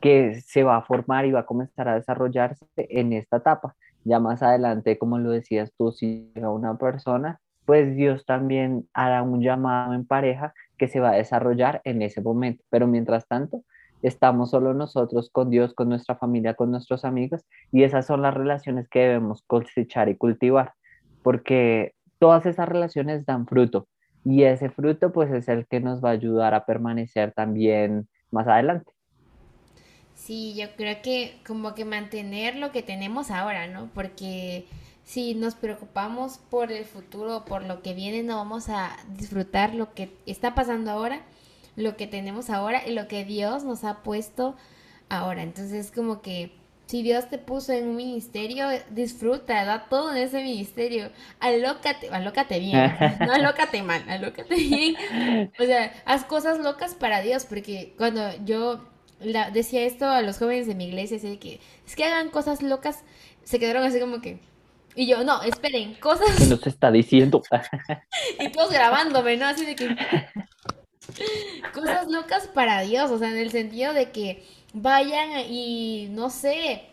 que 0.00 0.40
se 0.40 0.62
va 0.62 0.76
a 0.76 0.82
formar 0.82 1.26
y 1.26 1.32
va 1.32 1.40
a 1.40 1.46
comenzar 1.46 1.88
a 1.88 1.94
desarrollarse 1.94 2.66
en 2.76 3.12
esta 3.12 3.38
etapa. 3.38 3.76
Ya 4.04 4.18
más 4.18 4.42
adelante, 4.42 4.98
como 4.98 5.18
lo 5.18 5.30
decías 5.30 5.72
tú, 5.76 5.92
si 5.92 6.30
llega 6.34 6.50
una 6.50 6.78
persona, 6.78 7.40
pues 7.66 7.94
Dios 7.94 8.24
también 8.24 8.88
hará 8.94 9.22
un 9.22 9.42
llamado 9.42 9.94
en 9.94 10.06
pareja 10.06 10.54
que 10.78 10.88
se 10.88 11.00
va 11.00 11.10
a 11.10 11.16
desarrollar 11.16 11.82
en 11.84 12.02
ese 12.02 12.22
momento. 12.22 12.64
Pero 12.70 12.86
mientras 12.86 13.28
tanto, 13.28 13.62
estamos 14.02 14.50
solo 14.50 14.74
nosotros 14.74 15.30
con 15.30 15.50
Dios, 15.50 15.74
con 15.74 15.88
nuestra 15.88 16.16
familia, 16.16 16.54
con 16.54 16.70
nuestros 16.70 17.04
amigos, 17.04 17.44
y 17.70 17.82
esas 17.82 18.06
son 18.06 18.22
las 18.22 18.34
relaciones 18.34 18.88
que 18.88 19.00
debemos 19.00 19.42
cosechar 19.46 20.08
y 20.08 20.16
cultivar, 20.16 20.72
porque 21.22 21.92
todas 22.18 22.46
esas 22.46 22.68
relaciones 22.68 23.26
dan 23.26 23.46
fruto, 23.46 23.88
y 24.24 24.44
ese 24.44 24.70
fruto 24.70 25.12
pues 25.12 25.30
es 25.32 25.48
el 25.48 25.66
que 25.66 25.80
nos 25.80 26.02
va 26.02 26.10
a 26.10 26.12
ayudar 26.12 26.54
a 26.54 26.64
permanecer 26.64 27.32
también 27.32 28.08
más 28.30 28.46
adelante. 28.48 28.92
Sí, 30.20 30.54
yo 30.54 30.66
creo 30.76 31.00
que 31.00 31.40
como 31.46 31.74
que 31.74 31.86
mantener 31.86 32.54
lo 32.56 32.72
que 32.72 32.82
tenemos 32.82 33.30
ahora, 33.30 33.66
¿no? 33.68 33.90
Porque 33.94 34.66
si 35.02 35.34
nos 35.34 35.54
preocupamos 35.54 36.38
por 36.50 36.70
el 36.72 36.84
futuro, 36.84 37.46
por 37.46 37.64
lo 37.64 37.80
que 37.80 37.94
viene, 37.94 38.22
no 38.22 38.36
vamos 38.36 38.68
a 38.68 38.98
disfrutar 39.16 39.74
lo 39.74 39.94
que 39.94 40.12
está 40.26 40.54
pasando 40.54 40.90
ahora, 40.90 41.22
lo 41.74 41.96
que 41.96 42.06
tenemos 42.06 42.50
ahora 42.50 42.86
y 42.86 42.92
lo 42.92 43.08
que 43.08 43.24
Dios 43.24 43.64
nos 43.64 43.82
ha 43.82 44.02
puesto 44.02 44.56
ahora. 45.08 45.42
Entonces, 45.42 45.90
como 45.90 46.20
que 46.20 46.52
si 46.86 47.02
Dios 47.02 47.30
te 47.30 47.38
puso 47.38 47.72
en 47.72 47.88
un 47.88 47.96
ministerio, 47.96 48.66
disfruta, 48.90 49.64
da 49.64 49.88
todo 49.88 50.10
en 50.12 50.18
ese 50.18 50.42
ministerio. 50.42 51.10
Alócate, 51.40 52.10
alócate 52.10 52.58
bien, 52.60 52.94
no 53.20 53.32
alócate 53.32 53.82
mal, 53.82 54.04
alócate 54.06 54.54
bien. 54.54 54.96
O 55.58 55.64
sea, 55.64 55.94
haz 56.04 56.24
cosas 56.24 56.58
locas 56.58 56.94
para 56.94 57.22
Dios, 57.22 57.46
porque 57.46 57.94
cuando 57.96 58.20
yo 58.44 58.89
decía 59.20 59.82
esto 59.82 60.06
a 60.06 60.22
los 60.22 60.38
jóvenes 60.38 60.66
de 60.66 60.74
mi 60.74 60.86
iglesia, 60.86 61.16
así 61.16 61.36
que 61.36 61.60
es 61.86 61.96
que 61.96 62.04
hagan 62.04 62.30
cosas 62.30 62.62
locas, 62.62 63.04
se 63.44 63.58
quedaron 63.58 63.84
así 63.84 64.00
como 64.00 64.20
que... 64.20 64.38
Y 64.96 65.06
yo, 65.06 65.22
no, 65.22 65.42
esperen, 65.42 65.94
cosas... 65.94 66.36
¿Qué 66.36 66.46
nos 66.46 66.66
está 66.66 66.90
diciendo? 66.90 67.42
y 68.40 68.50
todos 68.50 68.70
grabándome, 68.70 69.36
¿no? 69.36 69.46
Así 69.46 69.64
de 69.64 69.76
que... 69.76 69.96
cosas 71.72 72.08
locas 72.08 72.48
para 72.48 72.80
Dios, 72.80 73.10
o 73.10 73.18
sea, 73.18 73.30
en 73.30 73.38
el 73.38 73.50
sentido 73.50 73.92
de 73.92 74.10
que 74.10 74.44
vayan 74.72 75.30
y, 75.48 76.08
no 76.10 76.30
sé, 76.30 76.90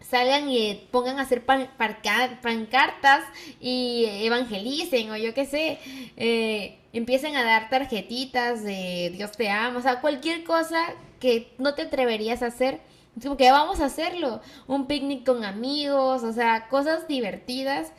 salgan 0.00 0.48
y 0.50 0.88
pongan 0.90 1.18
a 1.18 1.22
hacer 1.22 1.44
pancartas 1.44 3.24
y 3.60 4.06
evangelicen 4.06 5.10
o 5.10 5.16
yo 5.16 5.34
qué 5.34 5.46
sé, 5.46 5.78
eh, 6.16 6.78
empiecen 6.92 7.36
a 7.36 7.44
dar 7.44 7.70
tarjetitas 7.70 8.64
de 8.64 9.12
Dios 9.14 9.32
te 9.32 9.48
ama, 9.50 9.78
o 9.78 9.82
sea, 9.82 10.00
cualquier 10.00 10.44
cosa 10.44 10.94
que 11.20 11.54
no 11.58 11.74
te 11.74 11.82
atreverías 11.82 12.42
a 12.42 12.46
hacer. 12.46 12.80
Es 13.16 13.24
como 13.24 13.36
que 13.36 13.50
vamos 13.50 13.80
a 13.80 13.86
hacerlo, 13.86 14.40
un 14.66 14.86
picnic 14.86 15.26
con 15.26 15.44
amigos, 15.44 16.22
o 16.22 16.32
sea, 16.32 16.68
cosas 16.68 17.06
divertidas 17.08 17.92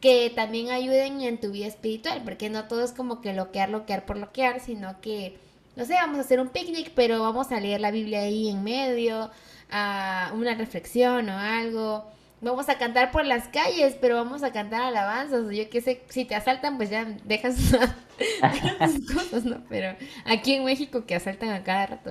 que 0.00 0.30
también 0.34 0.70
ayuden 0.70 1.20
en 1.22 1.40
tu 1.40 1.50
vida 1.50 1.66
espiritual, 1.66 2.22
porque 2.24 2.50
no 2.50 2.64
todo 2.64 2.84
es 2.84 2.92
como 2.92 3.20
que 3.20 3.32
loquear, 3.32 3.68
loquear 3.68 4.06
por 4.06 4.16
loquear, 4.16 4.60
sino 4.60 5.00
que, 5.00 5.38
no 5.76 5.84
sé, 5.84 5.94
vamos 5.94 6.18
a 6.18 6.20
hacer 6.22 6.40
un 6.40 6.48
picnic, 6.48 6.92
pero 6.94 7.20
vamos 7.20 7.50
a 7.52 7.60
leer 7.60 7.80
la 7.80 7.90
Biblia 7.90 8.20
ahí 8.20 8.48
en 8.48 8.62
medio, 8.62 9.30
a 9.70 10.32
una 10.34 10.54
reflexión 10.54 11.28
o 11.28 11.38
algo. 11.38 12.06
Vamos 12.40 12.68
a 12.68 12.78
cantar 12.78 13.10
por 13.10 13.26
las 13.26 13.48
calles, 13.48 13.96
pero 14.00 14.14
vamos 14.14 14.44
a 14.44 14.52
cantar 14.52 14.82
alabanzas. 14.82 15.50
Yo 15.50 15.68
qué 15.68 15.80
sé, 15.80 16.02
si 16.08 16.24
te 16.24 16.36
asaltan, 16.36 16.76
pues 16.76 16.90
ya 16.90 17.04
dejas, 17.24 17.56
tus 19.06 19.14
cosas, 19.14 19.44
¿no? 19.44 19.64
Pero 19.68 19.96
aquí 20.24 20.54
en 20.54 20.64
México 20.64 21.04
que 21.04 21.16
asaltan 21.16 21.50
a 21.50 21.64
cada 21.64 21.86
rato. 21.86 22.10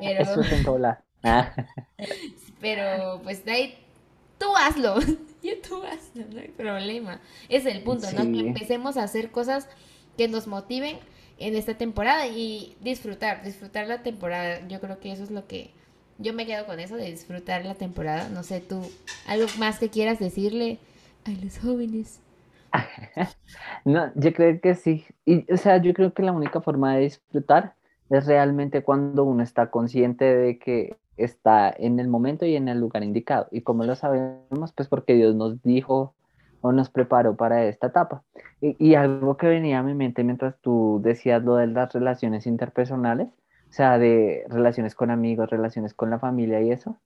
Pero... 0.00 0.22
Eso 0.22 0.40
es 0.40 0.52
en 0.52 0.66
ah. 1.24 1.52
Pero 2.60 3.20
pues 3.22 3.44
de 3.44 3.52
ahí 3.52 3.78
tú 4.38 4.46
hazlo. 4.56 4.96
Yo 5.42 5.60
tú 5.66 5.82
hazlo, 5.82 6.24
no 6.32 6.40
hay 6.40 6.48
problema. 6.48 7.20
Ese 7.48 7.70
es 7.70 7.76
el 7.76 7.82
punto, 7.82 8.10
¿no? 8.12 8.32
Que 8.32 8.40
empecemos 8.40 8.96
a 8.96 9.02
hacer 9.02 9.30
cosas 9.30 9.68
que 10.16 10.28
nos 10.28 10.46
motiven 10.46 10.98
en 11.38 11.56
esta 11.56 11.74
temporada 11.74 12.26
y 12.26 12.76
disfrutar, 12.80 13.42
disfrutar 13.42 13.86
la 13.86 14.02
temporada. 14.02 14.66
Yo 14.68 14.80
creo 14.80 15.00
que 15.00 15.12
eso 15.12 15.22
es 15.22 15.30
lo 15.30 15.46
que 15.46 15.70
yo 16.18 16.32
me 16.32 16.46
quedo 16.46 16.66
con 16.66 16.80
eso 16.80 16.96
de 16.96 17.10
disfrutar 17.10 17.64
la 17.64 17.74
temporada. 17.74 18.28
No 18.28 18.42
sé, 18.42 18.60
tú, 18.60 18.80
algo 19.26 19.46
más 19.58 19.78
que 19.78 19.90
quieras 19.90 20.18
decirle 20.18 20.78
a 21.24 21.30
los 21.44 21.58
jóvenes. 21.58 22.20
no, 23.84 24.12
yo 24.14 24.32
creo 24.32 24.60
que 24.60 24.74
sí. 24.74 25.04
Y, 25.24 25.50
o 25.52 25.56
sea, 25.56 25.80
yo 25.80 25.92
creo 25.94 26.14
que 26.14 26.22
la 26.22 26.32
única 26.32 26.60
forma 26.60 26.96
de 26.96 27.02
disfrutar 27.02 27.74
es 28.10 28.26
realmente 28.26 28.82
cuando 28.82 29.24
uno 29.24 29.42
está 29.42 29.70
consciente 29.70 30.24
de 30.24 30.58
que 30.58 30.96
está 31.16 31.72
en 31.76 32.00
el 32.00 32.08
momento 32.08 32.44
y 32.44 32.56
en 32.56 32.68
el 32.68 32.80
lugar 32.80 33.02
indicado. 33.02 33.48
Y 33.50 33.62
como 33.62 33.84
lo 33.84 33.94
sabemos, 33.94 34.72
pues 34.74 34.88
porque 34.88 35.14
Dios 35.14 35.34
nos 35.34 35.62
dijo 35.62 36.14
o 36.60 36.72
nos 36.72 36.90
preparó 36.90 37.36
para 37.36 37.64
esta 37.66 37.88
etapa. 37.88 38.22
Y, 38.60 38.76
y 38.78 38.94
algo 38.94 39.36
que 39.36 39.46
venía 39.46 39.78
a 39.78 39.82
mi 39.82 39.94
mente 39.94 40.24
mientras 40.24 40.56
tú 40.60 41.00
decías 41.02 41.42
lo 41.42 41.56
de 41.56 41.66
las 41.66 41.92
relaciones 41.92 42.46
interpersonales, 42.46 43.28
o 43.28 43.72
sea, 43.72 43.98
de 43.98 44.44
relaciones 44.48 44.94
con 44.94 45.10
amigos, 45.10 45.50
relaciones 45.50 45.94
con 45.94 46.10
la 46.10 46.18
familia 46.18 46.60
y 46.60 46.70
eso, 46.70 46.96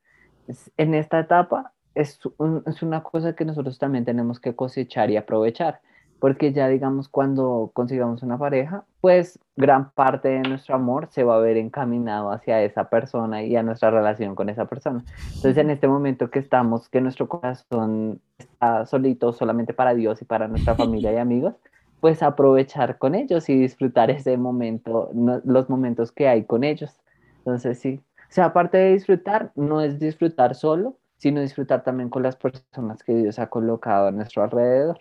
en 0.76 0.94
esta 0.94 1.20
etapa 1.20 1.72
es, 1.94 2.20
es 2.66 2.82
una 2.82 3.02
cosa 3.02 3.34
que 3.34 3.44
nosotros 3.44 3.78
también 3.78 4.04
tenemos 4.04 4.40
que 4.40 4.54
cosechar 4.54 5.10
y 5.10 5.16
aprovechar, 5.16 5.80
porque 6.20 6.52
ya 6.52 6.68
digamos 6.68 7.08
cuando 7.08 7.70
consigamos 7.74 8.22
una 8.22 8.38
pareja, 8.38 8.84
pues 9.00 9.38
gran 9.56 9.90
parte 9.92 10.28
de 10.28 10.40
nuestro 10.40 10.74
amor 10.74 11.08
se 11.10 11.24
va 11.24 11.36
a 11.36 11.40
ver 11.40 11.56
encaminado 11.56 12.30
hacia 12.30 12.62
esa 12.62 12.88
persona 12.88 13.42
y 13.42 13.56
a 13.56 13.62
nuestra 13.62 13.90
relación 13.90 14.34
con 14.34 14.48
esa 14.48 14.66
persona. 14.66 15.04
Entonces 15.26 15.56
en 15.56 15.70
este 15.70 15.88
momento 15.88 16.30
que 16.30 16.38
estamos, 16.38 16.88
que 16.88 17.00
nuestro 17.00 17.28
corazón 17.28 18.20
está 18.38 18.86
solito 18.86 19.32
solamente 19.32 19.74
para 19.74 19.94
Dios 19.94 20.20
y 20.22 20.24
para 20.24 20.48
nuestra 20.48 20.74
familia 20.74 21.12
y 21.12 21.16
amigos, 21.18 21.54
pues 22.00 22.22
aprovechar 22.22 22.98
con 22.98 23.14
ellos 23.14 23.48
y 23.48 23.58
disfrutar 23.58 24.10
ese 24.10 24.36
momento, 24.36 25.10
los 25.44 25.68
momentos 25.68 26.12
que 26.12 26.28
hay 26.28 26.44
con 26.44 26.64
ellos. 26.64 27.00
Entonces 27.38 27.78
sí, 27.78 28.00
o 28.28 28.32
sea, 28.32 28.46
aparte 28.46 28.76
de 28.76 28.92
disfrutar, 28.92 29.52
no 29.56 29.80
es 29.80 29.98
disfrutar 29.98 30.54
solo, 30.54 30.98
sino 31.16 31.40
disfrutar 31.40 31.82
también 31.82 32.10
con 32.10 32.22
las 32.22 32.36
personas 32.36 33.02
que 33.02 33.14
Dios 33.14 33.38
ha 33.38 33.48
colocado 33.48 34.08
a 34.08 34.12
nuestro 34.12 34.42
alrededor. 34.42 35.00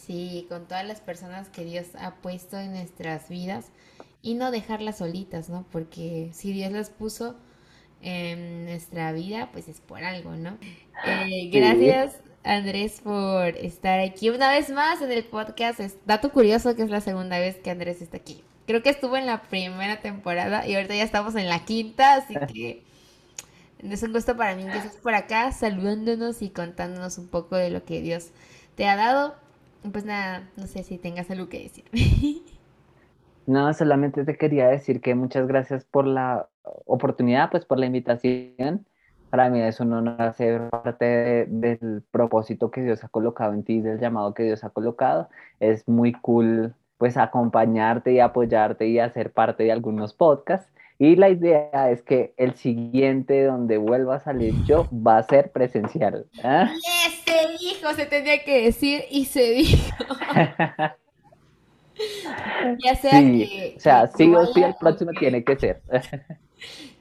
Sí, 0.00 0.46
con 0.48 0.66
todas 0.66 0.86
las 0.86 1.00
personas 1.00 1.48
que 1.48 1.64
Dios 1.64 1.86
ha 1.98 2.14
puesto 2.16 2.58
en 2.58 2.72
nuestras 2.72 3.28
vidas 3.28 3.66
y 4.22 4.34
no 4.34 4.50
dejarlas 4.50 4.98
solitas, 4.98 5.48
¿no? 5.48 5.66
Porque 5.72 6.30
si 6.32 6.52
Dios 6.52 6.70
las 6.72 6.90
puso 6.90 7.36
en 8.02 8.66
nuestra 8.66 9.12
vida, 9.12 9.50
pues 9.52 9.68
es 9.68 9.80
por 9.80 10.04
algo, 10.04 10.36
¿no? 10.36 10.58
Eh, 11.06 11.50
gracias 11.52 12.20
Andrés, 12.46 13.00
por 13.02 13.48
estar 13.56 13.98
aquí 13.98 14.30
una 14.30 14.50
vez 14.50 14.70
más 14.70 15.02
en 15.02 15.10
el 15.10 15.24
podcast. 15.24 15.80
Es 15.80 15.96
dato 16.06 16.30
curioso 16.30 16.76
que 16.76 16.82
es 16.82 16.90
la 16.90 17.00
segunda 17.00 17.40
vez 17.40 17.56
que 17.56 17.70
Andrés 17.70 18.00
está 18.00 18.18
aquí. 18.18 18.42
Creo 18.66 18.82
que 18.82 18.90
estuvo 18.90 19.16
en 19.16 19.26
la 19.26 19.42
primera 19.42 20.00
temporada 20.00 20.66
y 20.66 20.74
ahorita 20.76 20.94
ya 20.94 21.02
estamos 21.02 21.34
en 21.34 21.48
la 21.48 21.64
quinta, 21.64 22.14
así 22.14 22.34
que 22.52 22.84
es 23.78 24.02
un 24.02 24.12
gusto 24.12 24.36
para 24.36 24.54
mí 24.54 24.64
que 24.64 24.78
estés 24.78 24.96
por 24.96 25.14
acá 25.14 25.50
saludándonos 25.50 26.40
y 26.40 26.50
contándonos 26.50 27.18
un 27.18 27.28
poco 27.28 27.56
de 27.56 27.70
lo 27.70 27.84
que 27.84 28.00
Dios 28.00 28.30
te 28.76 28.86
ha 28.86 28.94
dado. 28.94 29.34
Pues 29.92 30.04
nada, 30.04 30.48
no 30.56 30.66
sé 30.66 30.82
si 30.82 30.98
tengas 30.98 31.30
algo 31.30 31.48
que 31.48 31.62
decir. 31.62 31.84
No, 33.48 33.72
solamente 33.74 34.24
te 34.24 34.36
quería 34.36 34.66
decir 34.66 35.00
que 35.00 35.14
muchas 35.14 35.46
gracias 35.46 35.84
por 35.84 36.04
la 36.04 36.48
oportunidad, 36.84 37.48
pues 37.48 37.64
por 37.64 37.78
la 37.78 37.86
invitación 37.86 38.84
para 39.30 39.50
mí 39.50 39.60
es 39.60 39.80
un 39.80 39.92
honor 39.92 40.32
ser 40.34 40.70
parte 40.70 41.46
del 41.48 42.02
propósito 42.10 42.70
que 42.70 42.82
Dios 42.82 43.02
ha 43.04 43.08
colocado 43.08 43.52
en 43.52 43.64
ti, 43.64 43.80
del 43.80 43.98
llamado 43.98 44.34
que 44.34 44.44
Dios 44.44 44.64
ha 44.64 44.70
colocado. 44.70 45.28
Es 45.60 45.86
muy 45.88 46.12
cool 46.12 46.74
pues 46.98 47.16
acompañarte 47.16 48.12
y 48.12 48.20
apoyarte 48.20 48.86
y 48.86 48.98
hacer 48.98 49.32
parte 49.32 49.64
de 49.64 49.72
algunos 49.72 50.14
podcasts. 50.14 50.72
Y 50.98 51.16
la 51.16 51.28
idea 51.28 51.90
es 51.90 52.02
que 52.02 52.32
el 52.38 52.54
siguiente 52.54 53.44
donde 53.44 53.76
vuelva 53.76 54.16
a 54.16 54.20
salir 54.20 54.54
yo 54.64 54.88
va 54.90 55.18
a 55.18 55.22
ser 55.24 55.50
presencial. 55.52 56.26
¿eh? 56.42 56.66
Se 56.80 57.15
dijo, 57.74 57.92
se 57.94 58.06
tenía 58.06 58.42
que 58.44 58.64
decir 58.64 59.04
y 59.10 59.24
se 59.26 59.50
dijo. 59.50 59.96
ya 62.84 62.94
sea 62.96 63.20
que, 63.20 63.74
o 63.76 63.80
sea, 63.80 64.06
sí 64.08 64.34
o 64.34 64.46
sí 64.46 64.62
el 64.62 64.74
próximo 64.76 65.12
tiene 65.18 65.44
que 65.44 65.56
ser. 65.56 65.82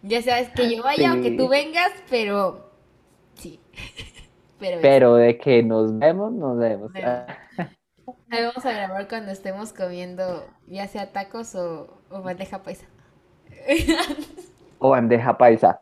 Ya 0.07 0.21
sabes 0.21 0.49
que 0.49 0.75
yo 0.75 0.83
vaya 0.83 1.15
o 1.15 1.21
que 1.21 1.31
tú 1.31 1.47
vengas, 1.47 1.91
pero 2.11 2.69
sí. 3.33 3.59
Pero, 4.59 5.15
de 5.15 5.37
que 5.37 5.63
nos 5.63 5.97
vemos, 5.99 6.31
nos 6.31 6.57
vemos. 6.57 6.91
Ahí 6.95 8.43
vamos 8.43 8.65
a 8.65 8.71
grabar 8.71 9.07
cuando 9.07 9.31
estemos 9.31 9.73
comiendo 9.73 10.47
ya 10.65 10.87
sea 10.87 11.11
tacos 11.11 11.55
o, 11.55 12.01
bandeja 12.09 12.63
paisa. 12.63 12.85
O 14.79 14.89
bandeja 14.89 15.37
paisa. 15.37 15.81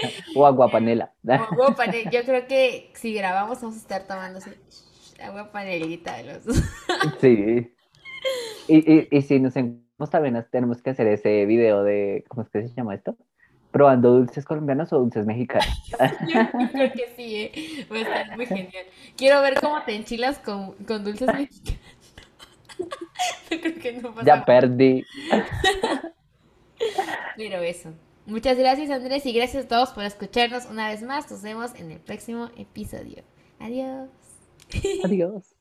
O 0.36 0.46
agua 0.46 0.70
panela. 0.70 1.12
Yo 1.22 2.24
creo 2.24 2.46
que 2.46 2.92
si 2.94 3.14
grabamos 3.14 3.60
vamos 3.60 3.76
a 3.76 3.80
estar 3.80 4.06
tomando 4.06 4.40
agua 5.22 5.52
panelita 5.52 6.16
de 6.16 6.24
los 6.24 6.44
Sí. 7.20 7.72
Y, 8.68 8.92
y, 8.92 9.08
y 9.10 9.22
si 9.22 9.40
nos 9.40 9.56
encontramos 9.56 10.10
también 10.10 10.46
tenemos 10.50 10.80
que 10.80 10.90
hacer 10.90 11.06
ese 11.08 11.44
video 11.46 11.82
de, 11.82 12.24
¿cómo 12.28 12.42
es 12.42 12.48
que 12.48 12.68
se 12.68 12.74
llama 12.74 12.94
esto? 12.94 13.16
Probando 13.70 14.12
dulces 14.12 14.44
colombianos 14.44 14.92
o 14.92 14.98
dulces 14.98 15.26
mexicanos. 15.26 15.66
Yo 16.28 16.68
creo 16.72 16.92
que 16.92 17.12
sí, 17.16 17.36
¿eh? 17.36 17.86
va 17.90 17.96
a 17.96 18.00
estar 18.00 18.36
muy 18.36 18.46
genial. 18.46 18.86
Quiero 19.16 19.40
ver 19.42 19.60
cómo 19.60 19.82
te 19.82 19.94
enchilas 19.94 20.38
con, 20.38 20.72
con 20.86 21.04
dulces 21.04 21.26
mexicanos. 21.26 21.80
creo 23.48 23.74
que 23.74 23.92
no 24.00 24.14
pasa 24.14 24.26
Ya 24.26 24.44
perdí. 24.44 25.04
Pero 27.36 27.58
eso. 27.62 27.92
Muchas 28.30 28.56
gracias 28.56 28.90
Andrés 28.90 29.26
y 29.26 29.32
gracias 29.32 29.64
a 29.64 29.68
todos 29.68 29.90
por 29.90 30.04
escucharnos 30.04 30.66
una 30.66 30.88
vez 30.88 31.02
más. 31.02 31.28
Nos 31.28 31.42
vemos 31.42 31.74
en 31.74 31.90
el 31.90 31.98
próximo 31.98 32.48
episodio. 32.56 33.24
Adiós. 33.58 34.08
Adiós. 35.04 35.56